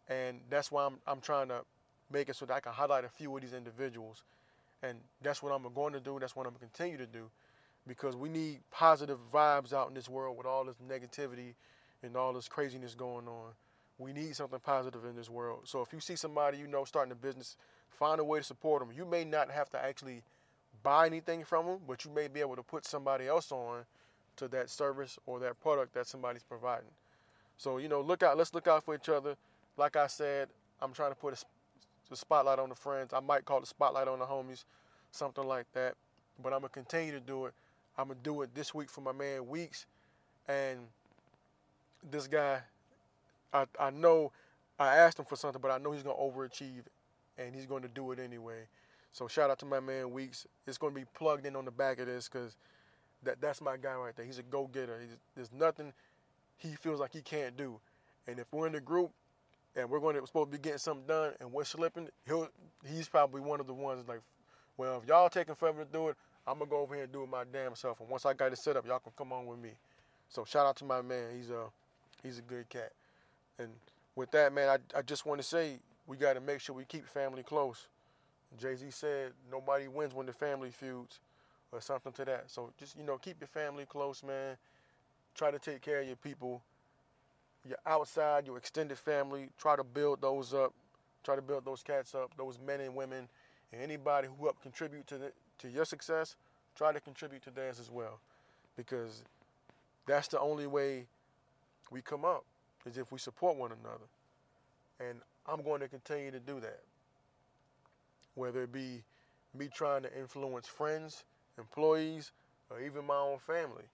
and 0.09 0.41
that's 0.51 0.71
why 0.71 0.85
I'm, 0.85 0.99
I'm 1.07 1.21
trying 1.21 1.49
to 1.49 1.63
make 2.11 2.29
it 2.29 2.37
so 2.37 2.47
that 2.47 2.55
I 2.55 2.61
can 2.61 2.73
highlight 2.73 3.05
a 3.05 3.09
few 3.09 3.35
of 3.35 3.43
these 3.43 3.55
individuals. 3.55 4.25
And 4.83 4.99
that's 5.23 5.43
what 5.43 5.53
I'm 5.53 5.63
going 5.73 5.93
to 5.93 6.01
do. 6.01 6.19
That's 6.19 6.35
what 6.35 6.47
I'm 6.47 6.53
going 6.53 6.69
to 6.69 6.77
continue 6.77 6.99
to 6.99 7.07
do 7.07 7.31
because 7.87 8.17
we 8.17 8.29
need 8.29 8.61
positive 8.71 9.19
vibes 9.33 9.73
out 9.73 9.89
in 9.89 9.95
this 9.95 10.09
world 10.09 10.37
with 10.37 10.47
all 10.47 10.65
this 10.65 10.77
negativity 10.89 11.55
and 12.03 12.17
all 12.17 12.33
this 12.33 12.49
craziness 12.49 12.95
going 12.95 13.29
on. 13.29 13.53
We 13.99 14.13
need 14.13 14.35
something 14.35 14.59
positive 14.61 15.05
in 15.05 15.15
this 15.15 15.31
world. 15.31 15.61
So 15.65 15.81
if 15.83 15.93
you 15.93 16.01
see 16.01 16.17
somebody 16.17 16.59
you 16.59 16.67
know 16.67 16.85
starting 16.85 17.13
a 17.13 17.17
business, 17.17 17.57
find 17.91 18.21
a 18.21 18.25
way 18.25 18.39
to 18.39 18.45
support 18.45 18.81
them. 18.81 18.97
You 18.97 19.05
may 19.05 19.25
not 19.25 19.51
have 19.51 19.71
to 19.71 19.85
actually 19.85 20.23
buy 20.83 21.07
anything 21.07 21.45
from 21.45 21.67
them, 21.67 21.79
but 21.87 22.05
you 22.05 22.11
may 22.11 22.29
be 22.29 22.41
able 22.41 22.57
to 22.57 22.63
put 22.63 22.85
somebody 22.85 23.29
else 23.29 23.53
on 23.53 23.85
to 24.37 24.49
that 24.49 24.71
service 24.71 25.19
or 25.27 25.39
that 25.41 25.61
product 25.61 25.95
that 25.95 26.07
somebody's 26.07 26.43
providing. 26.43 26.91
So 27.57 27.79
you 27.79 27.89
know, 27.89 28.01
look 28.01 28.23
out. 28.23 28.37
Let's 28.37 28.55
look 28.55 28.67
out 28.67 28.85
for 28.85 28.95
each 28.95 29.09
other. 29.09 29.37
Like 29.77 29.97
I 29.97 30.07
said, 30.07 30.49
I'm 30.81 30.93
trying 30.93 31.11
to 31.11 31.17
put 31.17 31.35
a 31.35 31.45
the 32.13 32.17
spotlight 32.17 32.59
on 32.59 32.69
the 32.69 32.75
friends. 32.75 33.13
I 33.13 33.21
might 33.21 33.45
call 33.45 33.61
the 33.61 33.67
spotlight 33.67 34.07
on 34.07 34.19
the 34.19 34.27
homies, 34.27 34.65
something 35.11 35.45
like 35.45 35.67
that. 35.73 35.95
But 36.43 36.53
I'm 36.53 36.61
gonna 36.61 36.69
continue 36.69 37.13
to 37.13 37.21
do 37.21 37.47
it. 37.47 37.55
I'm 37.97 38.09
gonna 38.09 38.21
do 38.23 38.43
it 38.43 38.55
this 38.55 38.75
week 38.75 38.91
for 38.91 39.01
my 39.01 39.13
man 39.13 39.49
Weeks, 39.49 39.87
and 40.47 40.79
this 42.11 42.27
guy, 42.27 42.61
I 43.53 43.67
I 43.79 43.91
know 43.91 44.33
I 44.79 44.97
asked 44.97 45.19
him 45.19 45.25
for 45.25 45.37
something, 45.37 45.61
but 45.61 45.71
I 45.71 45.79
know 45.79 45.93
he's 45.93 46.03
gonna 46.03 46.17
overachieve, 46.17 46.85
and 47.39 47.55
he's 47.55 47.67
going 47.67 47.83
to 47.83 47.89
do 47.89 48.13
it 48.13 48.19
anyway. 48.19 48.67
So 49.13 49.29
shout 49.29 49.51
out 49.51 49.59
to 49.61 49.67
my 49.67 49.81
man 49.81 50.11
Weeks. 50.11 50.47
It's 50.67 50.79
gonna 50.79 50.95
be 50.95 51.05
plugged 51.15 51.47
in 51.47 51.57
on 51.57 51.65
the 51.65 51.71
back 51.71 51.99
of 52.01 52.07
this 52.07 52.29
because 52.29 52.57
that 53.23 53.41
that's 53.41 53.61
my 53.61 53.77
guy 53.77 53.95
right 53.95 54.15
there. 54.17 54.27
He's 54.27 54.39
a 54.39 54.43
go-getter. 54.43 55.01
There's 55.35 55.53
nothing 55.53 55.93
he 56.57 56.75
feels 56.75 57.01
like 57.01 57.13
he 57.13 57.23
can't 57.23 57.57
do, 57.57 57.79
and 58.27 58.39
if 58.39 58.47
we're 58.53 58.67
in 58.67 58.73
the 58.73 58.81
group 58.81 59.11
and 59.75 59.89
we're 59.89 60.01
going 60.01 60.15
to 60.15 60.21
we're 60.21 60.27
supposed 60.27 60.53
to 60.53 60.59
be 60.59 60.63
getting 60.63 60.79
something 60.79 61.07
done, 61.07 61.33
and 61.41 61.53
we're 61.53 61.65
slipping, 61.65 62.09
he'll 62.27 62.49
he's 62.87 63.09
probably 63.09 63.41
one 63.41 63.61
of 63.61 63.67
the 63.67 63.75
ones 63.75 64.07
like, 64.09 64.21
well, 64.77 64.99
if 65.03 65.09
y'all 65.09 65.29
taking 65.29 65.55
forever 65.55 65.85
to 65.85 65.93
do 65.93 66.09
it, 66.09 66.17
I'm 66.47 66.59
gonna 66.59 66.71
go 66.71 66.79
over 66.79 66.95
here 66.95 67.05
and 67.05 67.13
do 67.13 67.23
it 67.23 67.29
my 67.29 67.45
damn 67.53 67.75
self. 67.75 68.01
And 68.01 68.09
once 68.09 68.27
I 68.27 68.35
got 68.35 68.53
it 68.53 68.59
set 68.59 68.77
up, 68.77 68.87
y'all 68.87 68.99
can 68.99 69.13
come 69.17 69.33
on 69.33 69.47
with 69.47 69.59
me. 69.59 69.71
So 70.29 70.45
shout 70.45 70.67
out 70.67 70.77
to 70.77 70.85
my 70.85 71.03
man. 71.03 71.37
He's 71.37 71.51
a 71.51 71.67
he's 72.23 72.39
a 72.39 72.43
good 72.43 72.69
cat. 72.69 72.93
And 73.59 73.69
with 74.17 74.31
that, 74.33 74.53
man, 74.53 74.69
I 74.69 74.99
I 74.99 75.03
just 75.03 75.27
want 75.27 75.41
to 75.41 75.47
say 75.47 75.79
we 76.07 76.17
got 76.17 76.35
to 76.35 76.41
make 76.41 76.61
sure 76.61 76.75
we 76.75 76.85
keep 76.85 77.07
family 77.07 77.43
close. 77.43 77.89
Jay 78.61 78.75
Z 78.77 78.91
said 78.91 79.33
nobody 79.51 79.89
wins 79.89 80.15
when 80.15 80.27
the 80.27 80.33
family 80.33 80.71
feuds, 80.71 81.21
or 81.73 81.81
something 81.81 82.13
to 82.13 82.25
that. 82.25 82.51
So 82.51 82.73
just 82.79 82.97
you 82.99 83.05
know 83.05 83.19
keep 83.19 83.41
your 83.41 83.49
family 83.49 83.87
close, 83.87 84.23
man. 84.23 84.57
Try 85.35 85.51
to 85.51 85.59
take 85.59 85.81
care 85.81 86.01
of 86.01 86.07
your 86.07 86.17
people 86.17 86.63
your 87.69 87.79
outside, 87.87 88.47
your 88.47 88.57
extended 88.57 88.99
family, 88.99 89.49
try 89.59 89.77
to 89.77 89.85
build 89.85 90.21
those 90.21 90.53
up, 90.53 90.73
try 91.23 91.37
to 91.37 91.43
build 91.43 91.65
those 91.65 91.83
cats 91.83 92.15
up, 92.15 92.33
those 92.37 92.59
men 92.65 92.81
and 92.81 92.95
women, 92.95 93.29
and 93.73 93.83
anybody 93.83 94.29
who 94.29 94.45
help 94.45 94.61
contribute 94.63 95.07
to 95.07 95.19
the, 95.19 95.33
to 95.59 95.69
your 95.69 95.85
success, 95.85 96.37
try 96.75 96.93
to 96.93 97.01
contribute 97.01 97.43
to 97.43 97.51
theirs 97.51 97.79
as 97.79 97.91
well, 97.91 98.19
because 98.77 99.23
that's 100.07 100.29
the 100.29 100.41
only 100.41 100.67
way 100.67 101.07
we 101.93 102.01
come 102.03 102.25
up 102.25 102.45
is 102.87 102.99
if 102.99 103.13
we 103.13 103.19
support 103.19 103.57
one 103.57 103.71
another, 103.71 104.09
and 104.99 105.21
I'm 105.47 105.63
going 105.63 105.81
to 105.81 105.89
continue 105.89 106.31
to 106.31 106.41
do 106.41 106.59
that. 106.61 106.81
Whether 108.35 108.63
it 108.63 108.73
be 108.73 109.03
me 109.57 109.69
trying 109.73 110.03
to 110.03 110.19
influence 110.19 110.67
friends, 110.67 111.25
employees, 111.59 112.33
or 112.71 112.81
even 112.81 113.07
my 113.07 113.17
own 113.17 113.39
family, 113.39 113.85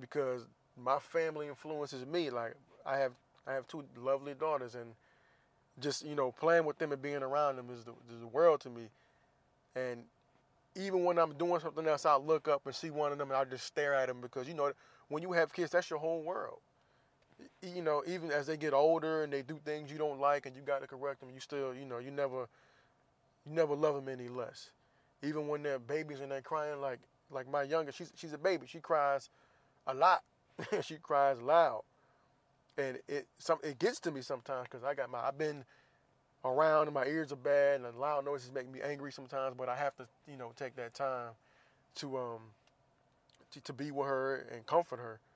because 0.00 0.46
my 0.80 0.98
family 0.98 1.48
influences 1.48 2.06
me. 2.06 2.30
Like 2.30 2.54
I 2.84 2.98
have 2.98 3.12
I 3.46 3.52
have 3.54 3.66
two 3.66 3.84
lovely 4.00 4.34
daughters, 4.34 4.74
and 4.74 4.92
just 5.80 6.04
you 6.04 6.14
know 6.14 6.32
playing 6.32 6.64
with 6.64 6.78
them 6.78 6.92
and 6.92 7.02
being 7.02 7.22
around 7.22 7.56
them 7.56 7.66
is 7.72 7.84
the, 7.84 7.92
is 8.14 8.20
the 8.20 8.28
world 8.28 8.60
to 8.60 8.70
me. 8.70 8.82
And 9.74 10.04
even 10.74 11.04
when 11.04 11.18
I'm 11.18 11.32
doing 11.34 11.60
something 11.60 11.86
else, 11.86 12.06
I 12.06 12.16
look 12.16 12.48
up 12.48 12.62
and 12.66 12.74
see 12.74 12.90
one 12.90 13.12
of 13.12 13.18
them, 13.18 13.30
and 13.30 13.36
I 13.36 13.44
just 13.44 13.66
stare 13.66 13.94
at 13.94 14.06
them 14.06 14.20
because 14.20 14.46
you 14.46 14.54
know 14.54 14.72
when 15.08 15.22
you 15.22 15.32
have 15.32 15.52
kids, 15.52 15.70
that's 15.72 15.90
your 15.90 15.98
whole 15.98 16.22
world. 16.22 16.58
You 17.62 17.82
know, 17.82 18.02
even 18.06 18.30
as 18.30 18.46
they 18.46 18.56
get 18.56 18.72
older 18.72 19.22
and 19.22 19.32
they 19.32 19.42
do 19.42 19.58
things 19.64 19.90
you 19.90 19.98
don't 19.98 20.20
like, 20.20 20.46
and 20.46 20.56
you 20.56 20.62
got 20.62 20.80
to 20.80 20.86
correct 20.86 21.20
them, 21.20 21.30
you 21.32 21.40
still 21.40 21.74
you 21.74 21.84
know 21.84 21.98
you 21.98 22.10
never 22.10 22.48
you 23.46 23.52
never 23.52 23.74
love 23.74 23.94
them 23.94 24.08
any 24.08 24.28
less. 24.28 24.70
Even 25.22 25.48
when 25.48 25.62
they're 25.62 25.78
babies 25.78 26.20
and 26.20 26.30
they're 26.30 26.42
crying, 26.42 26.80
like 26.80 27.00
like 27.30 27.50
my 27.50 27.62
youngest, 27.62 27.98
she's 27.98 28.12
she's 28.16 28.32
a 28.32 28.38
baby, 28.38 28.66
she 28.66 28.80
cries 28.80 29.30
a 29.86 29.94
lot 29.94 30.22
she 30.82 30.96
cries 30.96 31.40
loud, 31.42 31.82
and 32.78 32.98
it 33.08 33.26
some 33.38 33.58
it 33.64 33.78
gets 33.78 34.00
to 34.00 34.10
me 34.10 34.22
sometimes 34.22 34.68
because 34.70 34.84
I 34.84 34.94
got 34.94 35.10
my 35.10 35.20
I've 35.20 35.38
been 35.38 35.64
around 36.44 36.88
and 36.88 36.94
my 36.94 37.06
ears 37.06 37.32
are 37.32 37.36
bad 37.36 37.80
and 37.82 37.98
loud 37.98 38.24
noises 38.24 38.52
make 38.52 38.70
me 38.70 38.80
angry 38.82 39.12
sometimes, 39.12 39.56
but 39.58 39.68
I 39.68 39.76
have 39.76 39.96
to, 39.96 40.06
you 40.30 40.36
know, 40.36 40.52
take 40.56 40.76
that 40.76 40.94
time 40.94 41.32
to 41.96 42.18
um 42.18 42.40
to, 43.52 43.60
to 43.60 43.72
be 43.72 43.90
with 43.90 44.06
her 44.06 44.46
and 44.52 44.66
comfort 44.66 44.98
her. 44.98 45.20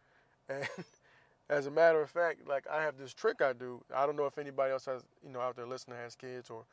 And 0.51 0.69
as 1.51 1.67
a 1.67 1.71
matter 1.71 2.01
of 2.01 2.09
fact, 2.09 2.47
like 2.49 2.65
I 2.69 2.81
have 2.81 2.97
this 2.97 3.13
trick 3.13 3.43
I 3.43 3.53
do. 3.53 3.83
I 3.95 4.07
don't 4.07 4.17
know 4.17 4.27
if 4.27 4.39
anybody 4.39 4.73
else 4.73 4.87
has, 4.87 5.03
you 5.27 5.33
know, 5.33 5.41
out 5.41 5.57
there 5.57 5.67
listening 5.67 5.99
has 5.99 6.15
kids 6.15 6.49
or 6.49 6.65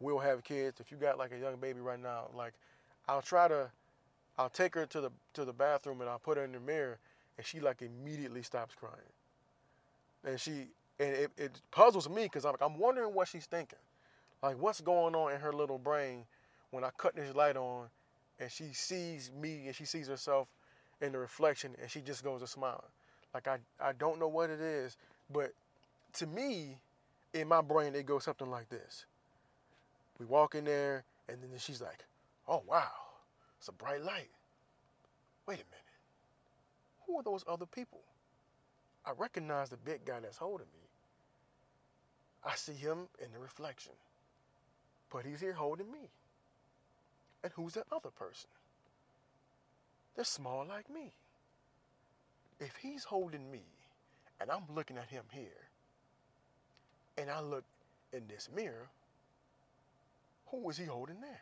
will 0.00 0.18
have 0.18 0.42
kids. 0.42 0.80
If 0.80 0.90
you 0.90 0.96
got 0.96 1.18
like 1.18 1.32
a 1.32 1.38
young 1.38 1.56
baby 1.56 1.80
right 1.80 2.00
now, 2.00 2.30
like 2.34 2.54
I'll 3.08 3.22
try 3.22 3.46
to 3.46 3.70
I'll 4.38 4.48
take 4.48 4.74
her 4.74 4.86
to 4.86 5.00
the 5.02 5.10
to 5.34 5.44
the 5.44 5.52
bathroom 5.52 6.00
and 6.00 6.08
I'll 6.08 6.18
put 6.18 6.38
her 6.38 6.44
in 6.44 6.52
the 6.52 6.60
mirror 6.60 6.98
and 7.36 7.46
she 7.46 7.60
like 7.60 7.82
immediately 7.82 8.42
stops 8.42 8.74
crying. 8.74 8.96
And 10.24 10.40
she 10.40 10.68
and 10.98 11.14
it, 11.14 11.30
it 11.36 11.60
puzzles 11.70 12.08
me 12.08 12.24
because 12.24 12.46
I'm 12.46 12.52
like, 12.52 12.62
I'm 12.62 12.78
wondering 12.78 13.12
what 13.14 13.28
she's 13.28 13.46
thinking. 13.46 13.78
Like 14.42 14.56
what's 14.58 14.80
going 14.80 15.14
on 15.14 15.32
in 15.32 15.40
her 15.40 15.52
little 15.52 15.78
brain 15.78 16.24
when 16.70 16.84
I 16.84 16.90
cut 16.96 17.14
this 17.16 17.34
light 17.34 17.58
on 17.58 17.88
and 18.40 18.50
she 18.50 18.72
sees 18.72 19.30
me 19.38 19.64
and 19.66 19.76
she 19.76 19.84
sees 19.84 20.08
herself 20.08 20.48
in 21.02 21.12
the 21.12 21.18
reflection 21.18 21.76
and 21.82 21.90
she 21.90 22.00
just 22.00 22.24
goes 22.24 22.40
to 22.40 22.46
smiling. 22.46 22.80
Like 23.34 23.48
I, 23.48 23.58
I 23.80 23.92
don't 23.92 24.18
know 24.18 24.28
what 24.28 24.50
it 24.50 24.60
is, 24.60 24.96
but 25.32 25.52
to 26.14 26.26
me, 26.26 26.76
in 27.32 27.48
my 27.48 27.60
brain, 27.62 27.94
it 27.94 28.06
goes 28.06 28.24
something 28.24 28.50
like 28.50 28.68
this. 28.68 29.06
We 30.18 30.26
walk 30.26 30.54
in 30.54 30.64
there 30.64 31.04
and 31.28 31.38
then 31.42 31.50
she's 31.58 31.80
like, 31.80 32.04
oh 32.46 32.62
wow, 32.68 32.90
it's 33.58 33.68
a 33.68 33.72
bright 33.72 34.02
light. 34.02 34.30
Wait 35.46 35.54
a 35.54 35.66
minute. 35.70 35.82
Who 37.06 37.18
are 37.18 37.22
those 37.22 37.44
other 37.48 37.66
people? 37.66 38.00
I 39.04 39.12
recognize 39.16 39.70
the 39.70 39.76
big 39.76 40.04
guy 40.04 40.20
that's 40.20 40.36
holding 40.36 40.66
me. 40.66 40.88
I 42.44 42.54
see 42.54 42.74
him 42.74 43.08
in 43.24 43.32
the 43.32 43.38
reflection. 43.38 43.92
But 45.12 45.24
he's 45.26 45.40
here 45.40 45.52
holding 45.52 45.90
me. 45.90 46.10
And 47.42 47.52
who's 47.54 47.74
that 47.74 47.86
other 47.92 48.10
person? 48.10 48.48
They're 50.14 50.24
small 50.24 50.64
like 50.66 50.88
me. 50.90 51.12
If 52.62 52.76
he's 52.76 53.02
holding 53.02 53.50
me 53.50 53.64
and 54.40 54.48
I'm 54.48 54.62
looking 54.72 54.96
at 54.96 55.08
him 55.08 55.24
here, 55.32 55.68
and 57.18 57.28
I 57.28 57.40
look 57.40 57.64
in 58.12 58.22
this 58.28 58.48
mirror, 58.54 58.88
who 60.46 60.70
is 60.70 60.76
he 60.76 60.84
holding 60.84 61.20
there? 61.20 61.40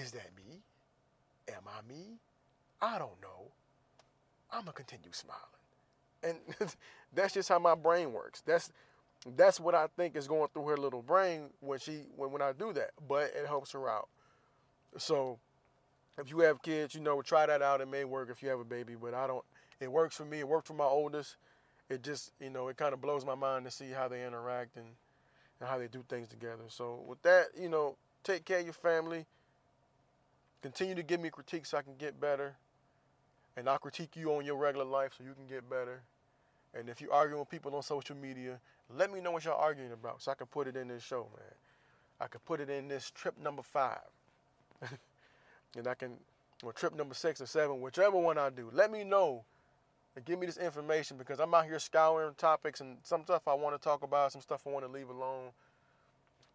Is 0.00 0.12
that 0.12 0.30
me? 0.36 0.60
Am 1.48 1.62
I 1.66 1.86
me? 1.88 2.18
I 2.80 2.98
don't 2.98 3.20
know. 3.20 3.50
I'm 4.52 4.60
gonna 4.60 4.72
continue 4.72 5.10
smiling. 5.12 5.42
And 6.22 6.38
that's 7.14 7.34
just 7.34 7.48
how 7.48 7.58
my 7.58 7.74
brain 7.74 8.12
works. 8.12 8.42
That's 8.46 8.72
that's 9.36 9.58
what 9.58 9.74
I 9.74 9.88
think 9.96 10.14
is 10.14 10.28
going 10.28 10.48
through 10.52 10.68
her 10.68 10.76
little 10.76 11.02
brain 11.02 11.50
when 11.60 11.80
she 11.80 12.02
when, 12.16 12.30
when 12.30 12.42
I 12.42 12.52
do 12.52 12.72
that. 12.74 12.90
But 13.08 13.32
it 13.34 13.46
helps 13.46 13.72
her 13.72 13.88
out. 13.88 14.08
So 14.98 15.38
if 16.18 16.30
you 16.30 16.40
have 16.40 16.62
kids, 16.62 16.94
you 16.94 17.00
know, 17.00 17.20
try 17.22 17.46
that 17.46 17.62
out. 17.62 17.80
It 17.80 17.88
may 17.88 18.04
work 18.04 18.30
if 18.30 18.42
you 18.42 18.48
have 18.48 18.60
a 18.60 18.64
baby, 18.64 18.94
but 19.00 19.14
I 19.14 19.26
don't. 19.26 19.44
It 19.80 19.90
works 19.90 20.16
for 20.16 20.24
me. 20.24 20.38
It 20.40 20.48
worked 20.48 20.66
for 20.66 20.74
my 20.74 20.84
oldest. 20.84 21.36
It 21.90 22.02
just, 22.02 22.32
you 22.40 22.50
know, 22.50 22.68
it 22.68 22.76
kind 22.76 22.94
of 22.94 23.00
blows 23.00 23.24
my 23.24 23.34
mind 23.34 23.64
to 23.66 23.70
see 23.70 23.90
how 23.90 24.08
they 24.08 24.24
interact 24.26 24.76
and, 24.76 24.86
and 25.60 25.68
how 25.68 25.78
they 25.78 25.88
do 25.88 26.04
things 26.08 26.28
together. 26.28 26.62
So 26.68 27.04
with 27.06 27.20
that, 27.22 27.46
you 27.60 27.68
know, 27.68 27.96
take 28.22 28.44
care 28.44 28.60
of 28.60 28.64
your 28.64 28.72
family. 28.72 29.26
Continue 30.62 30.94
to 30.94 31.02
give 31.02 31.20
me 31.20 31.28
critiques 31.28 31.70
so 31.70 31.78
I 31.78 31.82
can 31.82 31.96
get 31.96 32.18
better. 32.20 32.54
And 33.56 33.68
I'll 33.68 33.78
critique 33.78 34.16
you 34.16 34.34
on 34.34 34.44
your 34.44 34.56
regular 34.56 34.86
life 34.86 35.12
so 35.16 35.24
you 35.24 35.34
can 35.34 35.46
get 35.46 35.68
better. 35.68 36.00
And 36.72 36.88
if 36.88 37.00
you're 37.00 37.12
arguing 37.12 37.40
with 37.40 37.50
people 37.50 37.74
on 37.76 37.82
social 37.82 38.16
media, 38.16 38.58
let 38.96 39.12
me 39.12 39.20
know 39.20 39.30
what 39.30 39.44
y'all 39.44 39.60
arguing 39.60 39.92
about 39.92 40.22
so 40.22 40.32
I 40.32 40.34
can 40.34 40.46
put 40.46 40.66
it 40.66 40.76
in 40.76 40.88
this 40.88 41.02
show, 41.02 41.28
man. 41.36 41.54
I 42.20 42.26
could 42.26 42.44
put 42.44 42.60
it 42.60 42.70
in 42.70 42.88
this 42.88 43.10
trip 43.10 43.38
number 43.38 43.62
five. 43.62 44.00
and 45.76 45.86
I 45.86 45.94
can, 45.94 46.12
or 46.62 46.72
trip 46.72 46.94
number 46.94 47.14
six 47.14 47.40
or 47.40 47.46
seven, 47.46 47.80
whichever 47.80 48.18
one 48.18 48.38
I 48.38 48.50
do, 48.50 48.70
let 48.72 48.90
me 48.90 49.04
know 49.04 49.44
and 50.16 50.24
give 50.24 50.38
me 50.38 50.46
this 50.46 50.56
information 50.56 51.16
because 51.16 51.40
I'm 51.40 51.54
out 51.54 51.64
here 51.64 51.78
scouring 51.78 52.34
topics 52.36 52.80
and 52.80 52.98
some 53.02 53.22
stuff 53.24 53.42
I 53.48 53.54
want 53.54 53.74
to 53.74 53.82
talk 53.82 54.02
about, 54.02 54.32
some 54.32 54.40
stuff 54.40 54.62
I 54.66 54.70
want 54.70 54.86
to 54.86 54.92
leave 54.92 55.08
alone. 55.08 55.50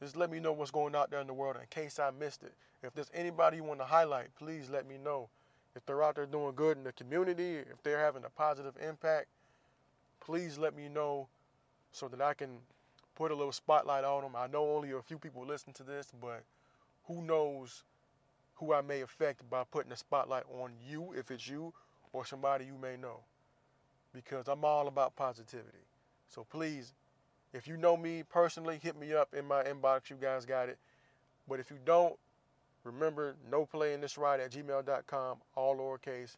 Just 0.02 0.16
let 0.16 0.32
me 0.32 0.40
know 0.40 0.54
what's 0.54 0.72
going 0.72 0.96
out 0.96 1.12
there 1.12 1.20
in 1.20 1.28
the 1.28 1.34
world 1.34 1.58
in 1.60 1.68
case 1.70 2.00
I 2.00 2.12
missed 2.12 2.44
it. 2.44 2.54
If 2.84 2.94
there's 2.94 3.12
anybody 3.14 3.58
you 3.58 3.64
want 3.64 3.82
to 3.82 3.86
highlight, 3.86 4.34
please 4.36 4.70
let 4.70 4.88
me 4.88 4.96
know. 5.04 5.28
If 5.76 5.86
they're 5.86 6.02
out 6.02 6.16
there 6.16 6.26
doing 6.26 6.56
good 6.56 6.78
in 6.78 6.84
the 6.84 6.94
community, 6.94 7.58
if 7.58 7.84
they're 7.84 8.00
having 8.00 8.24
a 8.24 8.30
positive 8.30 8.76
impact, 8.86 9.28
please 10.22 10.58
let 10.58 10.76
me 10.76 10.88
know 10.88 11.28
so 11.92 12.08
that 12.08 12.22
I 12.22 12.34
can 12.34 12.60
put 13.16 13.32
a 13.32 13.36
little 13.36 13.52
spotlight 13.52 14.06
on 14.06 14.24
them. 14.24 14.36
I 14.38 14.48
know 14.48 14.76
only 14.76 14.92
a 14.92 15.02
few 15.02 15.18
people 15.18 15.46
listen 15.46 15.74
to 15.74 15.84
this, 15.84 16.12
but 16.22 16.44
who 17.04 17.22
knows 17.22 17.84
who 18.60 18.74
I 18.74 18.82
may 18.82 19.02
affect 19.02 19.50
by 19.50 19.64
putting 19.72 19.92
a 19.92 19.98
spotlight 19.98 20.44
on 20.62 20.72
you, 20.88 21.14
if 21.18 21.32
it's 21.32 21.48
you, 21.48 21.74
or 22.12 22.26
somebody 22.26 22.66
you 22.66 22.76
may 22.82 22.98
know. 22.98 23.22
Because 24.14 24.48
I'm 24.48 24.66
all 24.66 24.88
about 24.88 25.16
positivity. 25.16 25.86
So 26.28 26.46
please, 26.50 26.94
if 27.54 27.68
you 27.68 27.78
know 27.78 27.96
me 27.96 28.24
personally, 28.30 28.80
hit 28.82 29.00
me 29.00 29.14
up 29.14 29.34
in 29.34 29.46
my 29.46 29.64
inbox. 29.64 30.10
You 30.10 30.18
guys 30.20 30.46
got 30.46 30.70
it. 30.70 30.78
But 31.48 31.60
if 31.60 31.72
you 31.72 31.78
don't, 31.86 32.16
remember 32.84 33.36
no 33.50 33.66
playing 33.66 34.02
this 34.02 34.18
ride 34.18 34.40
at 34.40 34.52
gmail.com, 34.52 35.38
all 35.56 35.78
lowercase, 35.78 36.36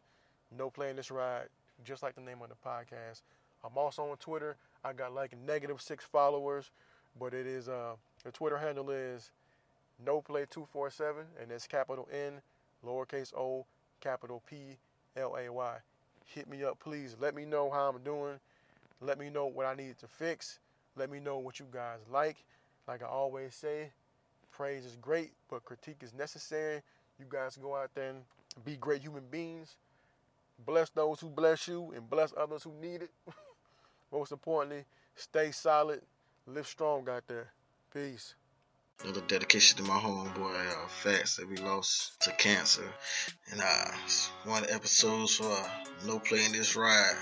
no 0.56 0.70
playing 0.70 0.96
this 0.96 1.10
ride, 1.10 1.48
just 1.84 2.02
like 2.02 2.14
the 2.14 2.20
name 2.20 2.38
of 2.42 2.48
the 2.48 2.54
podcast. 2.66 3.22
I'm 3.64 3.76
also 3.76 4.04
on 4.04 4.16
Twitter. 4.18 4.56
I 4.84 4.92
got 4.92 5.14
like 5.14 5.36
negative 5.46 5.80
six 5.80 6.04
followers, 6.04 6.70
but 7.18 7.34
it 7.34 7.46
is 7.46 7.68
uh 7.68 7.94
the 8.24 8.32
Twitter 8.32 8.58
handle 8.58 8.90
is 8.90 9.30
no 10.04 10.20
play 10.20 10.46
247 10.50 11.24
and 11.40 11.50
it's 11.50 11.66
capital 11.66 12.08
N 12.12 12.40
lowercase 12.86 13.32
o 13.34 13.66
capital 14.00 14.42
P 14.48 14.56
L 15.16 15.36
A 15.36 15.50
Y. 15.50 15.76
Hit 16.26 16.48
me 16.48 16.64
up, 16.64 16.78
please. 16.80 17.16
Let 17.20 17.34
me 17.34 17.44
know 17.44 17.70
how 17.70 17.90
I'm 17.90 18.02
doing. 18.02 18.38
Let 19.00 19.18
me 19.18 19.30
know 19.30 19.46
what 19.46 19.66
I 19.66 19.74
need 19.74 19.98
to 19.98 20.06
fix. 20.06 20.58
Let 20.96 21.10
me 21.10 21.20
know 21.20 21.38
what 21.38 21.58
you 21.58 21.66
guys 21.72 21.98
like. 22.10 22.36
Like 22.86 23.02
I 23.02 23.06
always 23.06 23.54
say, 23.54 23.90
praise 24.50 24.84
is 24.84 24.96
great, 25.00 25.32
but 25.50 25.64
critique 25.64 26.02
is 26.02 26.14
necessary. 26.14 26.82
You 27.18 27.26
guys 27.28 27.56
go 27.56 27.76
out 27.76 27.90
there 27.94 28.10
and 28.10 28.22
be 28.64 28.76
great 28.76 29.02
human 29.02 29.24
beings. 29.30 29.76
Bless 30.64 30.90
those 30.90 31.20
who 31.20 31.28
bless 31.28 31.66
you 31.66 31.92
and 31.94 32.08
bless 32.08 32.32
others 32.36 32.62
who 32.62 32.72
need 32.80 33.02
it. 33.02 33.10
Most 34.12 34.32
importantly, 34.32 34.84
stay 35.16 35.50
solid, 35.50 36.02
live 36.46 36.66
strong 36.66 37.08
out 37.08 37.24
there. 37.26 37.52
Peace. 37.92 38.34
Another 39.02 39.22
dedication 39.22 39.76
to 39.78 39.82
my 39.82 39.98
homeboy 39.98 40.54
uh, 40.54 40.86
Fats 40.86 41.36
that 41.36 41.48
we 41.48 41.56
lost 41.56 42.20
to 42.20 42.30
cancer. 42.32 42.84
And 43.50 43.60
uh, 43.60 43.90
one 44.44 44.62
of 44.62 44.68
the 44.68 44.74
episodes 44.74 45.36
for 45.36 45.50
uh, 45.50 45.68
No 46.06 46.20
Playing 46.20 46.52
This 46.52 46.76
Ride. 46.76 47.16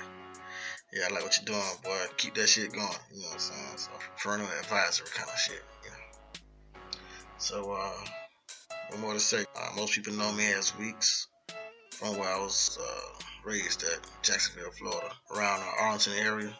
Yeah, 0.93 1.05
I 1.09 1.15
like 1.15 1.23
what 1.23 1.39
you're 1.39 1.47
doing, 1.47 1.77
boy. 1.83 1.97
Keep 2.19 2.35
that 2.35 2.49
shit 2.49 2.73
going. 2.73 2.83
You 3.13 3.23
know 3.23 3.29
what 3.29 3.35
I'm 3.35 3.39
saying? 3.39 3.77
So, 3.77 3.91
parental 4.19 4.49
advisory 4.59 5.07
kind 5.15 5.31
of 5.31 5.39
shit, 5.39 5.63
you 5.85 5.91
know. 5.91 6.91
So, 7.39 7.73
uh, 7.73 8.05
what 8.89 9.01
more 9.01 9.15
to 9.15 9.21
say? 9.21 9.47
Uh, 9.57 9.71
most 9.75 9.95
people 9.95 10.13
know 10.13 10.33
me 10.33 10.53
as 10.53 10.77
Weeks 10.77 11.29
from 11.93 12.19
where 12.19 12.29
I 12.29 12.41
was 12.41 12.79
uh, 12.79 13.23
raised 13.45 13.85
at 13.85 14.01
Jacksonville, 14.23 14.73
Florida, 14.73 15.13
around 15.35 15.61
the 15.61 15.83
Arlington 15.83 16.13
area. 16.19 16.53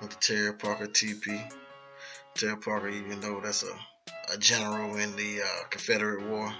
Went 0.00 0.12
to 0.12 0.18
Terry 0.18 0.54
Parker 0.54 0.86
TP. 0.86 1.52
Terry 2.34 2.56
Parker, 2.56 2.88
even 2.88 3.20
though 3.20 3.40
that's 3.40 3.62
a 3.64 3.72
a 4.32 4.38
general 4.38 4.96
in 4.96 5.14
the 5.16 5.42
uh, 5.42 5.64
Confederate 5.70 6.26
War. 6.28 6.52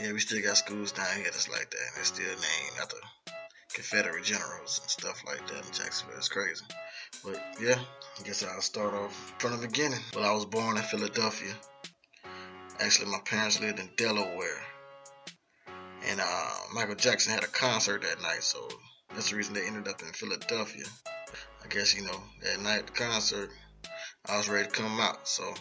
Yeah, 0.00 0.12
we 0.12 0.20
still 0.20 0.42
got 0.42 0.56
schools 0.56 0.92
down 0.92 1.16
here 1.16 1.24
that's 1.24 1.48
like 1.48 1.70
that. 1.70 1.78
And 1.88 1.96
they're 1.96 2.04
still 2.04 2.26
named 2.26 2.80
after 2.80 2.96
Confederate 3.74 4.24
generals 4.24 4.80
and 4.80 4.90
stuff 4.90 5.22
like 5.26 5.46
that 5.48 5.66
in 5.66 5.72
Jacksonville. 5.72 6.16
It's 6.16 6.28
crazy. 6.28 6.64
But 7.24 7.40
yeah, 7.60 7.78
I 8.18 8.22
guess 8.22 8.44
I'll 8.44 8.60
start 8.60 8.94
off 8.94 9.34
from 9.38 9.52
the 9.52 9.66
beginning. 9.66 10.00
Well, 10.14 10.24
I 10.24 10.34
was 10.34 10.46
born 10.46 10.76
in 10.76 10.82
Philadelphia. 10.82 11.54
Actually, 12.80 13.10
my 13.10 13.20
parents 13.24 13.60
lived 13.60 13.78
in 13.78 13.90
Delaware. 13.96 14.62
And 16.06 16.20
uh, 16.20 16.50
Michael 16.74 16.96
Jackson 16.96 17.32
had 17.32 17.44
a 17.44 17.48
concert 17.48 18.02
that 18.02 18.20
night, 18.20 18.42
so 18.42 18.68
that's 19.14 19.30
the 19.30 19.36
reason 19.36 19.54
they 19.54 19.66
ended 19.66 19.88
up 19.88 20.02
in 20.02 20.08
Philadelphia. 20.08 20.84
I 21.64 21.68
guess, 21.68 21.96
you 21.96 22.04
know, 22.04 22.20
that 22.42 22.60
night, 22.60 22.86
the 22.86 22.92
concert, 22.92 23.50
I 24.26 24.36
was 24.36 24.48
ready 24.48 24.66
to 24.66 24.70
come 24.70 25.00
out, 25.00 25.26
so 25.26 25.54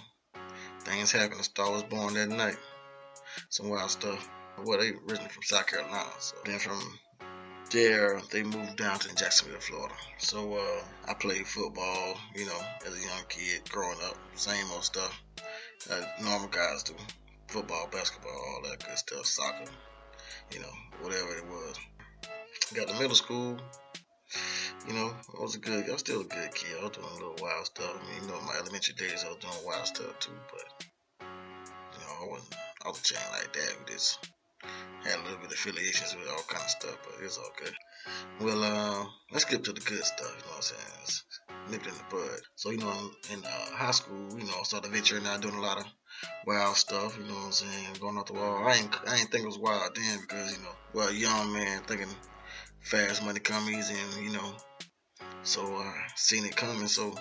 things 0.85 1.11
happened. 1.11 1.43
Star 1.43 1.71
was 1.71 1.83
born 1.83 2.13
that 2.15 2.29
night. 2.29 2.57
Some 3.49 3.69
wild 3.69 3.91
stuff. 3.91 4.29
Well, 4.63 4.79
they 4.79 4.89
originally 4.89 5.29
from 5.29 5.43
South 5.43 5.67
Carolina. 5.67 6.09
So 6.19 6.35
then 6.45 6.59
from 6.59 6.79
there, 7.71 8.21
they 8.31 8.43
moved 8.43 8.77
down 8.77 8.99
to 8.99 9.15
Jacksonville, 9.15 9.59
Florida. 9.59 9.95
So 10.19 10.55
uh, 10.55 10.83
I 11.09 11.13
played 11.15 11.47
football, 11.47 12.17
you 12.35 12.45
know, 12.45 12.59
as 12.85 12.93
a 12.93 13.07
young 13.07 13.23
kid 13.29 13.69
growing 13.69 13.97
up. 14.05 14.17
Same 14.35 14.65
old 14.71 14.83
stuff 14.83 15.21
that 15.89 16.21
normal 16.23 16.49
guys 16.49 16.83
do. 16.83 16.93
Football, 17.47 17.87
basketball, 17.91 18.31
all 18.31 18.69
that 18.69 18.85
good 18.85 18.97
stuff. 18.97 19.25
Soccer, 19.25 19.71
you 20.51 20.59
know, 20.59 20.73
whatever 21.01 21.37
it 21.37 21.45
was. 21.45 21.79
Got 22.73 22.87
to 22.87 22.93
middle 22.99 23.15
school. 23.15 23.57
You 24.87 24.93
know, 24.93 25.13
I 25.37 25.41
was 25.41 25.55
a 25.55 25.59
good, 25.59 25.87
I 25.87 25.91
was 25.91 25.99
still 26.01 26.21
a 26.21 26.25
good 26.25 26.53
kid. 26.55 26.75
I 26.79 26.83
was 26.83 26.91
doing 26.91 27.07
a 27.07 27.13
little 27.13 27.35
wild 27.41 27.65
stuff. 27.65 27.95
I 27.95 28.13
mean, 28.13 28.23
you 28.23 28.33
know, 28.33 28.41
my 28.41 28.55
elementary 28.55 28.95
days, 28.95 29.23
I 29.23 29.29
was 29.29 29.37
doing 29.37 29.65
wild 29.65 29.85
stuff 29.87 30.19
too. 30.19 30.31
But 30.51 30.72
I 32.23 32.29
wasn't, 32.29 32.55
was 32.85 32.99
a 32.99 33.03
chain 33.03 33.19
like 33.31 33.53
that. 33.53 33.75
We 33.79 33.93
just 33.93 34.19
had 35.03 35.19
a 35.19 35.23
little 35.23 35.37
bit 35.37 35.47
of 35.47 35.51
affiliations 35.53 36.15
with 36.15 36.29
all 36.29 36.43
kind 36.47 36.63
of 36.63 36.69
stuff, 36.69 36.97
but 37.03 37.23
it's 37.23 37.37
all 37.37 37.51
good. 37.57 37.73
Well, 38.39 38.63
uh, 38.63 39.05
let's 39.31 39.45
get 39.45 39.63
to 39.65 39.73
the 39.73 39.81
good 39.81 40.03
stuff. 40.03 40.33
You 40.37 40.43
know 40.43 40.51
what 40.51 40.57
I'm 40.57 40.61
saying? 40.61 40.93
Let's 40.99 41.23
nip 41.69 41.81
it 41.81 41.87
in 41.87 41.97
the 41.97 42.03
bud. 42.09 42.39
So, 42.55 42.69
you 42.71 42.77
know, 42.77 43.11
in 43.31 43.43
uh, 43.43 43.75
high 43.75 43.91
school, 43.91 44.29
you 44.37 44.45
know, 44.45 44.53
I 44.59 44.63
started 44.63 44.91
venturing 44.91 45.25
out 45.25 45.41
doing 45.41 45.55
a 45.55 45.61
lot 45.61 45.79
of 45.79 45.85
wild 46.45 46.75
stuff. 46.75 47.17
You 47.17 47.25
know 47.25 47.33
what 47.33 47.45
I'm 47.45 47.51
saying? 47.51 47.87
Going 47.99 48.17
off 48.17 48.27
the 48.27 48.33
wall. 48.33 48.67
I 48.67 48.75
ain't, 48.75 48.95
I 49.07 49.17
ain't 49.17 49.31
think 49.31 49.43
it 49.43 49.47
was 49.47 49.59
wild 49.59 49.95
then 49.95 50.19
because 50.21 50.55
you 50.55 50.63
know, 50.63 50.75
well, 50.93 51.11
young 51.11 51.51
man 51.51 51.81
thinking 51.83 52.07
fast 52.81 53.23
money 53.23 53.39
come 53.39 53.69
easy, 53.69 53.95
and 53.95 54.25
you 54.25 54.31
know, 54.31 54.53
so 55.43 55.61
I 55.61 55.87
uh, 55.87 56.07
seen 56.15 56.45
it 56.45 56.55
coming. 56.55 56.87
So 56.87 57.13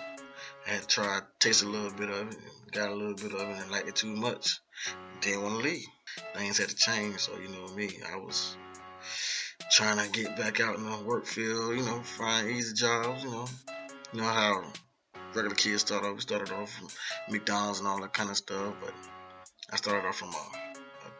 I 0.65 0.69
had 0.69 0.81
to 0.81 0.87
try 0.87 1.19
taste 1.39 1.63
a 1.63 1.67
little 1.67 1.91
bit 1.91 2.09
of 2.09 2.29
it, 2.29 2.37
got 2.71 2.89
a 2.89 2.95
little 2.95 3.15
bit 3.15 3.33
of 3.33 3.49
it, 3.49 3.61
and 3.61 3.71
liked 3.71 3.87
it 3.87 3.95
too 3.95 4.15
much. 4.15 4.59
Didn't 5.21 5.43
want 5.43 5.55
to 5.55 5.63
leave. 5.63 5.85
Things 6.35 6.57
had 6.57 6.69
to 6.69 6.75
change. 6.75 7.19
So 7.19 7.37
you 7.37 7.49
know 7.49 7.73
me, 7.75 7.89
I 8.11 8.17
was 8.17 8.57
trying 9.71 9.97
to 9.97 10.11
get 10.11 10.37
back 10.37 10.59
out 10.59 10.77
in 10.77 10.89
the 10.89 10.97
work 11.03 11.25
field, 11.25 11.75
you 11.75 11.83
know, 11.83 11.99
find 12.01 12.49
easy 12.49 12.73
jobs, 12.73 13.23
you 13.23 13.31
know. 13.31 13.47
You 14.13 14.21
know 14.21 14.27
how 14.27 14.63
regular 15.33 15.55
kids 15.55 15.81
start 15.81 16.05
off. 16.05 16.15
We 16.15 16.21
started 16.21 16.51
off 16.53 16.71
from 16.71 16.87
McDonald's 17.29 17.79
and 17.79 17.87
all 17.87 18.01
that 18.01 18.13
kind 18.13 18.29
of 18.29 18.37
stuff, 18.37 18.75
but 18.81 18.93
I 19.71 19.75
started 19.77 20.07
off 20.07 20.17
from 20.17 20.29
a, 20.29 20.57
a 21.07 21.11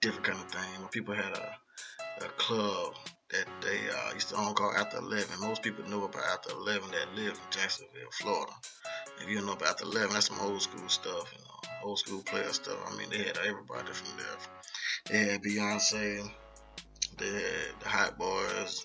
different 0.00 0.24
kind 0.24 0.38
of 0.38 0.50
thing. 0.50 0.80
When 0.80 0.88
people 0.88 1.14
had 1.14 1.36
a, 1.36 2.24
a 2.24 2.28
club 2.38 2.94
that 3.30 3.46
they 3.60 3.78
uh, 3.90 4.14
used 4.14 4.28
to 4.28 4.36
own 4.36 4.54
called 4.54 4.74
After 4.76 4.98
11. 4.98 5.40
Most 5.40 5.62
people 5.62 5.84
know 5.88 6.04
about 6.04 6.22
After 6.32 6.50
11 6.52 6.90
that 6.92 7.14
live 7.14 7.32
in 7.32 7.50
Jacksonville, 7.50 8.10
Florida. 8.12 8.52
If 9.20 9.28
you 9.28 9.36
don't 9.36 9.46
know 9.46 9.52
about 9.54 9.70
After 9.70 9.84
11, 9.84 10.12
that's 10.12 10.26
some 10.28 10.38
old 10.40 10.62
school 10.62 10.88
stuff, 10.88 11.32
you 11.32 11.42
know, 11.44 11.55
old 11.86 11.98
school 11.98 12.22
player 12.22 12.52
stuff. 12.52 12.78
I 12.86 12.96
mean, 12.96 13.08
they 13.10 13.18
had 13.18 13.38
everybody 13.38 13.92
from 13.92 14.18
there. 14.18 14.36
They 15.08 15.32
had 15.32 15.42
Beyonce, 15.42 16.28
they 17.18 17.26
had 17.26 17.80
the 17.80 17.88
Hot 17.88 18.18
Boys, 18.18 18.84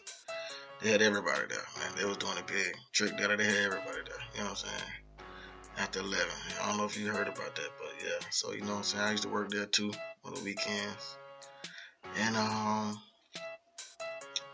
they 0.81 0.91
had 0.91 1.01
everybody 1.01 1.41
there, 1.49 1.57
man. 1.79 1.93
They 1.97 2.05
was 2.05 2.17
doing 2.17 2.37
a 2.37 2.43
big 2.43 2.75
trick 2.91 3.17
there. 3.17 3.35
They 3.35 3.43
had 3.43 3.65
everybody 3.65 3.99
there. 4.05 4.23
You 4.33 4.39
know 4.39 4.49
what 4.49 4.49
I'm 4.49 4.55
saying? 4.55 4.91
After 5.77 5.99
11. 5.99 6.27
I 6.61 6.67
don't 6.67 6.77
know 6.77 6.85
if 6.85 6.99
you 6.99 7.07
heard 7.07 7.27
about 7.27 7.55
that, 7.55 7.69
but 7.79 8.03
yeah. 8.03 8.27
So, 8.29 8.53
you 8.53 8.61
know 8.61 8.71
what 8.71 8.77
I'm 8.77 8.83
saying? 8.83 9.03
I 9.03 9.11
used 9.11 9.23
to 9.23 9.29
work 9.29 9.49
there 9.49 9.65
too 9.65 9.91
on 10.23 10.33
the 10.33 10.41
weekends. 10.41 11.17
And, 12.19 12.35
um, 12.35 12.99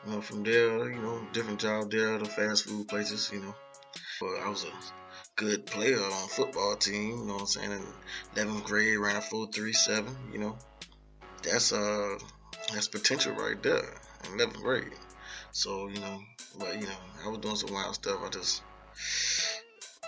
you 0.06 0.12
know, 0.12 0.22
from 0.22 0.44
there, 0.44 0.90
you 0.90 1.02
know, 1.02 1.26
different 1.34 1.60
job 1.60 1.92
there, 1.92 2.18
the 2.18 2.26
fast 2.26 2.66
food 2.66 2.88
places, 2.88 3.30
you 3.32 3.42
know. 3.42 3.56
But 4.20 4.42
I 4.46 4.50
was 4.50 4.66
a 4.66 4.72
good 5.38 5.66
player 5.66 6.02
on 6.02 6.28
football 6.28 6.76
team, 6.76 7.20
you 7.20 7.26
know 7.26 7.34
what 7.34 7.42
I'm 7.42 7.48
saying? 7.48 7.72
In 7.72 7.84
11th 8.36 8.64
grade, 8.66 8.98
ran 8.98 9.16
a 9.16 9.22
437, 9.22 10.16
you 10.34 10.40
know. 10.40 10.58
That's, 11.44 11.72
uh, 11.72 12.18
that's 12.74 12.90
potential 12.90 13.34
right 13.34 13.62
there 13.64 13.86
in 14.26 14.38
11th 14.38 14.62
grade. 14.62 14.92
So, 15.52 15.88
you 15.88 16.00
know, 16.00 16.20
but 16.60 16.76
you 16.76 16.88
know, 16.88 17.00
I 17.26 17.30
was 17.30 17.40
doing 17.40 17.56
some 17.56 17.74
wild 17.74 17.96
stuff. 17.96 18.20
I 18.24 18.30
just 18.30 18.62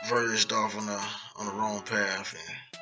verged 0.08 0.52
off 0.52 0.78
on 0.78 0.86
the 0.86 1.02
on 1.38 1.46
the 1.46 1.54
wrong 1.54 1.82
path 1.82 2.34
and 2.34 2.82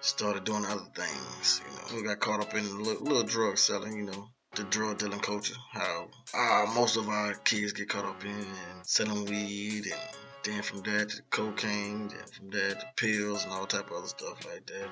started 0.00 0.44
doing 0.44 0.64
other 0.66 0.86
things. 0.94 1.60
You 1.64 1.96
know, 1.96 2.02
we 2.02 2.06
got 2.06 2.20
caught 2.20 2.40
up 2.40 2.54
in 2.54 2.64
a 2.64 2.68
little, 2.68 3.04
little 3.04 3.22
drug 3.22 3.58
selling. 3.58 3.96
You 3.96 4.04
know, 4.04 4.28
the 4.54 4.64
drug 4.64 4.98
dealing 4.98 5.20
culture. 5.20 5.56
How 5.72 6.08
uh, 6.34 6.66
most 6.74 6.96
of 6.96 7.08
our 7.08 7.34
kids 7.34 7.72
get 7.72 7.88
caught 7.88 8.04
up 8.04 8.24
in 8.24 8.46
selling 8.82 9.24
weed 9.26 9.86
and 9.86 10.16
then 10.44 10.62
from 10.62 10.82
that 10.82 11.08
to 11.10 11.22
cocaine, 11.30 12.08
then 12.08 12.26
from 12.32 12.50
that 12.50 12.80
to 12.80 12.86
pills 12.96 13.44
and 13.44 13.52
all 13.52 13.66
type 13.66 13.90
of 13.90 13.96
other 13.96 14.06
stuff 14.06 14.44
like 14.46 14.66
that. 14.66 14.88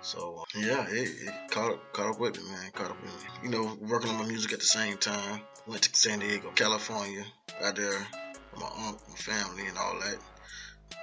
So 0.00 0.44
yeah, 0.54 0.86
it, 0.88 1.08
it 1.22 1.50
caught 1.50 1.92
caught 1.92 2.14
up 2.14 2.20
with 2.20 2.36
me, 2.36 2.50
man. 2.50 2.70
Caught 2.72 2.90
up 2.92 3.02
with 3.02 3.12
me. 3.12 3.30
You 3.42 3.48
know, 3.50 3.76
working 3.80 4.10
on 4.10 4.18
my 4.18 4.26
music 4.26 4.52
at 4.52 4.60
the 4.60 4.66
same 4.66 4.96
time. 4.96 5.40
Went 5.66 5.82
to 5.82 5.96
San 5.96 6.18
Diego, 6.18 6.50
California, 6.54 7.24
out 7.62 7.76
there 7.76 8.06
with 8.52 8.60
my 8.60 8.66
aunt, 8.66 8.98
my 9.08 9.16
family, 9.16 9.66
and 9.66 9.78
all 9.78 9.98
that. 10.00 10.18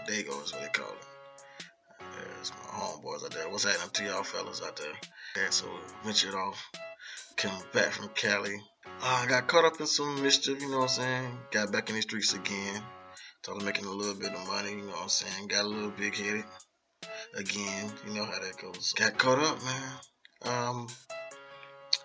Dago 0.08 0.44
is 0.44 0.54
what 0.54 0.62
they 0.62 0.68
call 0.68 0.92
it. 0.92 1.66
There's 2.00 2.52
my 2.52 2.80
homeboys 2.80 3.24
out 3.24 3.32
there. 3.32 3.50
What's 3.50 3.64
happening 3.64 3.90
to 3.92 4.04
y'all 4.04 4.24
fellas 4.24 4.62
out 4.62 4.76
there? 4.76 4.94
Yeah, 5.36 5.50
so 5.50 5.66
ventured 6.04 6.36
off. 6.36 6.64
Came 7.38 7.52
back 7.74 7.92
from 7.92 8.10
Cali. 8.10 8.62
I 9.02 9.24
uh, 9.24 9.26
got 9.28 9.48
caught 9.48 9.66
up 9.66 9.80
in 9.80 9.88
some 9.88 10.22
mischief, 10.22 10.62
you 10.62 10.70
know 10.70 10.80
what 10.80 10.84
I'm 10.84 11.04
saying? 11.04 11.38
Got 11.52 11.72
back 11.72 11.90
in 11.90 11.96
the 11.96 12.02
streets 12.02 12.34
again. 12.34 12.84
Started 13.44 13.66
making 13.66 13.86
a 13.86 13.92
little 13.92 14.14
bit 14.14 14.32
of 14.32 14.48
money, 14.48 14.70
you 14.70 14.84
know 14.84 14.92
what 14.92 15.02
I'm 15.02 15.10
saying? 15.10 15.48
Got 15.48 15.66
a 15.66 15.68
little 15.68 15.90
big 15.90 16.16
headed 16.16 16.44
again. 17.36 17.92
You 18.06 18.14
know 18.14 18.24
how 18.24 18.40
that 18.40 18.56
goes. 18.62 18.94
Got 18.94 19.18
caught 19.18 19.40
up, 19.40 19.58
man. 19.64 19.94
Um, 20.44 20.88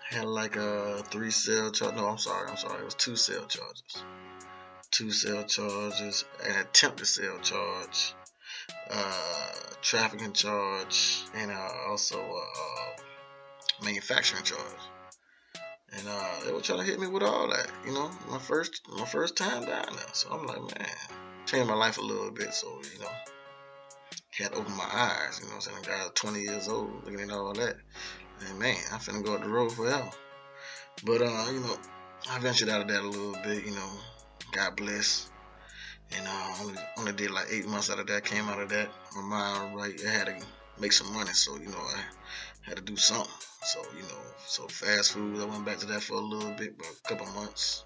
had 0.09 0.24
like 0.24 0.57
a 0.57 1.03
three 1.11 1.30
cell 1.30 1.70
charge. 1.72 1.95
No, 1.95 2.07
I'm 2.07 2.16
sorry. 2.16 2.49
I'm 2.49 2.57
sorry. 2.57 2.80
It 2.80 2.84
was 2.87 2.95
two 2.95 3.16
cell 3.16 3.45
charges. 3.45 4.03
Two 4.91 5.11
cell 5.11 5.45
charges. 5.45 6.24
An 6.43 6.61
attempted 6.61 7.05
cell 7.05 7.39
charge. 7.43 8.14
Uh, 8.91 9.51
trafficking 9.82 10.32
charge. 10.32 11.22
And 11.34 11.51
uh, 11.51 11.70
also 11.91 12.18
uh, 12.18 13.03
manufacturing 13.84 14.43
charge. 14.43 14.62
And 15.93 16.09
uh, 16.09 16.45
they 16.45 16.53
were 16.53 16.61
trying 16.61 16.80
to 16.80 16.84
hit 16.84 17.01
me 17.01 17.07
with 17.07 17.22
all 17.22 17.49
that. 17.49 17.70
You 17.87 17.93
know, 17.93 18.11
my 18.30 18.39
first 18.39 18.82
my 18.99 19.05
first 19.05 19.37
time 19.37 19.64
down 19.64 19.87
there. 19.87 20.12
So 20.12 20.30
I'm 20.30 20.47
like, 20.47 20.61
man, 20.61 20.89
changed 21.47 21.68
my 21.68 21.74
life 21.74 21.99
a 21.99 22.03
little 22.03 22.30
bit. 22.30 22.53
So 22.53 22.80
you 22.93 23.01
know 23.01 23.11
had 24.43 24.53
to 24.53 24.59
open 24.59 24.76
my 24.76 24.84
eyes, 24.84 25.41
you 25.41 25.49
know 25.49 25.55
I'm 25.55 25.61
saying? 25.61 25.78
I 25.84 26.05
got 26.05 26.14
20 26.14 26.41
years 26.41 26.68
old 26.68 27.05
looking 27.05 27.20
at 27.20 27.30
all 27.30 27.53
that. 27.55 27.76
And 28.47 28.59
man, 28.59 28.76
I'm 28.93 28.99
finna 28.99 29.24
go 29.24 29.34
up 29.34 29.43
the 29.43 29.49
road 29.49 29.72
forever. 29.72 30.11
But, 31.05 31.22
uh, 31.22 31.47
you 31.53 31.61
know, 31.61 31.76
I 32.30 32.39
ventured 32.41 32.68
out 32.68 32.82
of 32.82 32.89
that 32.89 33.01
a 33.01 33.09
little 33.09 33.37
bit, 33.43 33.64
you 33.64 33.72
know, 33.72 33.91
God 34.53 34.76
bless. 34.76 35.30
And 36.16 36.26
uh, 36.26 36.55
only, 36.61 36.74
only 36.99 37.12
did 37.12 37.30
like 37.30 37.47
eight 37.51 37.66
months 37.66 37.91
out 37.91 37.99
of 37.99 38.07
that, 38.09 38.24
came 38.24 38.49
out 38.49 38.61
of 38.61 38.68
that. 38.68 38.89
My 39.14 39.22
mind 39.22 39.76
right, 39.76 39.99
I 40.07 40.11
had 40.11 40.26
to 40.26 40.47
make 40.78 40.93
some 40.93 41.12
money, 41.14 41.32
so, 41.32 41.57
you 41.57 41.68
know, 41.68 41.78
I 41.78 42.03
had 42.67 42.77
to 42.77 42.83
do 42.83 42.97
something. 42.97 43.33
So, 43.62 43.81
you 43.97 44.03
know, 44.03 44.23
so 44.47 44.67
fast 44.69 45.12
food, 45.12 45.41
I 45.41 45.45
went 45.45 45.64
back 45.64 45.79
to 45.79 45.87
that 45.87 46.03
for 46.03 46.14
a 46.14 46.21
little 46.21 46.53
bit, 46.53 46.77
but 46.77 46.87
a 46.87 47.09
couple 47.09 47.27
months. 47.35 47.85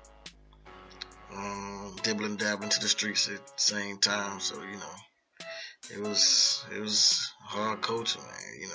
Um, 1.34 1.94
dibbling 2.02 2.36
dabbling 2.36 2.70
to 2.70 2.80
the 2.80 2.88
streets 2.88 3.28
at 3.28 3.46
the 3.46 3.52
same 3.56 3.98
time, 3.98 4.40
so, 4.40 4.56
you 4.60 4.76
know, 4.76 4.96
it 5.92 6.00
was 6.00 6.64
it 6.74 6.80
was 6.80 7.32
hard 7.40 7.80
coaching, 7.80 8.22
man. 8.22 8.60
You 8.60 8.68
know, 8.68 8.74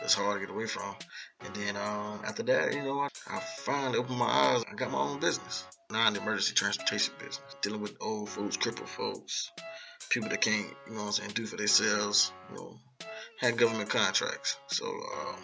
it 0.00 0.02
was 0.02 0.14
hard 0.14 0.40
to 0.40 0.46
get 0.46 0.54
away 0.54 0.66
from. 0.66 0.94
And 1.44 1.54
then 1.54 1.76
um, 1.76 2.20
after 2.24 2.42
that, 2.44 2.72
you 2.72 2.82
know, 2.82 3.00
I, 3.00 3.08
I 3.28 3.40
finally 3.40 3.98
opened 3.98 4.18
my 4.18 4.26
eyes. 4.26 4.64
I 4.70 4.74
got 4.74 4.90
my 4.90 4.98
own 4.98 5.20
business, 5.20 5.64
non-emergency 5.90 6.54
transportation 6.54 7.14
business, 7.18 7.56
dealing 7.60 7.82
with 7.82 7.96
old 8.00 8.30
folks, 8.30 8.56
crippled 8.56 8.88
folks, 8.88 9.50
people 10.08 10.30
that 10.30 10.40
can't, 10.40 10.66
you 10.86 10.94
know, 10.94 11.00
what 11.00 11.06
I'm 11.06 11.12
saying, 11.12 11.32
do 11.34 11.46
for 11.46 11.56
themselves. 11.56 12.32
You 12.50 12.56
know, 12.56 12.80
had 13.38 13.56
government 13.56 13.90
contracts, 13.90 14.58
so. 14.68 14.86
Um, 14.86 15.36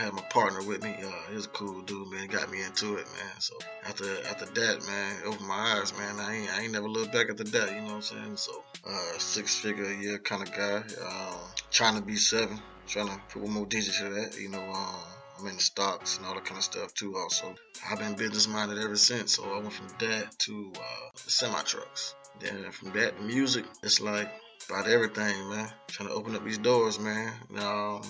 had 0.00 0.14
my 0.14 0.22
partner 0.22 0.62
with 0.62 0.82
me. 0.82 0.94
Uh, 1.04 1.28
he 1.28 1.36
was 1.36 1.44
a 1.44 1.50
cool 1.50 1.82
dude, 1.82 2.10
man. 2.10 2.22
He 2.22 2.28
got 2.28 2.50
me 2.50 2.62
into 2.62 2.94
it, 2.94 3.06
man. 3.06 3.40
So 3.40 3.54
after 3.86 4.04
after 4.26 4.46
that, 4.46 4.86
man, 4.86 5.16
opened 5.26 5.46
my 5.46 5.78
eyes, 5.78 5.96
man. 5.96 6.18
I 6.18 6.36
ain't, 6.36 6.50
I 6.58 6.62
ain't 6.62 6.72
never 6.72 6.88
looked 6.88 7.12
back 7.12 7.28
at 7.28 7.36
the 7.36 7.44
that. 7.44 7.70
You 7.70 7.82
know 7.82 7.86
what 7.86 7.94
I'm 7.94 8.02
saying? 8.02 8.36
So 8.36 8.64
uh, 8.88 9.18
six 9.18 9.58
figure 9.58 9.84
a 9.84 9.94
year 9.94 10.18
kind 10.18 10.42
of 10.42 10.52
guy. 10.52 10.82
Um, 11.06 11.38
trying 11.70 11.96
to 11.96 12.02
be 12.02 12.16
seven. 12.16 12.58
Trying 12.86 13.08
to 13.08 13.20
put 13.28 13.42
one 13.42 13.52
more 13.52 13.66
digit 13.66 13.94
to 13.94 14.08
that. 14.08 14.40
You 14.40 14.48
know. 14.48 14.62
Um, 14.62 15.00
I'm 15.38 15.46
in 15.46 15.58
stocks 15.58 16.18
and 16.18 16.26
all 16.26 16.34
that 16.34 16.44
kind 16.44 16.58
of 16.58 16.64
stuff 16.64 16.92
too. 16.92 17.16
Also, 17.16 17.54
I've 17.90 17.98
been 17.98 18.14
business 18.14 18.46
minded 18.46 18.78
ever 18.78 18.96
since. 18.96 19.36
So 19.36 19.44
I 19.44 19.58
went 19.58 19.72
from 19.72 19.88
that 20.00 20.38
to 20.40 20.72
uh, 20.76 21.08
semi 21.14 21.62
trucks. 21.62 22.14
Then 22.40 22.70
from 22.72 22.92
that 22.92 23.22
music, 23.22 23.64
it's 23.82 24.00
like 24.00 24.30
about 24.68 24.88
everything, 24.88 25.48
man. 25.50 25.70
Trying 25.88 26.08
to 26.08 26.14
open 26.14 26.36
up 26.36 26.44
these 26.44 26.58
doors, 26.58 26.98
man. 26.98 27.32
Um, 27.58 28.02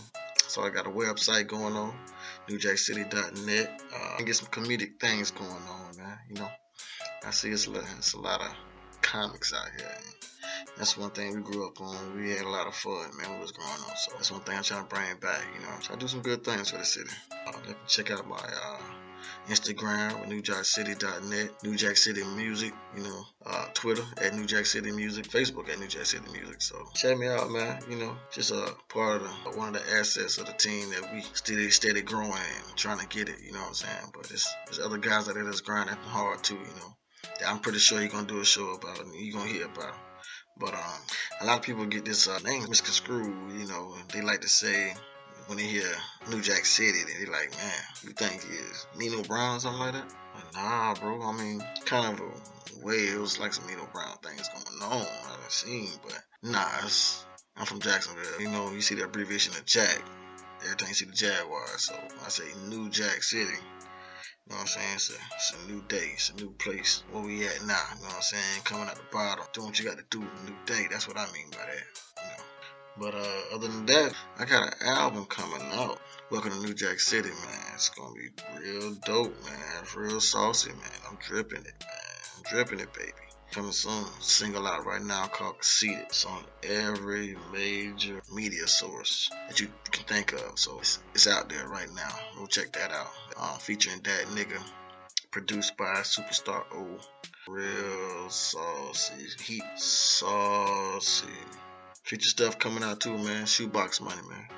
so 0.47 0.63
I 0.63 0.71
got 0.71 0.87
a 0.87 0.91
website 0.91 1.47
going 1.47 1.75
on, 1.75 1.95
newjackcity.net. 2.49 3.83
Uh, 3.95 4.15
and 4.19 4.27
get 4.27 4.37
some 4.37 4.49
comedic 4.49 5.01
things 5.01 5.31
going 5.31 5.51
on, 5.51 5.97
man. 5.97 6.19
You 6.29 6.37
know, 6.37 6.49
I 7.25 7.31
see 7.31 7.51
it's, 7.51 7.67
it's 7.67 8.15
a 8.15 8.21
lot 8.21 8.41
of 8.41 8.55
comics 9.03 9.53
out 9.53 9.69
here. 9.79 9.89
That's 10.77 10.97
one 10.97 11.11
thing 11.11 11.35
we 11.35 11.43
grew 11.43 11.67
up 11.67 11.81
on. 11.81 12.17
We 12.17 12.31
had 12.31 12.47
a 12.47 12.49
lot 12.49 12.67
of 12.67 12.75
fun, 12.75 13.11
man. 13.19 13.31
What 13.31 13.41
was 13.41 13.53
going 13.53 13.69
on? 13.69 13.97
So 13.97 14.13
that's 14.13 14.31
one 14.31 14.41
thing 14.41 14.57
I'm 14.57 14.63
trying 14.63 14.87
to 14.87 14.89
bring 14.89 15.17
back. 15.21 15.43
You 15.55 15.67
know, 15.67 15.75
so 15.81 15.95
I 15.95 15.97
do 15.97 16.09
some 16.09 16.23
good 16.23 16.45
things 16.45 16.71
for 16.71 16.79
the 16.79 16.85
city. 16.85 17.11
Uh, 17.47 17.53
check 17.87 18.11
out 18.11 18.27
my 18.27 18.37
uh, 18.37 18.81
Instagram 19.51 20.21
with 20.21 20.31
NewJackCity.net, 20.31 21.65
New 21.65 21.77
Jack 21.77 21.97
City 21.97 22.23
Music, 22.37 22.73
you 22.97 23.03
know, 23.03 23.25
uh, 23.45 23.67
Twitter 23.75 24.05
at 24.23 24.33
New 24.35 24.47
Jack 24.47 24.65
City 24.65 24.93
Music, 24.93 25.27
Facebook 25.29 25.69
at 25.69 25.81
New 25.81 25.89
Jack 25.89 26.07
City 26.07 26.25
Music. 26.33 26.63
So 26.63 26.77
check 26.95 27.19
me 27.19 27.27
out, 27.27 27.51
man. 27.51 27.81
You 27.91 27.97
know, 27.97 28.17
just 28.31 28.53
a 28.53 28.75
part 28.89 29.23
of 29.23 29.23
the, 29.23 29.59
one 29.59 29.75
of 29.75 29.75
the 29.75 29.93
assets 29.99 30.39
of 30.39 30.47
the 30.47 30.53
team 30.53 30.91
that 30.91 31.13
we 31.13 31.23
steady, 31.35 31.69
steady 31.71 32.01
growing 32.01 32.31
and 32.31 32.77
trying 32.77 33.01
to 33.01 33.07
get 33.09 33.29
it. 33.29 33.37
You 33.45 33.53
know 33.53 33.59
what 33.59 33.69
I'm 33.69 33.75
saying? 33.75 34.13
But 34.15 34.29
there's, 34.29 34.49
there's 34.67 34.79
other 34.79 34.99
guys 34.99 35.29
out 35.29 35.35
there 35.35 35.45
that's 35.45 35.61
grinding 35.61 35.97
hard 35.97 36.45
too. 36.45 36.55
You 36.55 36.81
know, 36.81 36.95
I'm 37.49 37.59
pretty 37.59 37.79
sure 37.79 38.01
he's 38.01 38.13
gonna 38.13 38.29
do 38.29 38.41
a 38.41 38.45
show 38.45 38.75
about 38.75 39.01
it. 39.01 39.07
You're 39.19 39.37
gonna 39.37 39.51
hear 39.51 39.67
about. 39.67 39.95
But 40.59 40.75
um, 40.75 41.01
a 41.41 41.47
lot 41.47 41.59
of 41.59 41.65
people 41.65 41.87
get 41.87 42.05
this 42.05 42.29
uh, 42.29 42.39
name 42.45 42.69
misconstrued. 42.69 43.53
You 43.59 43.67
know, 43.67 43.95
they 44.13 44.21
like 44.21 44.43
to 44.43 44.49
say 44.49 44.95
when 45.51 45.59
they 45.59 45.65
hear 45.65 45.91
New 46.31 46.41
Jack 46.41 46.65
City, 46.65 47.01
they 47.03 47.27
like, 47.27 47.51
man, 47.51 47.83
you 48.05 48.11
think 48.11 48.37
is 48.37 48.87
Nino 48.97 49.21
Brown 49.25 49.57
or 49.57 49.59
something 49.59 49.81
like 49.81 49.95
that? 49.95 50.15
Like, 50.33 50.55
nah, 50.55 50.95
bro. 50.95 51.21
I 51.23 51.33
mean, 51.33 51.61
kind 51.85 52.15
of 52.15 52.21
a 52.21 52.87
way 52.87 52.95
it 52.95 53.19
was 53.19 53.41
like 53.41 53.53
some 53.53 53.67
Nino 53.67 53.85
Brown 53.93 54.17
things 54.23 54.49
going 54.49 54.93
on. 54.93 55.03
I've 55.03 55.51
seen, 55.51 55.89
but 56.05 56.17
nah, 56.45 56.69
I'm 57.57 57.67
from 57.67 57.81
Jacksonville. 57.81 58.41
You 58.41 58.49
know, 58.49 58.71
you 58.71 58.81
see 58.81 58.95
the 58.95 59.07
abbreviation 59.07 59.53
of 59.55 59.67
Jack. 59.67 60.01
Every 60.63 60.77
time 60.77 60.89
you 60.91 60.95
see 60.95 61.07
the 61.07 61.13
Jaguar, 61.13 61.67
so 61.79 61.97
I 62.25 62.29
say 62.29 62.45
New 62.69 62.89
Jack 62.89 63.25
City. 63.25 63.47
You 63.51 64.51
know 64.51 64.55
what 64.55 64.61
I'm 64.61 64.67
saying? 64.69 64.95
It's 64.95 65.11
a, 65.11 65.15
it's 65.35 65.65
a 65.65 65.73
new 65.73 65.83
day. 65.89 66.11
It's 66.13 66.31
a 66.31 66.37
new 66.37 66.51
place. 66.61 67.03
Where 67.11 67.25
we 67.25 67.45
at 67.45 67.67
now? 67.67 67.75
You 67.97 68.03
know 68.03 68.07
what 68.07 68.15
I'm 68.15 68.23
saying? 68.23 68.63
Coming 68.63 68.87
out 68.87 68.95
the 68.95 69.03
bottom. 69.11 69.45
Doing 69.53 69.67
what 69.67 69.79
you 69.81 69.85
got 69.85 69.99
to 69.99 70.05
do. 70.11 70.21
New 70.21 70.55
day. 70.65 70.87
That's 70.89 71.09
what 71.09 71.19
I 71.19 71.27
mean 71.33 71.51
by 71.51 71.59
that. 71.59 72.23
You 72.23 72.39
know? 72.39 72.45
But 72.99 73.15
uh, 73.15 73.55
other 73.55 73.69
than 73.69 73.87
that, 73.87 74.13
I 74.39 74.45
got 74.45 74.75
an 74.75 74.87
album 74.87 75.25
coming 75.27 75.63
out. 75.73 76.01
Welcome 76.31 76.51
to 76.53 76.61
New 76.61 76.75
Jack 76.75 76.99
City, 77.01 77.29
man. 77.29 77.73
It's 77.75 77.89
gonna 77.91 78.15
be 78.15 78.31
real 78.59 78.95
dope, 79.07 79.43
man. 79.45 79.83
It's 79.83 79.95
real 79.95 80.21
saucy, 80.21 80.71
man. 80.71 81.01
I'm 81.09 81.17
dripping 81.21 81.61
it, 81.61 81.75
man. 81.81 82.37
I'm 82.37 82.43
dripping 82.51 82.81
it, 82.81 82.93
baby. 82.93 83.13
Coming 83.53 83.73
soon. 83.73 84.07
Single 84.21 84.67
out 84.67 84.87
right 84.87 85.03
now 85.03 85.27
called 85.27 85.55
Conceited. 85.57 86.07
It's 86.07 86.25
on 86.25 86.45
every 86.63 87.37
major 87.53 88.21
media 88.33 88.67
source 88.67 89.31
that 89.49 89.61
you 89.61 89.69
can 89.91 90.05
think 90.05 90.33
of. 90.33 90.59
So 90.59 90.79
it's, 90.81 91.01
it's 91.15 91.27
out 91.27 91.49
there 91.49 91.67
right 91.69 91.89
now. 91.95 92.11
Go 92.37 92.47
check 92.47 92.73
that 92.73 92.93
out. 92.93 93.11
Um, 93.41 93.59
featuring 93.59 94.01
that 94.03 94.27
nigga. 94.35 94.61
Produced 95.31 95.77
by 95.77 95.95
Superstar 96.03 96.65
O. 96.75 96.99
Real 97.49 98.29
saucy. 98.31 99.27
Heat 99.43 99.63
saucy. 99.77 101.29
Future 102.11 102.29
stuff 102.29 102.59
coming 102.59 102.83
out 102.83 102.99
too, 102.99 103.17
man. 103.17 103.47
Shoebox 103.47 104.01
money, 104.01 104.21
man. 104.29 104.49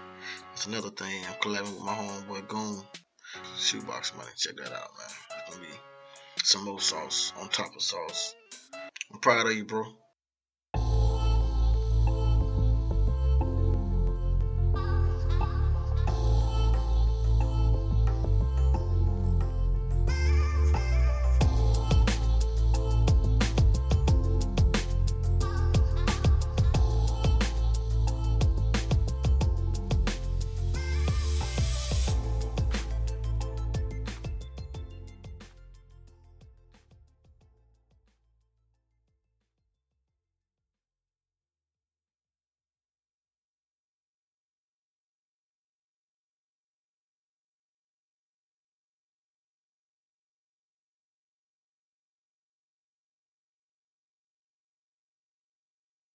That's 0.48 0.64
another 0.64 0.88
thing. 0.88 1.22
I'm 1.28 1.34
collabing 1.34 1.74
with 1.74 1.84
my 1.84 1.92
homeboy 1.92 2.48
Goon. 2.48 2.82
Shoebox 3.58 4.14
money. 4.16 4.30
Check 4.38 4.56
that 4.56 4.72
out, 4.72 4.88
man. 4.96 5.10
It's 5.36 5.54
gonna 5.54 5.60
be 5.60 5.74
some 6.44 6.64
more 6.64 6.80
sauce 6.80 7.34
on 7.38 7.50
top 7.50 7.76
of 7.76 7.82
sauce. 7.82 8.34
I'm 9.12 9.20
proud 9.20 9.44
of 9.44 9.52
you, 9.52 9.66
bro. 9.66 9.84